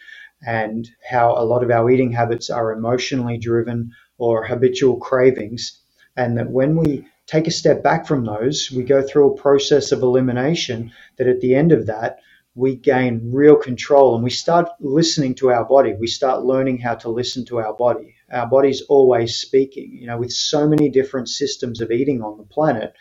and 0.45 0.87
how 1.09 1.33
a 1.33 1.43
lot 1.45 1.63
of 1.63 1.71
our 1.71 1.89
eating 1.89 2.11
habits 2.11 2.49
are 2.49 2.71
emotionally 2.71 3.37
driven 3.37 3.91
or 4.17 4.45
habitual 4.45 4.97
cravings 4.97 5.78
and 6.19 6.37
that 6.37 6.49
when 6.51 6.75
we 6.75 7.07
take 7.27 7.47
a 7.47 7.51
step 7.51 7.81
back 7.81 8.05
from 8.05 8.25
those, 8.25 8.69
we 8.75 8.83
go 8.83 9.01
through 9.01 9.31
a 9.31 9.41
process 9.41 9.93
of 9.93 10.01
elimination 10.01 10.91
that 11.17 11.27
at 11.27 11.39
the 11.39 11.55
end 11.55 11.71
of 11.71 11.85
that, 11.85 12.19
we 12.55 12.75
gain 12.75 13.31
real 13.31 13.55
control 13.55 14.15
and 14.15 14.23
we 14.23 14.29
start 14.29 14.67
listening 14.81 15.33
to 15.33 15.49
our 15.49 15.63
body. 15.63 15.93
We 15.97 16.07
start 16.07 16.43
learning 16.43 16.79
how 16.79 16.95
to 16.95 17.09
listen 17.09 17.45
to 17.45 17.59
our 17.59 17.73
body. 17.73 18.15
Our 18.29 18.47
body's 18.47 18.81
always 18.81 19.37
speaking. 19.37 19.97
You 19.97 20.07
know, 20.07 20.17
with 20.17 20.33
so 20.33 20.67
many 20.67 20.89
different 20.89 21.29
systems 21.29 21.79
of 21.79 21.89
eating 21.89 22.21
on 22.21 22.37
the 22.37 22.43
planet, 22.43 22.91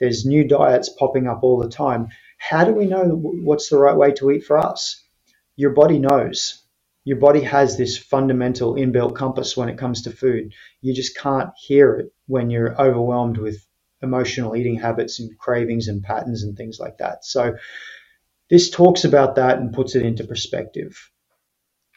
there's 0.00 0.24
new 0.24 0.48
diets 0.48 0.88
popping 0.88 1.26
up 1.26 1.40
all 1.42 1.58
the 1.58 1.68
time. 1.68 2.08
How 2.38 2.64
do 2.64 2.72
we 2.72 2.86
know 2.86 3.04
what's 3.04 3.68
the 3.68 3.78
right 3.78 3.96
way 3.96 4.12
to 4.12 4.30
eat 4.30 4.44
for 4.44 4.56
us? 4.56 5.04
Your 5.56 5.72
body 5.72 5.98
knows 5.98 6.62
your 7.04 7.18
body 7.18 7.42
has 7.42 7.76
this 7.76 7.96
fundamental 7.96 8.74
inbuilt 8.74 9.14
compass 9.14 9.56
when 9.56 9.68
it 9.68 9.78
comes 9.78 10.02
to 10.02 10.10
food. 10.10 10.52
You 10.80 10.92
just 10.92 11.16
can't 11.16 11.50
hear 11.56 11.94
it 11.94 12.12
when 12.26 12.50
you're 12.50 12.80
overwhelmed 12.80 13.38
with 13.38 13.64
emotional 14.02 14.56
eating 14.56 14.78
habits 14.78 15.20
and 15.20 15.36
cravings 15.38 15.88
and 15.88 16.02
patterns 16.02 16.42
and 16.42 16.56
things 16.56 16.78
like 16.78 16.98
that. 16.98 17.24
So 17.24 17.56
this 18.50 18.70
talks 18.70 19.04
about 19.04 19.36
that 19.36 19.58
and 19.58 19.72
puts 19.72 19.96
it 19.96 20.04
into 20.04 20.24
perspective. 20.24 21.10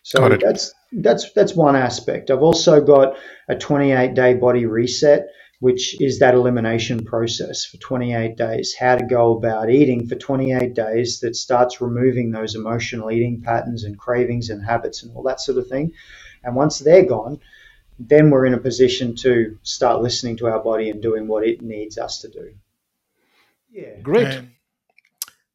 So 0.03 0.29
that's 0.29 0.73
that's 0.91 1.31
that's 1.33 1.55
one 1.55 1.75
aspect. 1.75 2.31
I've 2.31 2.41
also 2.41 2.81
got 2.81 3.17
a 3.47 3.55
28 3.55 4.13
day 4.15 4.33
body 4.33 4.65
reset 4.65 5.27
which 5.59 5.99
is 6.01 6.19
that 6.19 6.33
elimination 6.33 7.03
process 7.03 7.65
for 7.65 7.77
28 7.77 8.37
days, 8.37 8.73
how 8.79 8.95
to 8.95 9.05
go 9.05 9.37
about 9.37 9.69
eating 9.69 10.07
for 10.07 10.15
28 10.15 10.73
days 10.73 11.19
that 11.19 11.35
starts 11.35 11.81
removing 11.81 12.31
those 12.31 12.55
emotional 12.55 13.11
eating 13.11 13.41
patterns 13.41 13.83
and 13.83 13.99
cravings 13.99 14.49
and 14.49 14.63
habits 14.63 15.03
and 15.03 15.13
all 15.15 15.23
that 15.23 15.41
sort 15.41 15.57
of 15.57 15.67
thing. 15.67 15.91
And 16.43 16.55
once 16.55 16.79
they're 16.79 17.05
gone, 17.05 17.39
then 17.99 18.29
we're 18.29 18.45
in 18.45 18.53
a 18.53 18.57
position 18.57 19.15
to 19.17 19.57
start 19.63 20.01
listening 20.01 20.37
to 20.37 20.47
our 20.47 20.59
body 20.59 20.89
and 20.89 21.01
doing 21.01 21.27
what 21.27 21.45
it 21.45 21.61
needs 21.61 21.97
us 21.97 22.21
to 22.21 22.29
do. 22.29 22.53
Yeah. 23.71 23.99
Great. 24.01 24.41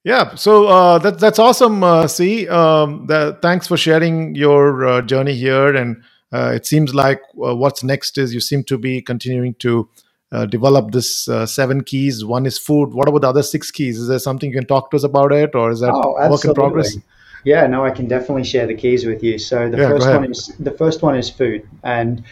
yeah, 0.05 0.35
so 0.35 0.67
uh, 0.67 0.99
that, 0.99 1.19
that's 1.19 1.39
awesome, 1.39 1.83
uh, 1.83 2.07
C. 2.07 2.47
Um, 2.49 3.07
the, 3.07 3.39
thanks 3.43 3.67
for 3.67 3.77
sharing 3.77 4.35
your 4.35 4.87
uh, 4.87 5.03
journey 5.03 5.35
here 5.35 5.75
and 5.75 6.03
uh, 6.35 6.51
it 6.53 6.67
seems 6.67 6.95
like 6.95 7.23
uh, 7.45 7.55
what's 7.55 7.85
next 7.85 8.19
is 8.19 8.35
you 8.35 8.41
seem 8.41 8.65
to 8.65 8.77
be 8.77 9.01
continuing 9.01 9.55
to 9.55 9.89
uh, 10.33 10.47
develop 10.47 10.91
this 10.91 11.29
uh, 11.29 11.47
seven 11.47 11.85
keys. 11.85 12.25
One 12.25 12.45
is 12.45 12.59
food. 12.59 12.93
What 12.93 13.09
about 13.09 13.21
the 13.21 13.29
other 13.29 13.43
six 13.45 13.71
keys? 13.71 13.99
Is 14.01 14.09
there 14.09 14.19
something 14.19 14.51
you 14.51 14.57
can 14.57 14.67
talk 14.67 14.91
to 14.91 14.97
us 14.97 15.05
about 15.05 15.31
it, 15.31 15.55
or 15.55 15.71
is 15.71 15.79
that 15.79 15.93
oh, 15.93 16.29
work 16.29 16.45
in 16.45 16.53
progress? 16.55 16.97
Yeah, 17.45 17.67
no, 17.67 17.85
I 17.85 17.91
can 17.91 18.09
definitely 18.09 18.45
share 18.45 18.67
the 18.67 18.75
keys 18.75 19.05
with 19.05 19.23
you. 19.23 19.39
So 19.39 19.71
the 19.71 19.79
yeah, 19.79 19.89
first 19.89 20.09
one 20.09 20.25
is 20.31 20.53
the 20.59 20.71
first 20.71 21.03
one 21.03 21.17
is 21.17 21.29
food, 21.31 21.69
and 21.83 22.25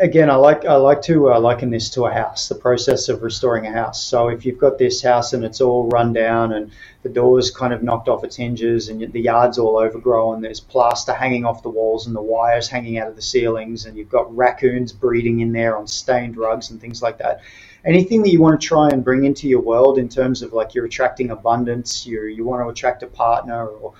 again, 0.00 0.30
I 0.30 0.36
like 0.36 0.64
I 0.64 0.74
like 0.76 1.02
to 1.02 1.32
uh, 1.32 1.40
liken 1.40 1.70
this 1.70 1.90
to 1.90 2.06
a 2.06 2.12
house, 2.12 2.48
the 2.48 2.54
process 2.54 3.08
of 3.08 3.22
restoring 3.22 3.66
a 3.66 3.72
house. 3.72 4.02
So 4.02 4.28
if 4.28 4.44
you've 4.46 4.58
got 4.58 4.78
this 4.78 5.02
house 5.02 5.32
and 5.32 5.44
it's 5.44 5.60
all 5.60 5.88
run 5.88 6.12
down 6.12 6.52
and 6.52 6.70
the 7.02 7.08
door's 7.08 7.50
kind 7.50 7.72
of 7.72 7.82
knocked 7.82 8.08
off 8.08 8.24
its 8.24 8.36
hinges 8.36 8.88
and 8.88 9.12
the 9.12 9.20
yard's 9.20 9.58
all 9.58 9.78
overgrown, 9.78 10.40
there's 10.40 10.60
plaster 10.60 11.12
hanging 11.12 11.44
off 11.44 11.62
the 11.62 11.70
walls 11.70 12.06
and 12.06 12.14
the 12.14 12.22
wires 12.22 12.68
hanging 12.68 12.98
out 12.98 13.08
of 13.08 13.16
the 13.16 13.22
ceilings, 13.22 13.86
and 13.86 13.96
you've 13.96 14.10
got 14.10 14.34
raccoons 14.34 14.92
breeding 14.92 15.40
in 15.40 15.52
there 15.52 15.76
on 15.76 15.86
stained 15.86 16.36
rugs 16.36 16.70
and 16.70 16.80
things 16.80 17.02
like 17.02 17.18
that. 17.18 17.40
Anything 17.84 18.22
that 18.22 18.30
you 18.30 18.40
want 18.40 18.60
to 18.60 18.66
try 18.66 18.88
and 18.88 19.04
bring 19.04 19.24
into 19.24 19.48
your 19.48 19.60
world 19.60 19.98
in 19.98 20.08
terms 20.08 20.42
of 20.42 20.52
like 20.52 20.74
you're 20.74 20.84
attracting 20.84 21.30
abundance, 21.30 22.06
you 22.06 22.22
you 22.24 22.44
want 22.44 22.64
to 22.64 22.68
attract 22.68 23.02
a 23.02 23.08
partner 23.08 23.66
or 23.66 23.94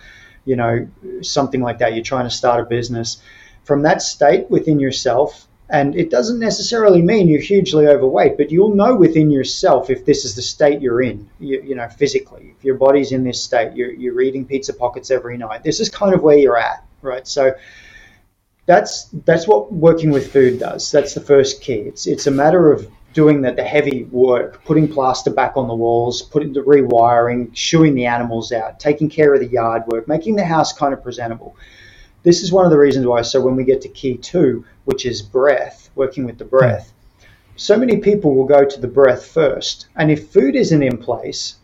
you 0.45 0.57
know 0.57 0.89
something 1.23 1.61
like 1.61 1.79
that. 1.79 1.95
You're 1.95 2.05
trying 2.05 2.25
to 2.25 2.31
start 2.31 2.61
a 2.61 2.65
business. 2.65 3.23
From 3.65 3.83
that 3.83 4.03
state 4.03 4.51
within 4.51 4.81
yourself, 4.81 5.47
and 5.73 5.97
it 5.97 6.11
doesn't 6.11 6.39
necessarily 6.39 7.01
mean 7.01 7.29
you're 7.29 7.41
hugely 7.41 7.87
overweight, 7.87 8.37
but 8.37 8.51
you'll 8.51 8.75
know 8.75 8.95
within 8.95 9.31
yourself 9.31 9.89
if 9.89 10.05
this 10.05 10.25
is 10.25 10.35
the 10.35 10.43
state 10.43 10.83
you're 10.83 11.01
in, 11.01 11.31
you, 11.41 11.63
you 11.63 11.75
know, 11.75 11.89
physically. 11.89 12.55
If 12.59 12.65
your 12.65 12.75
body's 12.75 13.13
in 13.13 13.25
this 13.25 13.43
state, 13.43 13.75
you're, 13.75 13.93
you're 13.93 14.21
eating 14.21 14.45
pizza 14.45 14.75
pockets 14.75 15.11
every 15.11 15.39
night. 15.39 15.63
This 15.63 15.81
is 15.81 15.89
kind 15.89 16.15
of 16.15 16.23
where 16.23 16.37
you're 16.37 16.59
at, 16.59 16.85
right? 17.01 17.27
So 17.27 17.55
that's 18.67 19.05
that's 19.25 19.49
what 19.49 19.73
working 19.73 20.11
with 20.11 20.33
food 20.33 20.61
does. 20.61 20.91
That's 20.91 21.15
the 21.15 21.21
first 21.21 21.63
key. 21.63 21.81
It's 21.81 22.07
it's 22.07 22.27
a 22.27 22.31
matter 22.31 22.71
of 22.71 22.87
doing 23.13 23.43
the, 23.43 23.53
the 23.53 23.65
heavy 23.65 24.05
work, 24.05 24.65
putting 24.65 24.89
plaster 24.89 25.31
back 25.31 25.57
on 25.57 25.69
the 25.69 25.75
walls, 25.75 26.23
putting 26.23 26.53
the 26.53 26.61
rewiring, 26.61 27.51
shooing 27.55 27.95
the 27.95 28.07
animals 28.07 28.53
out, 28.53 28.81
taking 28.81 29.09
care 29.09 29.35
of 29.35 29.41
the 29.41 29.49
yard 29.49 29.83
work, 29.87 30.09
making 30.09 30.37
the 30.37 30.45
house 30.45 30.73
kind 30.73 30.93
of 30.93 31.03
presentable 31.03 31.57
this 32.23 32.43
is 32.43 32.53
one 32.53 32.65
of 32.65 32.71
the 32.71 32.79
reasons 32.79 33.07
why. 33.07 33.23
So 33.23 33.41
when 33.41 33.57
we 33.57 33.65
get 33.65 33.83
to 33.83 33.89
key 33.89 34.17
two, 34.17 34.65
which 34.85 35.07
is 35.07 35.23
breath, 35.23 35.91
working 35.95 36.25
with 36.25 36.39
the 36.39 36.45
breath, 36.45 36.93
so 37.57 37.77
many 37.77 37.99
people 37.99 38.35
will 38.35 38.45
go 38.45 38.65
to 38.65 38.81
the 38.81 38.89
breath 38.89 39.27
first. 39.27 39.87
And 39.97 40.11
if 40.11 40.31
food 40.31 40.55
isn't 40.55 40.83
in 40.83 40.99
place, 40.99 41.57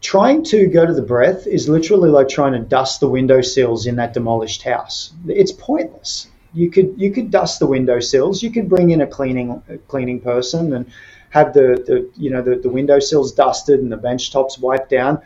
trying 0.00 0.44
to 0.44 0.66
go 0.66 0.86
to 0.86 0.94
the 0.94 1.02
breath 1.02 1.46
is 1.46 1.68
literally 1.68 2.10
like 2.10 2.28
trying 2.28 2.52
to 2.52 2.58
dust 2.58 3.00
the 3.00 3.08
window 3.08 3.40
sills 3.40 3.86
in 3.86 3.96
that 3.96 4.14
demolished 4.14 4.62
house. 4.62 5.12
It's 5.26 5.52
pointless. 5.52 6.28
You 6.58 6.70
could 6.70 6.94
you 6.96 7.10
could 7.12 7.30
dust 7.30 7.58
the 7.58 7.66
window 7.66 8.00
sills. 8.00 8.42
You 8.42 8.50
could 8.50 8.68
bring 8.68 8.90
in 8.90 9.00
a 9.00 9.06
cleaning 9.06 9.62
a 9.68 9.78
cleaning 9.78 10.20
person 10.20 10.72
and 10.74 10.90
have 11.30 11.52
the, 11.52 11.82
the 11.86 12.10
you 12.16 12.30
know 12.30 12.42
the, 12.42 12.56
the 12.56 12.70
window 12.70 12.98
sills 12.98 13.32
dusted 13.32 13.80
and 13.80 13.92
the 13.92 13.96
bench 13.96 14.30
tops 14.30 14.58
wiped 14.58 14.90
down 14.90 15.22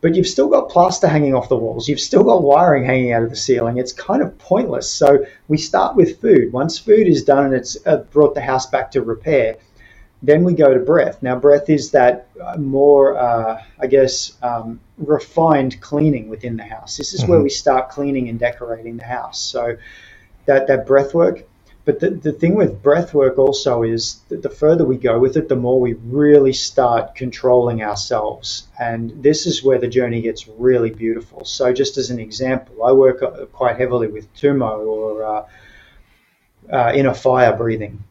but 0.00 0.14
you've 0.14 0.26
still 0.26 0.48
got 0.48 0.70
plaster 0.70 1.06
hanging 1.06 1.34
off 1.34 1.48
the 1.48 1.56
walls. 1.56 1.88
You've 1.88 2.00
still 2.00 2.24
got 2.24 2.42
wiring 2.42 2.84
hanging 2.84 3.12
out 3.12 3.22
of 3.22 3.30
the 3.30 3.36
ceiling. 3.36 3.78
It's 3.78 3.92
kind 3.92 4.22
of 4.22 4.36
pointless. 4.38 4.90
So 4.90 5.26
we 5.48 5.58
start 5.58 5.96
with 5.96 6.20
food. 6.20 6.52
Once 6.52 6.78
food 6.78 7.06
is 7.06 7.24
done 7.24 7.46
and 7.46 7.54
it's 7.54 7.76
uh, 7.86 7.98
brought 8.10 8.34
the 8.34 8.40
house 8.40 8.66
back 8.66 8.90
to 8.92 9.02
repair, 9.02 9.56
then 10.22 10.44
we 10.44 10.54
go 10.54 10.72
to 10.72 10.80
breath. 10.80 11.22
Now, 11.22 11.36
breath 11.36 11.68
is 11.68 11.90
that 11.90 12.28
uh, 12.42 12.56
more, 12.56 13.18
uh, 13.18 13.62
I 13.78 13.86
guess, 13.86 14.32
um, 14.42 14.80
refined 14.98 15.80
cleaning 15.80 16.28
within 16.28 16.56
the 16.56 16.64
house. 16.64 16.96
This 16.96 17.12
is 17.12 17.22
mm-hmm. 17.22 17.32
where 17.32 17.42
we 17.42 17.50
start 17.50 17.90
cleaning 17.90 18.28
and 18.28 18.38
decorating 18.38 18.96
the 18.96 19.04
house. 19.04 19.40
So 19.40 19.76
that 20.46 20.66
that 20.66 20.86
breath 20.86 21.14
work 21.14 21.44
but 21.84 21.98
the, 21.98 22.10
the 22.10 22.32
thing 22.32 22.54
with 22.54 22.82
breath 22.82 23.14
work 23.14 23.38
also 23.38 23.82
is 23.82 24.20
that 24.28 24.42
the 24.42 24.50
further 24.50 24.84
we 24.84 24.96
go 24.96 25.18
with 25.18 25.36
it, 25.36 25.48
the 25.48 25.56
more 25.56 25.80
we 25.80 25.94
really 25.94 26.52
start 26.52 27.14
controlling 27.14 27.82
ourselves. 27.82 28.68
And 28.78 29.22
this 29.22 29.46
is 29.46 29.64
where 29.64 29.78
the 29.78 29.88
journey 29.88 30.20
gets 30.20 30.46
really 30.46 30.90
beautiful. 30.90 31.44
So, 31.44 31.72
just 31.72 31.96
as 31.96 32.10
an 32.10 32.20
example, 32.20 32.84
I 32.84 32.92
work 32.92 33.22
uh, 33.22 33.46
quite 33.46 33.76
heavily 33.76 34.08
with 34.08 34.32
Tumo 34.34 34.86
or 34.86 35.24
uh, 35.24 35.46
uh, 36.70 36.92
inner 36.94 37.14
fire 37.14 37.56
breathing. 37.56 38.04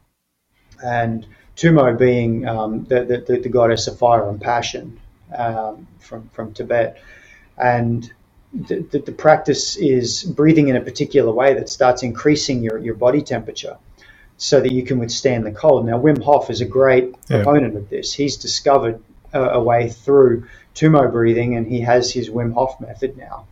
And 0.84 1.28
Tumo 1.56 1.98
being 1.98 2.48
um, 2.48 2.86
the, 2.86 3.24
the, 3.26 3.40
the, 3.40 3.50
goddess 3.50 3.88
of 3.88 4.00
fire 4.00 4.28
and 4.30 4.42
passion 4.42 5.00
um, 5.38 5.88
from, 6.00 6.30
from 6.30 6.54
Tibet. 6.54 7.02
And 7.58 8.12
the, 8.54 8.80
the, 8.92 9.00
the, 9.00 9.12
practice 9.12 9.78
is 9.78 10.24
breathing 10.24 10.70
in 10.70 10.76
a 10.76 10.82
particular 10.82 11.32
way 11.32 11.54
that 11.54 11.70
starts 11.70 12.02
increasing 12.04 12.64
your, 12.64 12.80
your 12.80 12.96
body 12.96 13.22
temperature 13.22 13.78
so 14.38 14.60
that 14.60 14.72
you 14.72 14.84
can 14.84 14.98
withstand 14.98 15.46
the 15.46 15.52
cold. 15.52 15.86
Now, 15.86 16.00
Wim 16.00 16.24
Hof 16.24 16.50
is 16.50 16.62
a 16.62 16.66
great 16.66 17.14
yeah. 17.30 17.44
proponent 17.44 17.76
of 17.76 17.90
this. 17.90 18.14
He's 18.14 18.38
discovered 18.38 19.02
a, 19.34 19.42
a, 19.42 19.64
way 19.64 19.90
through 19.90 20.48
Tumo 20.74 21.12
breathing 21.12 21.56
and 21.58 21.68
he 21.68 21.82
has 21.82 22.12
his 22.12 22.30
Wim 22.30 22.54
Hof 22.54 22.80
method 22.82 23.18
now. 23.18 23.46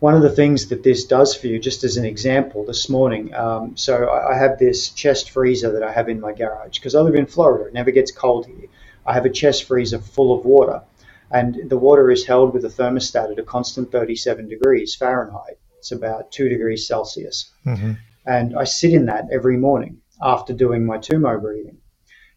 One 0.00 0.14
of 0.14 0.22
the 0.22 0.30
things 0.30 0.68
that 0.68 0.82
this 0.82 1.04
does 1.04 1.36
for 1.36 1.46
you, 1.46 1.58
just 1.58 1.84
as 1.84 1.98
an 1.98 2.06
example, 2.06 2.64
this 2.64 2.88
morning, 2.88 3.34
um, 3.34 3.76
so 3.76 4.06
I, 4.06 4.32
I 4.32 4.38
have 4.38 4.58
this 4.58 4.88
chest 4.88 5.30
freezer 5.30 5.72
that 5.72 5.82
I 5.82 5.92
have 5.92 6.08
in 6.08 6.20
my 6.20 6.32
garage 6.32 6.78
because 6.78 6.94
I 6.94 7.00
live 7.00 7.14
in 7.14 7.26
Florida. 7.26 7.66
It 7.66 7.74
never 7.74 7.90
gets 7.90 8.10
cold 8.10 8.46
here. 8.46 8.68
I 9.06 9.12
have 9.12 9.26
a 9.26 9.30
chest 9.30 9.64
freezer 9.64 9.98
full 9.98 10.36
of 10.36 10.44
water 10.44 10.82
and 11.30 11.68
the 11.68 11.78
water 11.78 12.10
is 12.10 12.26
held 12.26 12.52
with 12.54 12.64
a 12.64 12.68
thermostat 12.68 13.32
at 13.32 13.38
a 13.38 13.42
constant 13.42 13.92
37 13.92 14.48
degrees 14.48 14.94
Fahrenheit. 14.94 15.58
It's 15.78 15.92
about 15.92 16.32
2 16.32 16.48
degrees 16.48 16.86
Celsius. 16.86 17.50
Mm-hmm. 17.64 17.92
And 18.26 18.56
I 18.56 18.64
sit 18.64 18.92
in 18.92 19.06
that 19.06 19.28
every 19.32 19.56
morning 19.56 20.02
after 20.20 20.52
doing 20.52 20.84
my 20.84 20.98
Tumo 20.98 21.40
breathing. 21.40 21.78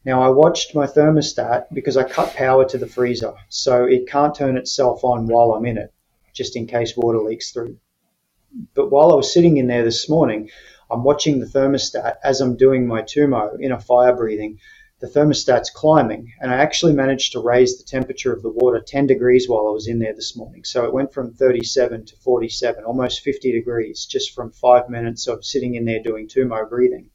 Now, 0.06 0.22
I 0.22 0.30
watched 0.30 0.76
my 0.76 0.86
thermostat 0.86 1.74
because 1.74 1.98
I 1.98 2.04
cut 2.04 2.34
power 2.36 2.66
to 2.66 2.78
the 2.78 2.88
freezer, 2.88 3.34
so 3.50 3.86
it 3.86 4.08
can't 4.08 4.36
turn 4.36 4.58
itself 4.58 5.04
on 5.04 5.28
while 5.28 5.54
I'm 5.54 5.66
in 5.66 5.78
it, 5.78 5.94
just 6.34 6.56
in 6.56 6.68
case 6.68 6.96
water 6.96 7.20
leaks 7.20 7.52
through. 7.52 7.78
But 8.76 8.92
while 8.92 9.12
I 9.12 9.16
was 9.16 9.34
sitting 9.34 9.58
in 9.58 9.68
there 9.68 9.84
this 9.84 10.10
morning, 10.10 10.50
I'm 10.92 11.04
watching 11.04 11.40
the 11.40 11.46
thermostat 11.46 12.18
as 12.24 12.42
I'm 12.42 12.58
doing 12.58 12.86
my 12.86 13.02
Tumo 13.02 13.60
in 13.60 13.72
a 13.72 13.80
fire 13.80 14.16
breathing 14.16 14.60
the 15.04 15.10
thermostat's 15.10 15.70
climbing, 15.70 16.32
and 16.40 16.50
I 16.50 16.60
actually 16.60 16.94
managed 16.94 17.34
to 17.34 17.42
raise 17.42 17.78
the 17.78 17.84
temperature 17.84 18.32
of 18.32 18.42
the 18.42 18.50
water 18.50 18.80
10 18.80 19.06
degrees 19.06 19.50
while 19.50 19.68
I 19.68 19.72
was 19.72 19.90
in 19.90 20.00
there 20.00 20.14
this 20.14 20.38
morning. 20.38 20.64
So 20.64 20.86
it 20.86 20.94
went 20.94 21.14
from 21.14 21.34
37 21.34 22.06
to 22.06 22.16
47, 22.16 22.86
almost 22.86 23.20
50 23.20 23.52
degrees, 23.52 24.06
just 24.06 24.34
from 24.34 24.52
five 24.52 24.88
minutes 24.88 25.28
of 25.28 25.44
sitting 25.44 25.76
in 25.76 25.84
there 25.84 26.02
doing 26.02 26.30
Tumo 26.30 26.70
breathing. 26.70 27.10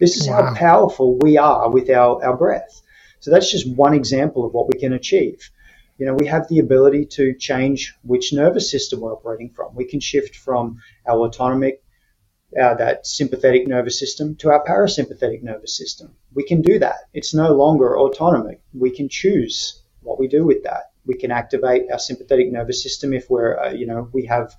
This 0.00 0.16
is 0.16 0.26
wow. 0.26 0.46
how 0.46 0.54
powerful 0.56 1.16
we 1.20 1.38
are 1.38 1.70
with 1.70 1.90
our, 1.90 2.24
our 2.24 2.36
breath. 2.36 2.82
So 3.20 3.30
that's 3.30 3.52
just 3.52 3.72
one 3.72 3.94
example 3.94 4.44
of 4.44 4.52
what 4.52 4.66
we 4.66 4.80
can 4.80 4.92
achieve. 4.92 5.48
You 5.98 6.06
know, 6.06 6.14
we 6.14 6.26
have 6.26 6.48
the 6.48 6.58
ability 6.58 7.06
to 7.18 7.36
change 7.38 7.94
which 8.02 8.32
nervous 8.32 8.68
system 8.68 8.98
we're 8.98 9.12
operating 9.12 9.50
from. 9.50 9.76
We 9.76 9.84
can 9.84 10.00
shift 10.00 10.34
from 10.34 10.80
our 11.06 11.20
autonomic 11.20 11.81
uh, 12.60 12.74
that 12.74 13.06
sympathetic 13.06 13.66
nervous 13.66 13.98
system 13.98 14.36
to 14.36 14.50
our 14.50 14.64
parasympathetic 14.64 15.42
nervous 15.42 15.76
system. 15.76 16.14
We 16.34 16.44
can 16.44 16.62
do 16.62 16.78
that. 16.78 16.96
It's 17.14 17.34
no 17.34 17.52
longer 17.52 17.98
autonomic. 17.98 18.60
We 18.74 18.90
can 18.90 19.08
choose 19.08 19.82
what 20.02 20.18
we 20.18 20.28
do 20.28 20.44
with 20.44 20.64
that. 20.64 20.90
We 21.06 21.14
can 21.16 21.30
activate 21.30 21.90
our 21.90 21.98
sympathetic 21.98 22.52
nervous 22.52 22.82
system 22.82 23.12
if 23.12 23.28
we're, 23.30 23.58
uh, 23.58 23.72
you 23.72 23.86
know, 23.86 24.08
we 24.12 24.26
have 24.26 24.54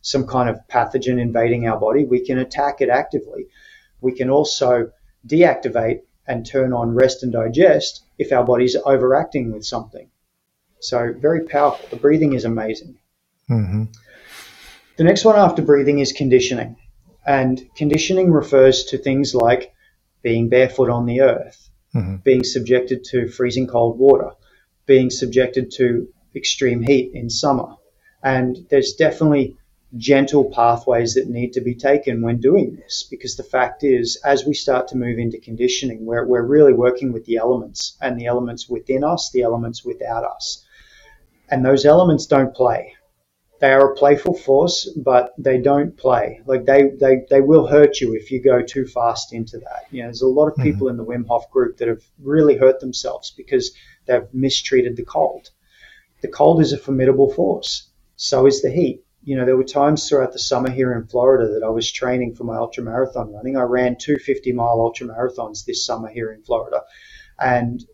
some 0.00 0.26
kind 0.26 0.48
of 0.48 0.60
pathogen 0.68 1.20
invading 1.20 1.66
our 1.66 1.78
body. 1.78 2.04
We 2.04 2.24
can 2.24 2.38
attack 2.38 2.80
it 2.80 2.88
actively. 2.88 3.46
We 4.00 4.12
can 4.12 4.30
also 4.30 4.90
deactivate 5.26 6.02
and 6.26 6.44
turn 6.44 6.72
on 6.72 6.94
rest 6.94 7.22
and 7.22 7.32
digest 7.32 8.04
if 8.18 8.32
our 8.32 8.44
body's 8.44 8.76
overacting 8.76 9.52
with 9.52 9.64
something. 9.64 10.08
So 10.80 11.14
very 11.16 11.44
powerful. 11.44 11.88
The 11.90 11.96
breathing 11.96 12.34
is 12.34 12.44
amazing. 12.44 12.98
Mm-hmm. 13.50 13.84
The 14.96 15.04
next 15.04 15.24
one 15.24 15.36
after 15.36 15.62
breathing 15.62 16.00
is 16.00 16.12
conditioning. 16.12 16.76
And 17.26 17.68
conditioning 17.74 18.30
refers 18.30 18.84
to 18.84 18.98
things 18.98 19.34
like 19.34 19.72
being 20.22 20.48
barefoot 20.48 20.90
on 20.90 21.06
the 21.06 21.22
earth, 21.22 21.68
mm-hmm. 21.94 22.16
being 22.16 22.44
subjected 22.44 23.04
to 23.04 23.28
freezing 23.28 23.66
cold 23.66 23.98
water, 23.98 24.30
being 24.86 25.10
subjected 25.10 25.72
to 25.72 26.08
extreme 26.34 26.82
heat 26.82 27.12
in 27.14 27.28
summer. 27.28 27.74
And 28.22 28.66
there's 28.70 28.94
definitely 28.94 29.56
gentle 29.96 30.50
pathways 30.50 31.14
that 31.14 31.28
need 31.28 31.52
to 31.54 31.60
be 31.60 31.74
taken 31.74 32.22
when 32.22 32.40
doing 32.40 32.76
this 32.76 33.06
because 33.10 33.36
the 33.36 33.42
fact 33.42 33.82
is, 33.82 34.20
as 34.24 34.44
we 34.44 34.54
start 34.54 34.88
to 34.88 34.96
move 34.96 35.18
into 35.18 35.38
conditioning, 35.38 36.04
we're, 36.04 36.26
we're 36.26 36.42
really 36.42 36.72
working 36.72 37.12
with 37.12 37.24
the 37.24 37.36
elements 37.36 37.96
and 38.00 38.18
the 38.18 38.26
elements 38.26 38.68
within 38.68 39.02
us, 39.02 39.30
the 39.32 39.42
elements 39.42 39.84
without 39.84 40.24
us. 40.24 40.64
And 41.48 41.64
those 41.64 41.86
elements 41.86 42.26
don't 42.26 42.54
play 42.54 42.95
they 43.60 43.72
are 43.72 43.92
a 43.92 43.96
playful 43.96 44.34
force, 44.34 44.88
but 44.96 45.32
they 45.38 45.58
don't 45.58 45.96
play. 45.96 46.42
Like 46.46 46.66
they, 46.66 46.90
they, 47.00 47.22
they 47.30 47.40
will 47.40 47.66
hurt 47.66 48.00
you 48.00 48.14
if 48.14 48.30
you 48.30 48.42
go 48.42 48.62
too 48.62 48.86
fast 48.86 49.32
into 49.32 49.58
that. 49.58 49.84
You 49.90 50.02
know, 50.02 50.08
there's 50.08 50.22
a 50.22 50.26
lot 50.26 50.48
of 50.48 50.54
mm-hmm. 50.54 50.62
people 50.62 50.88
mm-hmm. 50.88 51.00
in 51.00 51.06
the 51.06 51.12
Wim 51.12 51.26
Hof 51.26 51.50
group 51.50 51.78
that 51.78 51.88
have 51.88 52.02
really 52.22 52.56
hurt 52.56 52.80
themselves 52.80 53.30
because 53.30 53.72
they've 54.06 54.32
mistreated 54.32 54.96
the 54.96 55.04
cold. 55.04 55.50
The 56.20 56.28
cold 56.28 56.60
is 56.60 56.72
a 56.72 56.78
formidable 56.78 57.32
force. 57.32 57.88
So 58.16 58.46
is 58.46 58.62
the 58.62 58.70
heat. 58.70 59.04
You 59.24 59.36
know, 59.36 59.44
there 59.44 59.56
were 59.56 59.64
times 59.64 60.08
throughout 60.08 60.32
the 60.32 60.38
summer 60.38 60.70
here 60.70 60.92
in 60.92 61.06
Florida 61.06 61.52
that 61.54 61.64
I 61.64 61.68
was 61.68 61.90
training 61.90 62.34
for 62.34 62.44
my 62.44 62.56
ultra 62.56 62.84
marathon 62.84 63.32
running. 63.32 63.56
I 63.56 63.62
ran 63.62 63.96
two 63.96 64.16
50 64.18 64.52
mile 64.52 64.80
ultra 64.80 65.06
marathons 65.06 65.64
this 65.64 65.84
summer 65.84 66.08
here 66.08 66.32
in 66.32 66.42
Florida. 66.42 66.82
And 67.38 67.84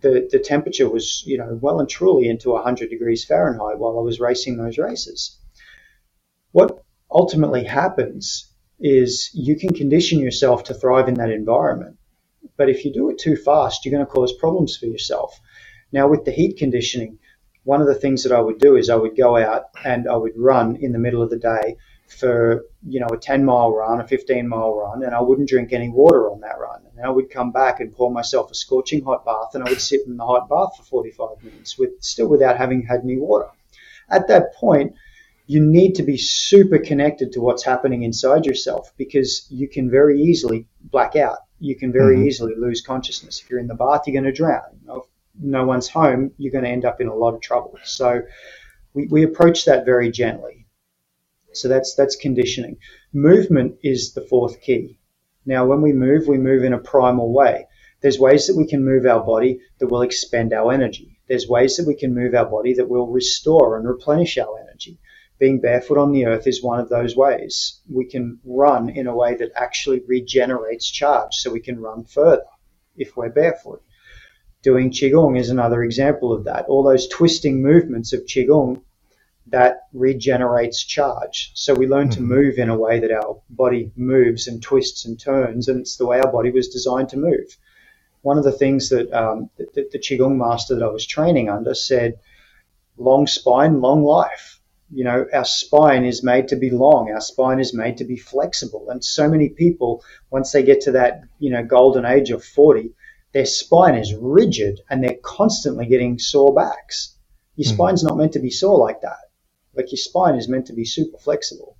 the, 0.00 0.28
the 0.30 0.38
temperature 0.38 0.88
was, 0.88 1.22
you 1.26 1.38
know, 1.38 1.58
well 1.60 1.80
and 1.80 1.88
truly 1.88 2.28
into 2.28 2.50
100 2.50 2.90
degrees 2.90 3.24
Fahrenheit 3.24 3.78
while 3.78 3.98
I 3.98 4.02
was 4.02 4.20
racing 4.20 4.56
those 4.56 4.78
races. 4.78 5.38
What 6.52 6.82
ultimately 7.10 7.64
happens 7.64 8.52
is 8.80 9.30
you 9.34 9.56
can 9.56 9.72
condition 9.72 10.18
yourself 10.18 10.64
to 10.64 10.74
thrive 10.74 11.08
in 11.08 11.14
that 11.14 11.30
environment. 11.30 11.96
But 12.56 12.68
if 12.68 12.84
you 12.84 12.92
do 12.92 13.10
it 13.10 13.18
too 13.18 13.36
fast, 13.36 13.84
you're 13.84 13.94
going 13.94 14.04
to 14.04 14.10
cause 14.12 14.32
problems 14.32 14.76
for 14.76 14.86
yourself. 14.86 15.38
Now, 15.92 16.08
with 16.08 16.24
the 16.24 16.32
heat 16.32 16.58
conditioning, 16.58 17.18
one 17.64 17.80
of 17.80 17.86
the 17.86 17.94
things 17.94 18.22
that 18.22 18.32
I 18.32 18.40
would 18.40 18.58
do 18.58 18.76
is 18.76 18.90
I 18.90 18.96
would 18.96 19.16
go 19.16 19.36
out 19.36 19.64
and 19.84 20.08
I 20.08 20.16
would 20.16 20.32
run 20.36 20.76
in 20.76 20.92
the 20.92 20.98
middle 20.98 21.22
of 21.22 21.30
the 21.30 21.38
day 21.38 21.76
for 22.08 22.64
you 22.86 23.00
know 23.00 23.08
a 23.08 23.16
10 23.16 23.44
mile 23.44 23.72
run, 23.72 24.00
a 24.00 24.06
15 24.06 24.48
mile 24.48 24.74
run, 24.74 25.04
and 25.04 25.14
I 25.14 25.20
wouldn't 25.20 25.48
drink 25.48 25.72
any 25.72 25.88
water 25.88 26.30
on 26.30 26.40
that 26.40 26.58
run. 26.58 26.80
And 26.96 27.06
I 27.06 27.10
would 27.10 27.30
come 27.30 27.52
back 27.52 27.80
and 27.80 27.94
pour 27.94 28.10
myself 28.10 28.50
a 28.50 28.54
scorching 28.54 29.04
hot 29.04 29.24
bath, 29.24 29.54
and 29.54 29.62
I 29.62 29.68
would 29.68 29.80
sit 29.80 30.00
in 30.06 30.16
the 30.16 30.24
hot 30.24 30.48
bath 30.48 30.76
for 30.76 30.82
45 30.82 31.44
minutes 31.44 31.78
with 31.78 31.90
still 32.00 32.28
without 32.28 32.56
having 32.56 32.82
had 32.82 33.00
any 33.04 33.16
water. 33.16 33.48
At 34.10 34.28
that 34.28 34.54
point, 34.54 34.94
you 35.46 35.60
need 35.60 35.94
to 35.94 36.02
be 36.02 36.16
super 36.16 36.78
connected 36.78 37.32
to 37.32 37.40
what's 37.40 37.62
happening 37.62 38.02
inside 38.02 38.46
yourself 38.46 38.92
because 38.96 39.46
you 39.50 39.68
can 39.68 39.90
very 39.90 40.20
easily 40.20 40.66
black 40.80 41.16
out. 41.16 41.38
You 41.60 41.76
can 41.76 41.92
very 41.92 42.16
mm-hmm. 42.16 42.28
easily 42.28 42.54
lose 42.56 42.80
consciousness. 42.80 43.40
If 43.40 43.50
you're 43.50 43.58
in 43.58 43.66
the 43.66 43.74
bath, 43.74 44.02
you're 44.06 44.20
going 44.20 44.32
to 44.32 44.36
drown. 44.36 44.80
If 44.88 45.04
no 45.40 45.64
one's 45.64 45.88
home, 45.88 46.32
you're 46.38 46.52
going 46.52 46.64
to 46.64 46.70
end 46.70 46.84
up 46.84 47.00
in 47.00 47.08
a 47.08 47.14
lot 47.14 47.34
of 47.34 47.40
trouble. 47.40 47.78
So 47.84 48.22
we, 48.94 49.06
we 49.08 49.22
approach 49.24 49.64
that 49.64 49.84
very 49.84 50.10
gently 50.10 50.67
so 51.60 51.68
that's 51.68 51.94
that's 51.94 52.16
conditioning. 52.16 52.78
Movement 53.12 53.76
is 53.82 54.12
the 54.12 54.22
fourth 54.22 54.60
key. 54.60 54.98
Now, 55.44 55.66
when 55.66 55.82
we 55.82 55.92
move, 55.92 56.28
we 56.28 56.38
move 56.38 56.64
in 56.64 56.72
a 56.72 56.78
primal 56.78 57.32
way. 57.32 57.66
There's 58.00 58.18
ways 58.18 58.46
that 58.46 58.56
we 58.56 58.66
can 58.66 58.84
move 58.84 59.06
our 59.06 59.24
body 59.24 59.60
that 59.78 59.88
will 59.88 60.02
expend 60.02 60.52
our 60.52 60.72
energy. 60.72 61.18
There's 61.26 61.48
ways 61.48 61.76
that 61.76 61.86
we 61.86 61.94
can 61.94 62.14
move 62.14 62.34
our 62.34 62.46
body 62.46 62.74
that 62.74 62.88
will 62.88 63.08
restore 63.08 63.76
and 63.76 63.86
replenish 63.86 64.38
our 64.38 64.58
energy. 64.60 64.98
Being 65.38 65.60
barefoot 65.60 65.98
on 65.98 66.12
the 66.12 66.26
earth 66.26 66.46
is 66.46 66.62
one 66.62 66.80
of 66.80 66.88
those 66.88 67.16
ways. 67.16 67.80
We 67.88 68.06
can 68.06 68.40
run 68.44 68.88
in 68.90 69.06
a 69.06 69.16
way 69.16 69.36
that 69.36 69.52
actually 69.54 70.02
regenerates 70.06 70.90
charge 70.90 71.34
so 71.36 71.50
we 71.50 71.60
can 71.60 71.80
run 71.80 72.04
further 72.04 72.46
if 72.96 73.16
we're 73.16 73.30
barefoot. 73.30 73.82
Doing 74.62 74.90
Qigong 74.90 75.38
is 75.38 75.50
another 75.50 75.82
example 75.82 76.32
of 76.32 76.44
that. 76.44 76.66
All 76.66 76.82
those 76.82 77.06
twisting 77.06 77.62
movements 77.62 78.12
of 78.12 78.26
Qigong 78.26 78.82
that 79.50 79.88
regenerates 79.92 80.84
charge. 80.84 81.52
So 81.54 81.74
we 81.74 81.86
learn 81.86 82.08
mm-hmm. 82.08 82.20
to 82.20 82.34
move 82.34 82.58
in 82.58 82.68
a 82.68 82.76
way 82.76 83.00
that 83.00 83.12
our 83.12 83.40
body 83.50 83.92
moves 83.96 84.46
and 84.46 84.62
twists 84.62 85.04
and 85.04 85.18
turns, 85.18 85.68
and 85.68 85.80
it's 85.80 85.96
the 85.96 86.06
way 86.06 86.20
our 86.20 86.30
body 86.30 86.50
was 86.50 86.68
designed 86.68 87.08
to 87.10 87.16
move. 87.16 87.56
One 88.22 88.38
of 88.38 88.44
the 88.44 88.52
things 88.52 88.88
that 88.90 89.12
um, 89.12 89.50
the, 89.56 89.88
the 89.92 89.98
Qigong 89.98 90.36
master 90.36 90.74
that 90.74 90.84
I 90.84 90.88
was 90.88 91.06
training 91.06 91.48
under 91.48 91.74
said, 91.74 92.18
long 92.96 93.26
spine, 93.26 93.80
long 93.80 94.02
life. 94.02 94.60
You 94.90 95.04
know, 95.04 95.26
our 95.32 95.44
spine 95.44 96.04
is 96.04 96.24
made 96.24 96.48
to 96.48 96.56
be 96.56 96.70
long. 96.70 97.10
Our 97.10 97.20
spine 97.20 97.60
is 97.60 97.74
made 97.74 97.98
to 97.98 98.04
be 98.04 98.16
flexible. 98.16 98.88
And 98.90 99.04
so 99.04 99.28
many 99.28 99.50
people, 99.50 100.02
once 100.30 100.50
they 100.50 100.62
get 100.62 100.80
to 100.82 100.92
that, 100.92 101.22
you 101.38 101.50
know, 101.50 101.62
golden 101.62 102.04
age 102.04 102.30
of 102.30 102.42
40, 102.42 102.94
their 103.32 103.44
spine 103.44 103.94
is 103.94 104.14
rigid 104.14 104.80
and 104.88 105.04
they're 105.04 105.18
constantly 105.22 105.86
getting 105.86 106.18
sore 106.18 106.54
backs. 106.54 107.14
Your 107.56 107.66
mm-hmm. 107.66 107.74
spine's 107.74 108.02
not 108.02 108.16
meant 108.16 108.32
to 108.32 108.38
be 108.40 108.50
sore 108.50 108.78
like 108.78 109.02
that 109.02 109.27
like 109.78 109.90
your 109.92 109.98
spine 109.98 110.34
is 110.34 110.48
meant 110.48 110.66
to 110.66 110.74
be 110.74 110.84
super 110.84 111.16
flexible. 111.18 111.76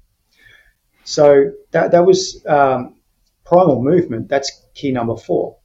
So 1.04 1.52
that, 1.72 1.90
that 1.92 2.06
was 2.06 2.44
um, 2.46 2.96
primal 3.44 3.82
movement. 3.82 4.28
That's 4.28 4.50
key 4.74 4.92
number 4.92 5.16
four. 5.16 5.56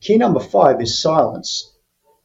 Key 0.00 0.18
number 0.18 0.40
five 0.40 0.80
is 0.80 1.00
silence. 1.00 1.72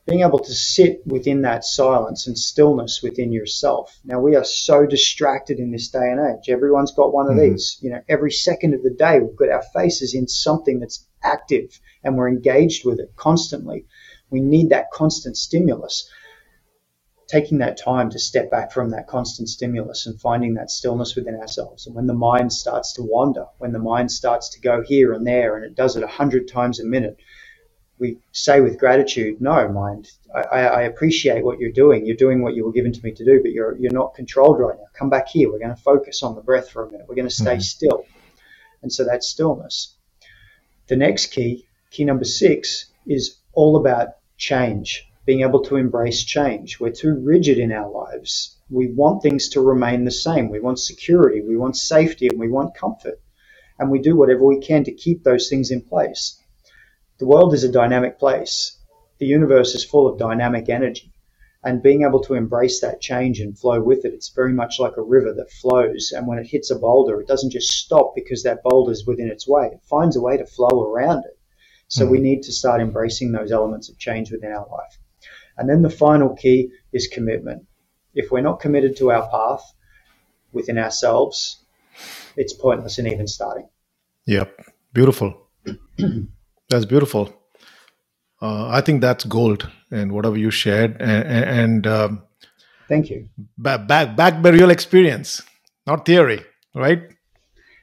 Being 0.06 0.22
able 0.22 0.40
to 0.40 0.54
sit 0.54 1.06
within 1.06 1.44
that 1.44 1.64
silence 1.64 2.28
and 2.28 2.38
stillness 2.38 3.02
within 3.04 3.32
yourself. 3.32 3.96
Now 4.04 4.20
we 4.20 4.36
are 4.36 4.44
so 4.44 4.88
distracted 4.88 5.60
in 5.60 5.72
this 5.72 5.90
day 5.90 6.10
and 6.12 6.20
age. 6.20 6.50
Everyone's 6.50 6.92
got 6.92 7.14
one 7.14 7.28
of 7.28 7.38
mm-hmm. 7.38 7.52
these. 7.52 7.78
You 7.82 7.92
know, 7.92 8.02
every 8.10 8.32
second 8.32 8.74
of 8.74 8.84
the 8.84 8.90
day 8.90 9.20
we've 9.20 9.36
got 9.38 9.50
our 9.50 9.64
faces 9.74 10.16
in 10.16 10.28
something 10.28 10.80
that's 10.80 11.06
active 11.24 11.80
and 12.04 12.18
we're 12.18 12.30
engaged 12.30 12.86
with 12.86 13.00
it 13.00 13.14
constantly. 13.16 13.86
We 14.32 14.42
need 14.42 14.70
that 14.70 14.92
constant 14.92 15.38
stimulus 15.38 16.10
taking 17.30 17.60
that 17.60 17.78
time 17.78 18.10
to 18.10 18.18
step 18.18 18.50
back 18.50 18.72
from 18.72 18.90
that 18.90 19.08
constant 19.08 19.48
stimulus 19.48 20.08
and 20.08 20.20
finding 20.20 20.56
that 20.56 20.72
stillness 20.72 21.16
within 21.16 21.36
ourselves. 21.36 21.86
And 21.86 21.96
when 21.96 22.08
the 22.08 22.14
mind 22.14 22.52
starts 22.52 22.94
to 22.94 23.04
wander, 23.04 23.46
when 23.60 23.72
the 23.72 23.80
mind 23.80 24.12
starts 24.12 24.50
to 24.50 24.60
go 24.60 24.82
here 24.82 25.14
and 25.14 25.26
there, 25.26 25.56
and 25.56 25.64
it 25.64 25.76
does 25.76 25.96
it 25.96 26.04
a 26.04 26.08
hundred 26.08 26.48
times 26.48 26.80
a 26.80 26.86
minute, 26.86 27.18
we 28.00 28.18
say 28.32 28.62
with 28.62 28.80
gratitude, 28.80 29.42
"No, 29.42 29.68
mind, 29.68 30.10
I, 30.34 30.42
I, 30.42 30.82
appreciate 30.84 31.44
what 31.44 31.60
you're 31.60 31.72
doing. 31.72 32.06
You're 32.06 32.16
doing 32.16 32.42
what 32.42 32.56
you 32.56 32.66
were 32.66 32.72
given 32.72 32.94
to 32.94 33.04
me 33.04 33.12
to 33.12 33.26
do, 33.26 33.42
but 33.42 33.52
you're 33.52 33.78
you're 33.78 33.92
not 33.92 34.16
controlled 34.16 34.60
right 34.60 34.78
now. 34.78 34.86
Come 34.94 35.10
back 35.10 35.28
here. 35.28 35.52
We're 35.52 35.60
going 35.60 35.76
to 35.76 35.82
focus 35.82 36.24
on 36.24 36.34
the 36.34 36.42
breath 36.42 36.70
for 36.70 36.86
a 36.86 36.92
minute. 36.92 37.08
We're 37.10 37.16
going 37.16 37.28
to 37.28 37.34
stay 37.34 37.56
mm-hmm. 37.56 37.62
still." 37.62 38.06
And 38.82 38.92
so 38.92 39.04
that 39.04 39.26
stillness. 39.26 39.98
The 40.88 40.96
next 40.96 41.28
key, 41.28 41.68
key 41.92 42.06
number 42.06 42.24
six, 42.24 42.86
is 43.06 43.36
all 43.54 43.76
about 43.76 44.16
change 44.38 45.09
being 45.30 45.42
able 45.42 45.62
to 45.62 45.76
embrace 45.76 46.24
change. 46.24 46.80
We're 46.80 46.90
too 46.90 47.14
rigid 47.14 47.60
in 47.60 47.72
our 47.72 47.88
lives. 47.88 48.58
We 48.68 48.92
want 48.92 49.22
things 49.22 49.50
to 49.50 49.62
remain 49.62 50.04
the 50.04 50.10
same. 50.10 50.50
We 50.50 50.60
want 50.60 50.80
security, 50.80 51.40
we 51.40 51.56
want 51.56 51.78
safety, 51.78 52.28
and 52.28 52.40
we 52.40 52.50
want 52.50 52.74
comfort. 52.74 53.22
And 53.78 53.92
we 53.92 54.00
do 54.00 54.16
whatever 54.16 54.44
we 54.44 54.60
can 54.60 54.86
to 54.86 54.92
keep 54.92 55.24
those 55.24 55.48
things 55.48 55.70
in 55.70 55.84
place. 55.84 56.42
The 57.20 57.28
world 57.28 57.54
is 57.54 57.64
a 57.64 57.72
dynamic 57.72 58.18
place. 58.18 58.76
The 59.20 59.28
universe 59.28 59.76
is 59.76 59.86
full 59.86 60.08
of 60.08 60.18
dynamic 60.18 60.68
energy. 60.68 61.14
And 61.64 61.84
being 61.84 62.02
able 62.02 62.24
to 62.24 62.34
embrace 62.34 62.82
that 62.82 63.00
change 63.00 63.40
and 63.40 63.56
flow 63.56 63.80
with 63.84 64.06
it, 64.06 64.16
it's 64.16 64.30
very 64.30 64.54
much 64.54 64.80
like 64.80 64.98
a 64.98 65.04
river 65.04 65.32
that 65.36 65.52
flows. 65.52 66.12
And 66.12 66.26
when 66.26 66.40
it 66.40 66.48
hits 66.48 66.72
a 66.72 66.80
boulder, 66.80 67.22
it 67.22 67.28
doesn't 67.28 67.52
just 67.52 67.70
stop 67.70 68.14
because 68.16 68.42
that 68.42 68.64
boulder 68.64 68.94
is 68.94 69.06
within 69.06 69.30
its 69.30 69.48
way. 69.48 69.68
It 69.74 69.84
finds 69.84 70.16
a 70.16 70.22
way 70.22 70.38
to 70.38 70.48
flow 70.48 70.92
around 70.92 71.20
it. 71.20 71.38
So 71.88 72.06
mm-hmm. 72.06 72.14
we 72.14 72.20
need 72.20 72.42
to 72.46 72.52
start 72.52 72.82
embracing 72.82 73.32
those 73.32 73.52
elements 73.52 73.90
of 73.90 74.00
change 74.00 74.32
within 74.32 74.54
our 74.54 74.68
life. 74.72 74.98
And 75.60 75.70
then 75.70 75.82
the 75.82 75.90
final 75.90 76.36
key 76.36 76.72
is 76.94 77.08
commitment. 77.08 77.66
If 78.14 78.32
we're 78.32 78.42
not 78.42 78.60
committed 78.60 78.98
to 78.98 79.12
our 79.12 79.30
path 79.30 79.64
within 80.52 80.78
ourselves, 80.78 81.64
it's 82.36 82.54
pointless 82.54 82.98
in 82.98 83.08
even 83.08 83.28
starting. 83.28 83.68
Yep. 84.26 84.66
Beautiful. 84.94 85.48
that's 86.70 86.86
beautiful. 86.86 87.34
Uh, 88.42 88.70
I 88.70 88.82
think 88.82 89.02
that's 89.02 89.26
gold 89.26 89.70
and 89.92 90.12
whatever 90.12 90.38
you 90.38 90.50
shared. 90.50 91.02
And, 91.02 91.24
and 91.60 91.88
um, 91.88 92.24
thank 92.88 93.10
you. 93.10 93.28
Back, 93.58 93.88
back, 93.88 94.16
back 94.16 94.42
by 94.42 94.50
real 94.50 94.72
experience, 94.72 95.42
not 95.86 96.06
theory, 96.06 96.44
right? 96.74 97.04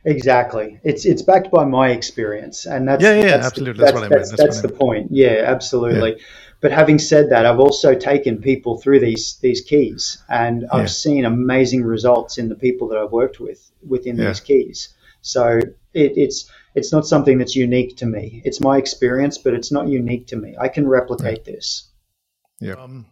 Exactly. 0.06 0.78
It's 0.84 1.04
it's 1.04 1.22
backed 1.22 1.50
by 1.50 1.64
my 1.64 1.90
experience, 1.90 2.64
and 2.64 2.86
that's 2.86 3.02
yeah, 3.02 3.16
yeah, 3.16 3.22
that's 3.22 3.46
absolutely. 3.46 3.84
The, 3.84 3.86
that's, 3.86 3.92
that's, 3.92 3.94
what 3.94 4.04
I 4.04 4.08
mean. 4.08 4.18
That's, 4.18 4.36
that's, 4.36 4.60
the 4.62 4.68
point. 4.68 5.08
Yeah, 5.10 5.42
absolutely. 5.44 6.12
Yeah. 6.12 6.24
But 6.61 6.72
having 6.72 6.98
said 6.98 7.30
that, 7.30 7.44
I've 7.44 7.61
also 7.61 7.94
taken 7.94 8.40
people 8.40 8.78
through 8.78 9.00
these 9.00 9.38
these 9.42 9.61
keys, 9.61 10.18
and 10.28 10.62
yeah. 10.62 10.68
I've 10.72 10.90
seen 10.90 11.24
amazing 11.24 11.84
results 11.84 12.38
in 12.38 12.48
the 12.48 12.54
people 12.54 12.88
that 12.88 12.98
I've 12.98 13.12
worked 13.12 13.40
with 13.40 13.70
within 13.86 14.16
yeah. 14.16 14.28
these 14.28 14.40
keys. 14.40 14.94
So 15.20 15.59
it, 15.92 16.12
it's 16.16 16.50
it's 16.74 16.92
not 16.92 17.07
something 17.07 17.38
that's 17.38 17.57
unique 17.57 17.96
to 17.98 18.07
me. 18.07 18.42
It's 18.44 18.61
my 18.61 18.78
experience, 18.78 19.38
but 19.38 19.54
it's 19.54 19.70
not 19.70 19.88
unique 19.88 20.28
to 20.28 20.36
me. 20.36 20.57
I 20.59 20.68
can 20.68 20.88
replicate 20.88 21.42
yeah. 21.46 21.52
this. 21.52 21.90
Yeah. 22.61 22.74
Um, 22.74 23.07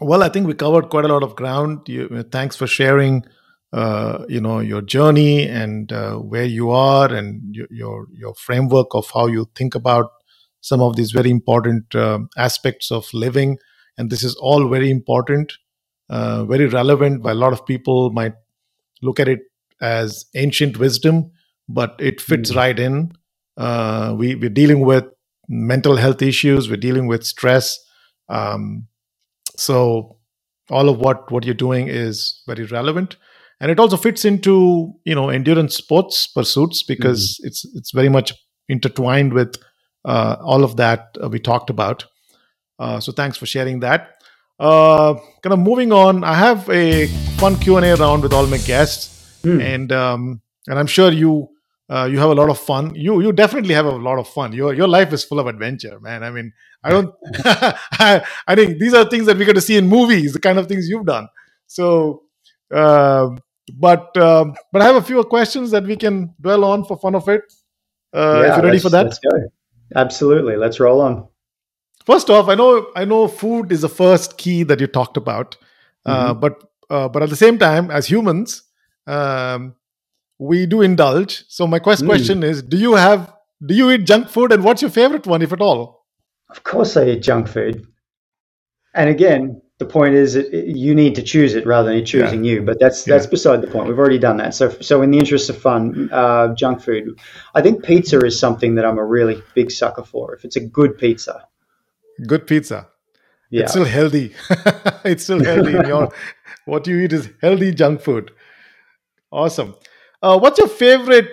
well, 0.00 0.22
I 0.22 0.28
think 0.28 0.46
we 0.46 0.54
covered 0.54 0.90
quite 0.90 1.04
a 1.04 1.08
lot 1.08 1.22
of 1.22 1.36
ground. 1.36 1.88
You, 1.88 2.22
thanks 2.30 2.56
for 2.56 2.66
sharing. 2.66 3.24
Uh, 3.70 4.24
you 4.30 4.40
know 4.40 4.60
your 4.60 4.80
journey 4.80 5.46
and 5.46 5.92
uh, 5.92 6.14
where 6.14 6.46
you 6.46 6.70
are 6.70 7.12
and 7.12 7.54
your, 7.54 7.66
your, 7.70 8.06
your 8.14 8.34
framework 8.34 8.86
of 8.94 9.10
how 9.12 9.26
you 9.26 9.46
think 9.54 9.74
about 9.74 10.12
some 10.60 10.80
of 10.80 10.96
these 10.96 11.12
very 11.12 11.30
important 11.30 11.94
uh, 11.94 12.20
aspects 12.36 12.90
of 12.90 13.12
living. 13.12 13.58
And 13.96 14.10
this 14.10 14.22
is 14.22 14.34
all 14.36 14.68
very 14.68 14.90
important, 14.90 15.52
uh, 16.08 16.44
very 16.44 16.66
relevant. 16.66 17.22
By 17.22 17.32
a 17.32 17.34
lot 17.34 17.52
of 17.52 17.64
people 17.66 18.10
might 18.10 18.34
look 19.02 19.20
at 19.20 19.28
it 19.28 19.40
as 19.80 20.26
ancient 20.34 20.78
wisdom, 20.78 21.30
but 21.68 21.96
it 21.98 22.20
fits 22.20 22.50
mm-hmm. 22.50 22.58
right 22.58 22.78
in. 22.78 23.12
Uh, 23.56 24.14
we, 24.16 24.34
we're 24.34 24.50
dealing 24.50 24.80
with 24.80 25.04
mental 25.48 25.96
health 25.96 26.22
issues. 26.22 26.68
We're 26.68 26.76
dealing 26.76 27.06
with 27.06 27.24
stress. 27.24 27.78
Um, 28.28 28.86
so 29.56 30.18
all 30.70 30.88
of 30.88 30.98
what 30.98 31.30
what 31.32 31.44
you're 31.44 31.54
doing 31.54 31.88
is 31.88 32.42
very 32.46 32.64
relevant 32.64 33.16
and 33.60 33.70
it 33.70 33.80
also 33.80 33.96
fits 33.96 34.24
into 34.24 34.92
you 35.04 35.14
know 35.14 35.30
endurance 35.30 35.74
sports 35.74 36.26
pursuits 36.26 36.82
because 36.82 37.38
mm-hmm. 37.38 37.48
it's 37.48 37.64
it's 37.74 37.90
very 37.90 38.08
much 38.08 38.32
intertwined 38.68 39.32
with 39.32 39.56
all 40.08 40.64
of 40.64 40.76
that 40.76 41.16
uh, 41.22 41.28
we 41.28 41.38
talked 41.38 41.70
about. 41.70 42.06
Uh, 42.78 43.00
so 43.00 43.12
thanks 43.12 43.36
for 43.36 43.46
sharing 43.46 43.80
that. 43.80 44.14
Uh, 44.58 45.14
kind 45.42 45.52
of 45.52 45.58
moving 45.58 45.92
on, 45.92 46.24
I 46.24 46.34
have 46.34 46.68
a 46.68 47.06
fun 47.38 47.56
Q 47.56 47.76
and 47.76 47.86
A 47.86 47.94
round 47.96 48.22
with 48.22 48.32
all 48.32 48.46
my 48.46 48.58
guests, 48.58 49.40
mm. 49.42 49.62
and 49.62 49.92
um, 49.92 50.40
and 50.66 50.78
I'm 50.78 50.86
sure 50.86 51.12
you 51.12 51.48
uh, 51.90 52.08
you 52.10 52.18
have 52.18 52.30
a 52.30 52.34
lot 52.34 52.50
of 52.50 52.58
fun. 52.58 52.94
You 52.94 53.20
you 53.20 53.32
definitely 53.32 53.74
have 53.74 53.86
a 53.86 53.90
lot 53.90 54.18
of 54.18 54.28
fun. 54.28 54.52
Your 54.52 54.74
your 54.74 54.88
life 54.88 55.12
is 55.12 55.24
full 55.24 55.38
of 55.38 55.46
adventure, 55.46 56.00
man. 56.00 56.24
I 56.24 56.30
mean, 56.30 56.52
I 56.82 56.90
don't. 56.90 57.14
I, 57.44 58.24
I 58.46 58.54
think 58.56 58.78
these 58.78 58.94
are 58.94 59.04
things 59.08 59.26
that 59.26 59.36
we 59.36 59.44
get 59.44 59.54
to 59.54 59.60
see 59.60 59.76
in 59.76 59.88
movies, 59.88 60.32
the 60.32 60.40
kind 60.40 60.58
of 60.58 60.66
things 60.66 60.88
you've 60.88 61.06
done. 61.06 61.28
So, 61.66 62.24
uh, 62.74 63.30
but 63.74 64.16
um, 64.16 64.54
but 64.72 64.82
I 64.82 64.86
have 64.86 64.96
a 64.96 65.02
few 65.02 65.22
questions 65.24 65.70
that 65.70 65.84
we 65.84 65.96
can 65.96 66.34
dwell 66.40 66.64
on 66.64 66.84
for 66.84 66.98
fun 66.98 67.14
of 67.14 67.28
it. 67.28 67.42
Uh, 68.12 68.42
yeah, 68.42 68.50
if 68.50 68.56
you're 68.56 68.64
ready 68.66 68.78
for 68.80 68.90
that, 68.90 69.04
let's 69.04 69.18
go. 69.18 69.30
Absolutely, 69.94 70.56
let's 70.56 70.80
roll 70.80 71.00
on. 71.00 71.28
First 72.04 72.30
off, 72.30 72.48
I 72.48 72.54
know 72.54 72.86
I 72.96 73.04
know 73.04 73.28
food 73.28 73.70
is 73.72 73.82
the 73.82 73.88
first 73.88 74.38
key 74.38 74.62
that 74.62 74.80
you 74.80 74.86
talked 74.86 75.16
about, 75.16 75.56
uh, 76.06 76.32
mm-hmm. 76.32 76.40
but 76.40 76.62
uh, 76.90 77.08
but 77.08 77.22
at 77.22 77.30
the 77.30 77.36
same 77.36 77.58
time, 77.58 77.90
as 77.90 78.06
humans, 78.06 78.62
um, 79.06 79.74
we 80.38 80.66
do 80.66 80.80
indulge. 80.80 81.44
So 81.48 81.66
my 81.66 81.78
quest- 81.78 82.02
mm. 82.02 82.06
question 82.06 82.42
is: 82.42 82.62
Do 82.62 82.78
you 82.78 82.94
have 82.94 83.32
do 83.64 83.74
you 83.74 83.90
eat 83.90 84.04
junk 84.04 84.28
food, 84.28 84.52
and 84.52 84.64
what's 84.64 84.82
your 84.82 84.90
favorite 84.90 85.26
one, 85.26 85.42
if 85.42 85.52
at 85.52 85.60
all? 85.60 86.06
Of 86.50 86.62
course, 86.64 86.96
I 86.96 87.08
eat 87.08 87.22
junk 87.22 87.48
food. 87.48 87.86
And 88.94 89.10
again, 89.10 89.60
the 89.78 89.86
point 89.86 90.14
is 90.14 90.34
that 90.34 90.52
you 90.52 90.94
need 90.94 91.14
to 91.14 91.22
choose 91.22 91.54
it 91.54 91.64
rather 91.64 91.92
than 91.92 92.04
choosing 92.04 92.42
yeah. 92.42 92.54
you. 92.54 92.62
But 92.62 92.80
that's 92.80 93.04
that's 93.04 93.26
yeah. 93.26 93.30
beside 93.30 93.60
the 93.62 93.68
point. 93.68 93.88
We've 93.88 93.98
already 93.98 94.18
done 94.18 94.36
that. 94.38 94.54
So 94.54 94.70
so 94.80 95.02
in 95.02 95.10
the 95.12 95.18
interest 95.18 95.50
of 95.50 95.58
fun, 95.58 96.10
uh, 96.12 96.54
junk 96.54 96.82
food. 96.82 97.18
I 97.54 97.62
think 97.62 97.84
pizza 97.84 98.18
is 98.24 98.38
something 98.38 98.74
that 98.74 98.84
I'm 98.84 98.98
a 98.98 99.04
really 99.04 99.40
big 99.54 99.70
sucker 99.70 100.02
for. 100.02 100.34
If 100.34 100.44
it's 100.44 100.56
a 100.56 100.60
good 100.60 100.98
pizza, 100.98 101.46
good 102.26 102.46
pizza. 102.46 102.88
Yeah. 103.50 103.62
It's 103.62 103.72
still 103.72 103.84
healthy. 103.84 104.34
it's 105.04 105.22
still 105.22 105.42
healthy. 105.42 105.76
in 105.76 105.86
your 105.86 106.12
what 106.66 106.86
you 106.86 106.98
eat 106.98 107.12
is 107.12 107.30
healthy 107.40 107.72
junk 107.72 108.00
food. 108.00 108.32
Awesome. 109.30 109.74
Uh, 110.20 110.38
what's 110.38 110.58
your 110.58 110.68
favorite 110.68 111.30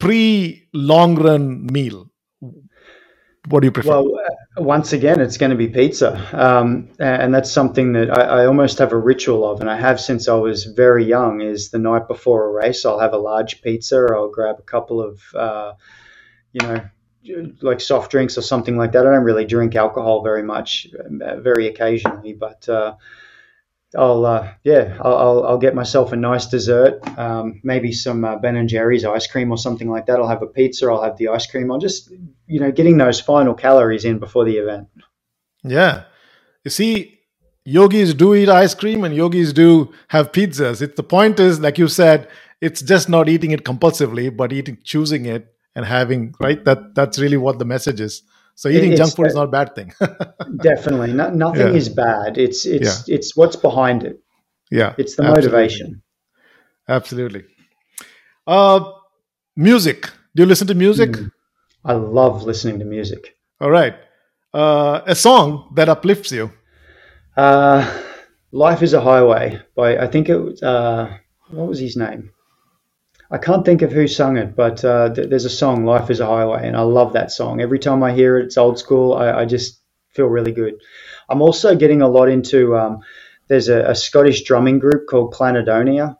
pre 0.00 0.68
long 0.74 1.14
run 1.14 1.66
meal? 1.66 2.10
What 3.48 3.60
do 3.60 3.66
you 3.66 3.72
prefer? 3.72 3.90
Well, 3.90 4.18
uh, 4.18 4.62
once 4.62 4.92
again, 4.92 5.20
it's 5.20 5.36
going 5.36 5.50
to 5.50 5.56
be 5.56 5.68
pizza. 5.68 6.20
Um, 6.32 6.88
and 6.98 7.32
that's 7.32 7.50
something 7.50 7.92
that 7.92 8.10
I, 8.16 8.42
I, 8.42 8.46
almost 8.46 8.78
have 8.78 8.92
a 8.92 8.98
ritual 8.98 9.48
of, 9.48 9.60
and 9.60 9.70
I 9.70 9.76
have 9.78 10.00
since 10.00 10.28
I 10.28 10.34
was 10.34 10.64
very 10.64 11.04
young. 11.04 11.40
Is 11.40 11.70
the 11.70 11.78
night 11.78 12.08
before 12.08 12.48
a 12.48 12.50
race, 12.50 12.84
I'll 12.84 12.98
have 12.98 13.12
a 13.12 13.18
large 13.18 13.62
pizza, 13.62 14.08
I'll 14.10 14.30
grab 14.30 14.56
a 14.58 14.62
couple 14.62 15.00
of, 15.00 15.22
uh, 15.34 15.74
you 16.52 16.66
know, 16.66 17.50
like 17.60 17.80
soft 17.80 18.10
drinks 18.10 18.36
or 18.36 18.42
something 18.42 18.76
like 18.76 18.92
that. 18.92 19.06
I 19.06 19.10
don't 19.10 19.24
really 19.24 19.44
drink 19.44 19.76
alcohol 19.76 20.22
very 20.22 20.42
much, 20.42 20.88
uh, 20.94 21.36
very 21.36 21.68
occasionally, 21.68 22.32
but 22.32 22.68
uh, 22.68 22.94
I'll 23.96 24.26
uh, 24.26 24.52
yeah, 24.64 24.98
I'll, 25.00 25.44
I'll 25.44 25.58
get 25.58 25.74
myself 25.74 26.12
a 26.12 26.16
nice 26.16 26.46
dessert, 26.46 27.00
um, 27.18 27.60
maybe 27.64 27.92
some 27.92 28.24
uh, 28.24 28.36
Ben 28.36 28.56
and 28.56 28.68
Jerry's 28.68 29.04
ice 29.04 29.26
cream 29.26 29.50
or 29.50 29.58
something 29.58 29.88
like 29.88 30.06
that. 30.06 30.18
I'll 30.18 30.28
have 30.28 30.42
a 30.42 30.46
pizza. 30.46 30.86
I'll 30.86 31.02
have 31.02 31.16
the 31.16 31.28
ice 31.28 31.46
cream. 31.46 31.70
I'll 31.70 31.78
just 31.78 32.10
you 32.46 32.60
know 32.60 32.70
getting 32.70 32.98
those 32.98 33.20
final 33.20 33.54
calories 33.54 34.04
in 34.04 34.18
before 34.18 34.44
the 34.44 34.56
event. 34.56 34.88
Yeah, 35.64 36.04
you 36.64 36.70
see, 36.70 37.20
yogis 37.64 38.14
do 38.14 38.34
eat 38.34 38.48
ice 38.48 38.74
cream 38.74 39.04
and 39.04 39.14
yogis 39.14 39.52
do 39.52 39.92
have 40.08 40.32
pizzas. 40.32 40.82
It 40.82 40.96
the 40.96 41.02
point 41.02 41.40
is 41.40 41.60
like 41.60 41.78
you 41.78 41.88
said, 41.88 42.28
it's 42.60 42.82
just 42.82 43.08
not 43.08 43.28
eating 43.28 43.50
it 43.52 43.64
compulsively, 43.64 44.34
but 44.34 44.52
eating 44.52 44.78
choosing 44.84 45.26
it 45.26 45.54
and 45.74 45.84
having 45.84 46.34
right. 46.40 46.64
That 46.64 46.94
that's 46.94 47.18
really 47.18 47.36
what 47.36 47.58
the 47.58 47.64
message 47.64 48.00
is. 48.00 48.22
So 48.56 48.70
eating 48.70 48.92
it's, 48.92 48.98
junk 48.98 49.14
food 49.14 49.26
is 49.26 49.34
not 49.34 49.44
a 49.44 49.48
bad 49.48 49.74
thing. 49.74 49.92
definitely, 50.62 51.12
no, 51.12 51.28
nothing 51.28 51.68
yeah. 51.68 51.80
is 51.80 51.90
bad. 51.90 52.38
It's 52.38 52.64
it's 52.64 53.06
yeah. 53.06 53.14
it's 53.14 53.36
what's 53.36 53.54
behind 53.54 54.02
it. 54.02 54.18
Yeah, 54.70 54.94
it's 54.96 55.14
the 55.14 55.24
absolutely. 55.24 55.50
motivation. 55.50 56.02
Absolutely. 56.88 57.44
Uh, 58.46 58.92
music. 59.56 60.10
Do 60.34 60.42
you 60.42 60.46
listen 60.46 60.66
to 60.68 60.74
music? 60.74 61.12
Mm. 61.12 61.30
I 61.84 61.92
love 61.92 62.44
listening 62.44 62.78
to 62.78 62.86
music. 62.86 63.36
All 63.60 63.70
right. 63.70 63.94
Uh, 64.54 65.02
a 65.06 65.14
song 65.14 65.72
that 65.76 65.90
uplifts 65.90 66.32
you. 66.32 66.50
Uh, 67.36 67.84
"Life 68.52 68.82
Is 68.82 68.94
a 68.94 69.02
Highway" 69.02 69.60
by 69.76 69.98
I 69.98 70.06
think 70.06 70.30
it 70.30 70.38
was 70.38 70.62
uh, 70.62 71.12
what 71.50 71.68
was 71.68 71.78
his 71.78 71.94
name? 71.94 72.30
I 73.30 73.38
can't 73.38 73.64
think 73.64 73.82
of 73.82 73.90
who 73.90 74.06
sung 74.06 74.36
it, 74.36 74.54
but 74.54 74.84
uh, 74.84 75.12
th- 75.12 75.28
there's 75.28 75.44
a 75.44 75.50
song, 75.50 75.84
"Life 75.84 76.10
Is 76.10 76.20
a 76.20 76.26
Highway," 76.26 76.66
and 76.66 76.76
I 76.76 76.82
love 76.82 77.12
that 77.14 77.32
song. 77.32 77.60
Every 77.60 77.78
time 77.78 78.02
I 78.02 78.12
hear 78.12 78.38
it, 78.38 78.46
it's 78.46 78.56
old 78.56 78.78
school. 78.78 79.14
I, 79.14 79.40
I 79.40 79.44
just 79.44 79.80
feel 80.10 80.26
really 80.26 80.52
good. 80.52 80.74
I'm 81.28 81.42
also 81.42 81.74
getting 81.74 82.02
a 82.02 82.08
lot 82.08 82.28
into. 82.28 82.76
Um, 82.76 83.00
there's 83.48 83.68
a, 83.68 83.90
a, 83.90 83.94
Scottish 83.94 84.42
drumming 84.42 84.80
group 84.80 85.06
called 85.08 85.32
Clanadonia, 85.32 86.16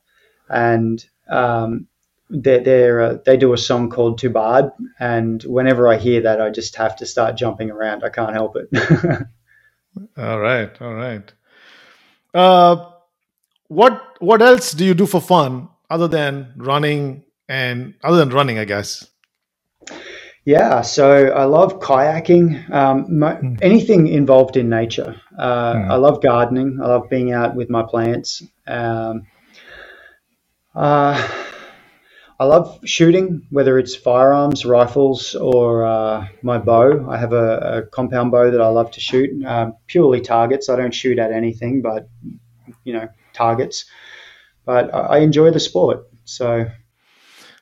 and 0.48 1.04
um, 1.28 1.86
they're, 2.28 2.60
they're 2.60 3.00
uh, 3.00 3.18
they 3.24 3.36
do 3.36 3.52
a 3.52 3.58
song 3.58 3.88
called 3.88 4.18
"To 4.18 4.30
Bard," 4.30 4.72
and 4.98 5.42
whenever 5.44 5.88
I 5.88 5.98
hear 5.98 6.22
that, 6.22 6.40
I 6.40 6.50
just 6.50 6.74
have 6.76 6.96
to 6.96 7.06
start 7.06 7.36
jumping 7.36 7.70
around. 7.70 8.02
I 8.02 8.08
can't 8.08 8.32
help 8.32 8.56
it. 8.56 8.68
all 10.18 10.40
right, 10.40 10.82
all 10.82 10.94
right. 10.94 11.32
Uh, 12.34 12.90
what 13.68 14.16
what 14.18 14.42
else 14.42 14.72
do 14.72 14.84
you 14.84 14.94
do 14.94 15.06
for 15.06 15.20
fun 15.20 15.68
other 15.90 16.08
than 16.08 16.52
running 16.56 17.24
and 17.48 17.94
other 18.02 18.18
than 18.18 18.30
running, 18.30 18.58
I 18.58 18.64
guess? 18.64 19.08
Yeah, 20.44 20.82
so 20.82 21.28
I 21.28 21.44
love 21.44 21.80
kayaking, 21.80 22.70
um, 22.70 23.08
mm. 23.08 23.58
anything 23.62 24.06
involved 24.06 24.56
in 24.56 24.68
nature. 24.68 25.20
Uh, 25.36 25.74
mm. 25.74 25.90
I 25.90 25.96
love 25.96 26.22
gardening. 26.22 26.78
I 26.80 26.86
love 26.86 27.10
being 27.10 27.32
out 27.32 27.56
with 27.56 27.68
my 27.68 27.82
plants. 27.82 28.44
Um, 28.66 29.26
uh, 30.72 31.28
I 32.38 32.44
love 32.44 32.78
shooting, 32.84 33.46
whether 33.50 33.76
it's 33.78 33.96
firearms, 33.96 34.64
rifles, 34.64 35.34
or 35.34 35.84
uh, 35.84 36.28
my 36.42 36.58
bow. 36.58 37.08
I 37.10 37.16
have 37.16 37.32
a, 37.32 37.56
a, 37.58 37.82
compound 37.86 38.30
bow 38.30 38.50
that 38.50 38.60
I 38.60 38.68
love 38.68 38.90
to 38.92 39.00
shoot, 39.00 39.44
um, 39.44 39.74
purely 39.86 40.20
targets. 40.20 40.68
I 40.68 40.76
don't 40.76 40.94
shoot 40.94 41.18
at 41.18 41.32
anything, 41.32 41.82
but 41.82 42.08
you 42.84 42.92
know, 42.92 43.08
targets 43.32 43.86
but 44.66 44.92
I 44.94 45.18
enjoy 45.18 45.52
the 45.52 45.60
sport. 45.60 46.06
So, 46.24 46.68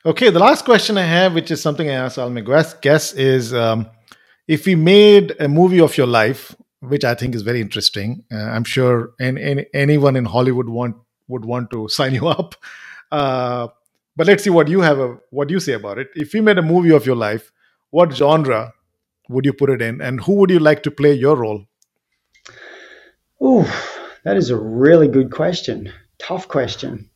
okay, 0.04 0.30
the 0.30 0.40
last 0.40 0.64
question 0.64 0.98
I 0.98 1.04
have, 1.04 1.34
which 1.34 1.50
is 1.50 1.62
something 1.62 1.88
I 1.88 1.94
asked 1.94 2.18
all 2.18 2.30
my 2.30 2.40
guests, 2.80 3.12
is 3.12 3.54
um, 3.54 3.86
if 4.48 4.66
we 4.66 4.74
made 4.74 5.36
a 5.38 5.48
movie 5.48 5.80
of 5.80 5.96
your 5.96 6.06
life, 6.06 6.56
which 6.80 7.04
I 7.04 7.14
think 7.14 7.34
is 7.34 7.42
very 7.42 7.60
interesting. 7.60 8.24
Uh, 8.32 8.36
I'm 8.36 8.64
sure 8.64 9.12
any, 9.20 9.66
anyone 9.72 10.16
in 10.16 10.24
Hollywood 10.24 10.68
want 10.68 10.96
would 11.28 11.44
want 11.44 11.70
to 11.70 11.88
sign 11.98 12.14
you 12.14 12.26
up. 12.26 12.54
Uh, 13.12 13.68
but 14.16 14.26
let's 14.26 14.44
see 14.44 14.50
what 14.50 14.68
you 14.68 14.80
have 14.80 14.98
a, 14.98 15.16
what 15.30 15.50
you 15.50 15.60
say 15.60 15.72
about 15.72 15.98
it. 15.98 16.08
If 16.14 16.32
we 16.32 16.40
made 16.40 16.58
a 16.58 16.62
movie 16.62 16.90
of 16.92 17.06
your 17.06 17.16
life, 17.16 17.52
what 17.90 18.12
genre 18.12 18.72
would 19.28 19.44
you 19.44 19.52
put 19.52 19.70
it 19.70 19.80
in, 19.80 20.00
and 20.00 20.20
who 20.20 20.34
would 20.34 20.50
you 20.50 20.58
like 20.58 20.82
to 20.82 20.90
play 20.90 21.14
your 21.14 21.36
role? 21.36 21.64
Oh, 23.40 23.64
that 24.24 24.36
is 24.36 24.50
a 24.50 24.56
really 24.56 25.08
good 25.08 25.30
question 25.30 25.92
tough 26.26 26.48
question. 26.48 27.10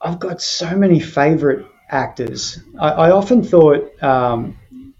I've 0.00 0.18
got 0.18 0.40
so 0.40 0.76
many 0.76 0.98
favorite 0.98 1.66
actors. 1.90 2.58
I, 2.78 2.88
I 2.88 3.10
often 3.10 3.42
thought, 3.42 4.02
um, 4.02 4.58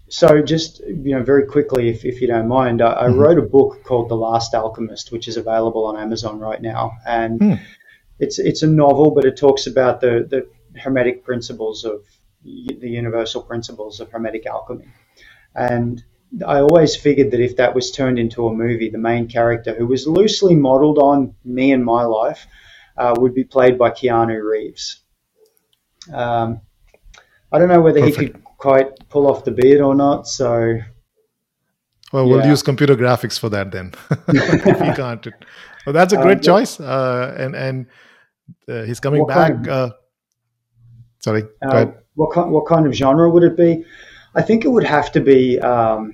so 0.09 0.41
just 0.41 0.79
you 0.79 1.15
know, 1.15 1.23
very 1.23 1.47
quickly, 1.47 1.89
if, 1.89 2.05
if 2.05 2.21
you 2.21 2.27
don't 2.27 2.47
mind, 2.47 2.81
I, 2.81 2.93
I 2.93 3.07
mm-hmm. 3.07 3.19
wrote 3.19 3.39
a 3.39 3.41
book 3.41 3.83
called 3.83 4.09
The 4.09 4.15
Last 4.15 4.53
Alchemist, 4.53 5.11
which 5.11 5.27
is 5.27 5.37
available 5.37 5.85
on 5.85 5.97
Amazon 5.97 6.39
right 6.39 6.61
now, 6.61 6.91
and 7.05 7.39
mm. 7.39 7.59
it's 8.19 8.37
it's 8.39 8.61
a 8.63 8.67
novel, 8.67 9.11
but 9.11 9.25
it 9.25 9.35
talks 9.35 9.65
about 9.67 9.99
the 10.01 10.27
the 10.29 10.79
hermetic 10.79 11.25
principles 11.25 11.83
of 11.83 12.03
the 12.43 12.89
universal 12.89 13.41
principles 13.41 13.99
of 13.99 14.11
hermetic 14.11 14.45
alchemy, 14.45 14.87
and 15.55 16.03
I 16.45 16.59
always 16.59 16.95
figured 16.95 17.31
that 17.31 17.39
if 17.39 17.57
that 17.57 17.75
was 17.75 17.91
turned 17.91 18.19
into 18.19 18.47
a 18.47 18.53
movie, 18.53 18.89
the 18.89 18.97
main 18.97 19.27
character, 19.27 19.73
who 19.73 19.87
was 19.87 20.07
loosely 20.07 20.55
modeled 20.55 20.97
on 20.97 21.35
me 21.43 21.71
and 21.71 21.83
my 21.83 22.03
life, 22.03 22.47
uh, 22.97 23.13
would 23.17 23.33
be 23.33 23.43
played 23.43 23.77
by 23.77 23.89
Keanu 23.89 24.43
Reeves. 24.43 25.01
Um, 26.11 26.61
I 27.51 27.59
don't 27.59 27.69
know 27.69 27.81
whether 27.81 27.99
Perfect. 27.99 28.19
he 28.19 28.27
could 28.27 28.43
quite 28.57 29.09
pull 29.09 29.27
off 29.27 29.45
the 29.45 29.51
beard 29.51 29.81
or 29.81 29.95
not. 29.95 30.27
So, 30.27 30.79
well, 32.11 32.25
yeah. 32.25 32.35
we'll 32.35 32.45
use 32.45 32.63
computer 32.63 32.95
graphics 32.95 33.39
for 33.39 33.49
that 33.49 33.71
then. 33.71 33.93
if 34.27 34.79
he 34.79 34.93
can't, 34.93 35.25
well, 35.85 35.93
that's 35.93 36.13
a 36.13 36.17
great 36.21 36.37
um, 36.37 36.43
choice. 36.43 36.79
Uh, 36.79 37.35
and 37.37 37.55
and 37.55 37.85
uh, 38.67 38.83
he's 38.83 38.99
coming 38.99 39.25
back. 39.25 39.53
Kind 39.53 39.67
of, 39.67 39.91
uh, 39.91 39.93
sorry, 41.19 41.43
uh, 41.61 41.85
what 42.15 42.31
kind, 42.31 42.51
what 42.51 42.65
kind 42.65 42.85
of 42.85 42.93
genre 42.93 43.29
would 43.29 43.43
it 43.43 43.57
be? 43.57 43.85
I 44.35 44.41
think 44.41 44.65
it 44.65 44.69
would 44.69 44.85
have 44.85 45.11
to 45.13 45.21
be. 45.21 45.59
Um, 45.59 46.13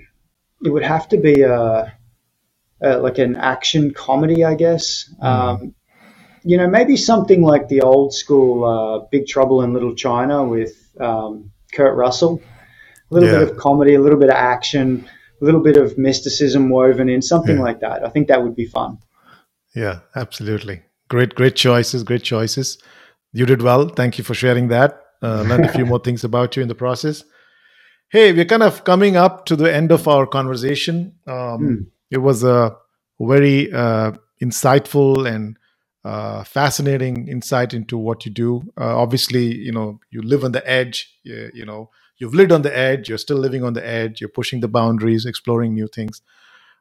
it 0.63 0.69
would 0.69 0.83
have 0.83 1.07
to 1.09 1.17
be 1.17 1.41
a, 1.41 1.97
a, 2.81 2.97
like 2.97 3.17
an 3.17 3.37
action 3.37 3.93
comedy, 3.93 4.43
I 4.43 4.55
guess. 4.55 5.09
Mm. 5.21 5.25
Um, 5.25 5.75
you 6.43 6.57
know, 6.57 6.67
maybe 6.67 6.97
something 6.97 7.41
like 7.41 7.67
the 7.67 7.81
old 7.81 8.13
school 8.13 8.63
uh, 8.65 9.07
Big 9.11 9.27
Trouble 9.27 9.61
in 9.61 9.73
Little 9.73 9.95
China 9.95 10.43
with 10.43 10.89
um, 10.99 11.51
Kurt 11.73 11.95
Russell. 11.95 12.41
A 13.11 13.13
little 13.13 13.29
yeah. 13.29 13.39
bit 13.39 13.49
of 13.49 13.57
comedy, 13.57 13.95
a 13.95 14.01
little 14.01 14.19
bit 14.19 14.29
of 14.29 14.35
action, 14.35 15.09
a 15.41 15.45
little 15.45 15.61
bit 15.61 15.77
of 15.77 15.97
mysticism 15.97 16.69
woven 16.69 17.09
in, 17.09 17.21
something 17.21 17.57
yeah. 17.57 17.63
like 17.63 17.79
that. 17.79 18.05
I 18.05 18.09
think 18.09 18.27
that 18.27 18.43
would 18.43 18.55
be 18.55 18.65
fun. 18.65 18.99
Yeah, 19.75 19.99
absolutely. 20.15 20.83
Great, 21.09 21.33
great 21.35 21.55
choices. 21.55 22.03
Great 22.03 22.23
choices. 22.23 22.77
You 23.33 23.45
did 23.45 23.61
well. 23.61 23.89
Thank 23.89 24.17
you 24.17 24.23
for 24.23 24.33
sharing 24.33 24.67
that. 24.69 25.01
Uh, 25.21 25.41
learned 25.41 25.65
a 25.65 25.73
few 25.73 25.85
more 25.91 25.99
things 25.99 26.23
about 26.23 26.55
you 26.55 26.61
in 26.61 26.67
the 26.67 26.75
process. 26.75 27.23
Hey, 28.09 28.31
we're 28.33 28.45
kind 28.45 28.63
of 28.63 28.83
coming 28.83 29.15
up 29.15 29.45
to 29.47 29.55
the 29.55 29.73
end 29.73 29.91
of 29.91 30.07
our 30.07 30.25
conversation. 30.25 31.13
Um, 31.27 31.35
mm. 31.35 31.85
It 32.09 32.19
was 32.19 32.43
a 32.43 32.75
very 33.19 33.71
uh, 33.71 34.13
insightful 34.41 35.27
and 35.31 35.57
uh, 36.05 36.43
fascinating 36.43 37.27
insight 37.27 37.73
into 37.73 37.97
what 37.97 38.25
you 38.25 38.31
do. 38.31 38.63
Uh, 38.79 38.97
obviously, 38.97 39.53
you 39.53 39.71
know 39.71 39.99
you 40.09 40.21
live 40.21 40.43
on 40.43 40.51
the 40.51 40.69
edge. 40.69 41.13
You, 41.23 41.51
you, 41.53 41.65
know 41.65 41.89
you've 42.17 42.33
lived 42.33 42.51
on 42.51 42.61
the 42.61 42.75
edge. 42.75 43.09
You're 43.09 43.17
still 43.17 43.37
living 43.37 43.63
on 43.63 43.73
the 43.73 43.85
edge. 43.85 44.21
You're 44.21 44.29
pushing 44.29 44.61
the 44.61 44.67
boundaries, 44.67 45.25
exploring 45.25 45.73
new 45.73 45.87
things. 45.87 46.21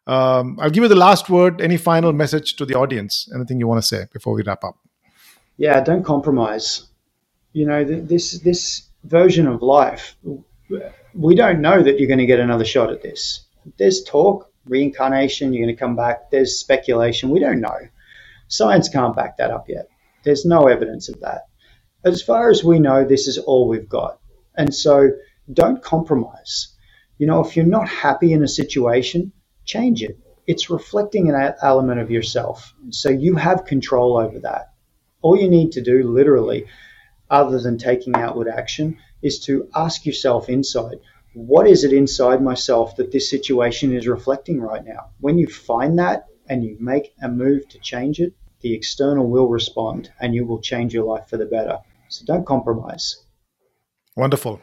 Um, 0.07 0.59
I'll 0.61 0.71
give 0.71 0.83
you 0.83 0.89
the 0.89 0.97
last 0.97 1.29
word. 1.29 1.61
Any 1.61 1.77
final 1.77 2.12
message 2.12 2.57
to 2.57 2.64
the 2.64 2.75
audience? 2.75 3.29
Anything 3.35 3.59
you 3.59 3.66
want 3.66 3.83
to 3.83 3.87
say 3.87 4.07
before 4.12 4.35
we 4.35 4.43
wrap 4.43 4.64
up? 4.64 4.79
Yeah, 5.57 5.81
don't 5.81 6.05
compromise. 6.05 6.87
You 7.53 7.66
know 7.66 7.85
this 7.85 8.39
this 8.41 8.89
version 9.05 9.49
of 9.49 9.62
life. 9.62 10.16
We 11.14 11.35
don't 11.35 11.61
know 11.61 11.83
that 11.83 11.99
you're 11.99 12.09
going 12.09 12.19
to 12.19 12.27
get 12.27 12.39
another 12.39 12.64
shot 12.64 12.93
at 12.93 13.03
this. 13.03 13.45
There's 13.79 14.05
talk, 14.05 14.53
reincarnation. 14.66 15.53
You're 15.53 15.66
going 15.66 15.75
to 15.75 15.81
come 15.81 15.97
back. 15.97 16.31
There's 16.31 16.59
speculation. 16.59 17.31
We 17.31 17.41
don't 17.41 17.61
know 17.61 17.79
Science 18.49 18.89
can't 18.89 19.15
back 19.15 19.37
that 19.37 19.51
up 19.51 19.69
yet. 19.69 19.89
There's 20.25 20.45
no 20.45 20.67
evidence 20.67 21.09
of 21.09 21.21
that. 21.21 21.43
As 22.05 22.23
far 22.23 22.51
as 22.51 22.65
we 22.65 22.79
know, 22.79 23.05
this 23.05 23.29
is 23.29 23.39
all 23.39 23.69
we've 23.69 23.89
got. 23.89 24.19
And 24.57 24.75
so 24.75 25.11
don't 25.53 25.83
compromise. 25.83 26.75
You 27.19 27.27
know, 27.27 27.45
if 27.45 27.57
you're 27.57 27.67
not 27.67 27.89
happy 27.89 28.33
in 28.33 28.43
a 28.43 28.49
situation, 28.49 29.33
change 29.65 30.03
it. 30.03 30.19
It's 30.47 30.71
reflecting 30.71 31.29
an 31.29 31.55
element 31.63 32.01
of 32.01 32.11
yourself. 32.11 32.75
So 32.91 33.11
you 33.11 33.37
have 33.37 33.65
control 33.65 34.17
over 34.17 34.39
that. 34.41 34.73
All 35.21 35.37
you 35.37 35.49
need 35.49 35.73
to 35.73 35.83
do, 35.83 36.11
literally, 36.11 36.67
other 37.29 37.61
than 37.61 37.77
taking 37.77 38.15
outward 38.15 38.49
action, 38.49 38.99
is 39.21 39.41
to 39.41 39.69
ask 39.75 40.07
yourself 40.07 40.49
inside 40.49 40.99
what 41.35 41.69
is 41.69 41.85
it 41.85 41.93
inside 41.93 42.43
myself 42.43 42.97
that 42.97 43.13
this 43.13 43.31
situation 43.31 43.95
is 43.95 44.09
reflecting 44.09 44.61
right 44.61 44.85
now? 44.85 45.11
When 45.21 45.39
you 45.39 45.47
find 45.47 45.99
that, 45.99 46.27
and 46.49 46.65
you 46.65 46.77
make 46.81 47.15
a 47.23 47.29
move 47.29 47.69
to 47.69 47.79
change 47.79 48.21
it, 48.21 48.33
the 48.61 48.75
external 48.75 49.29
will 49.29 49.49
respond 49.49 50.11
and 50.21 50.35
you 50.35 50.45
will 50.45 50.61
change 50.61 50.93
your 50.95 51.05
life 51.05 51.29
for 51.29 51.37
the 51.37 51.47
better. 51.47 51.79
So 52.09 52.25
don't 52.25 52.47
compromise. 52.47 53.25
Wonderful. 54.17 54.61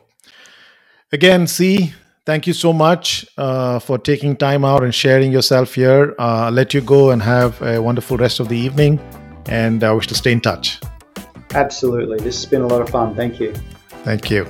Again, 1.11 1.47
C, 1.47 1.93
thank 2.25 2.47
you 2.47 2.53
so 2.53 2.73
much 2.73 3.25
uh, 3.37 3.79
for 3.79 3.97
taking 3.97 4.35
time 4.35 4.65
out 4.65 4.83
and 4.83 4.93
sharing 4.93 5.31
yourself 5.31 5.75
here. 5.75 6.15
Uh, 6.19 6.47
I'll 6.47 6.51
let 6.51 6.73
you 6.73 6.81
go 6.81 7.11
and 7.11 7.21
have 7.21 7.61
a 7.61 7.81
wonderful 7.81 8.17
rest 8.17 8.39
of 8.39 8.49
the 8.49 8.57
evening, 8.57 8.99
and 9.45 9.83
I 9.83 9.93
wish 9.93 10.07
to 10.07 10.15
stay 10.15 10.31
in 10.31 10.41
touch. 10.41 10.81
Absolutely. 11.53 12.17
This 12.17 12.35
has 12.35 12.45
been 12.45 12.63
a 12.63 12.67
lot 12.67 12.81
of 12.81 12.89
fun. 12.89 13.15
Thank 13.15 13.39
you. 13.39 13.53
Thank 14.03 14.29
you. 14.29 14.45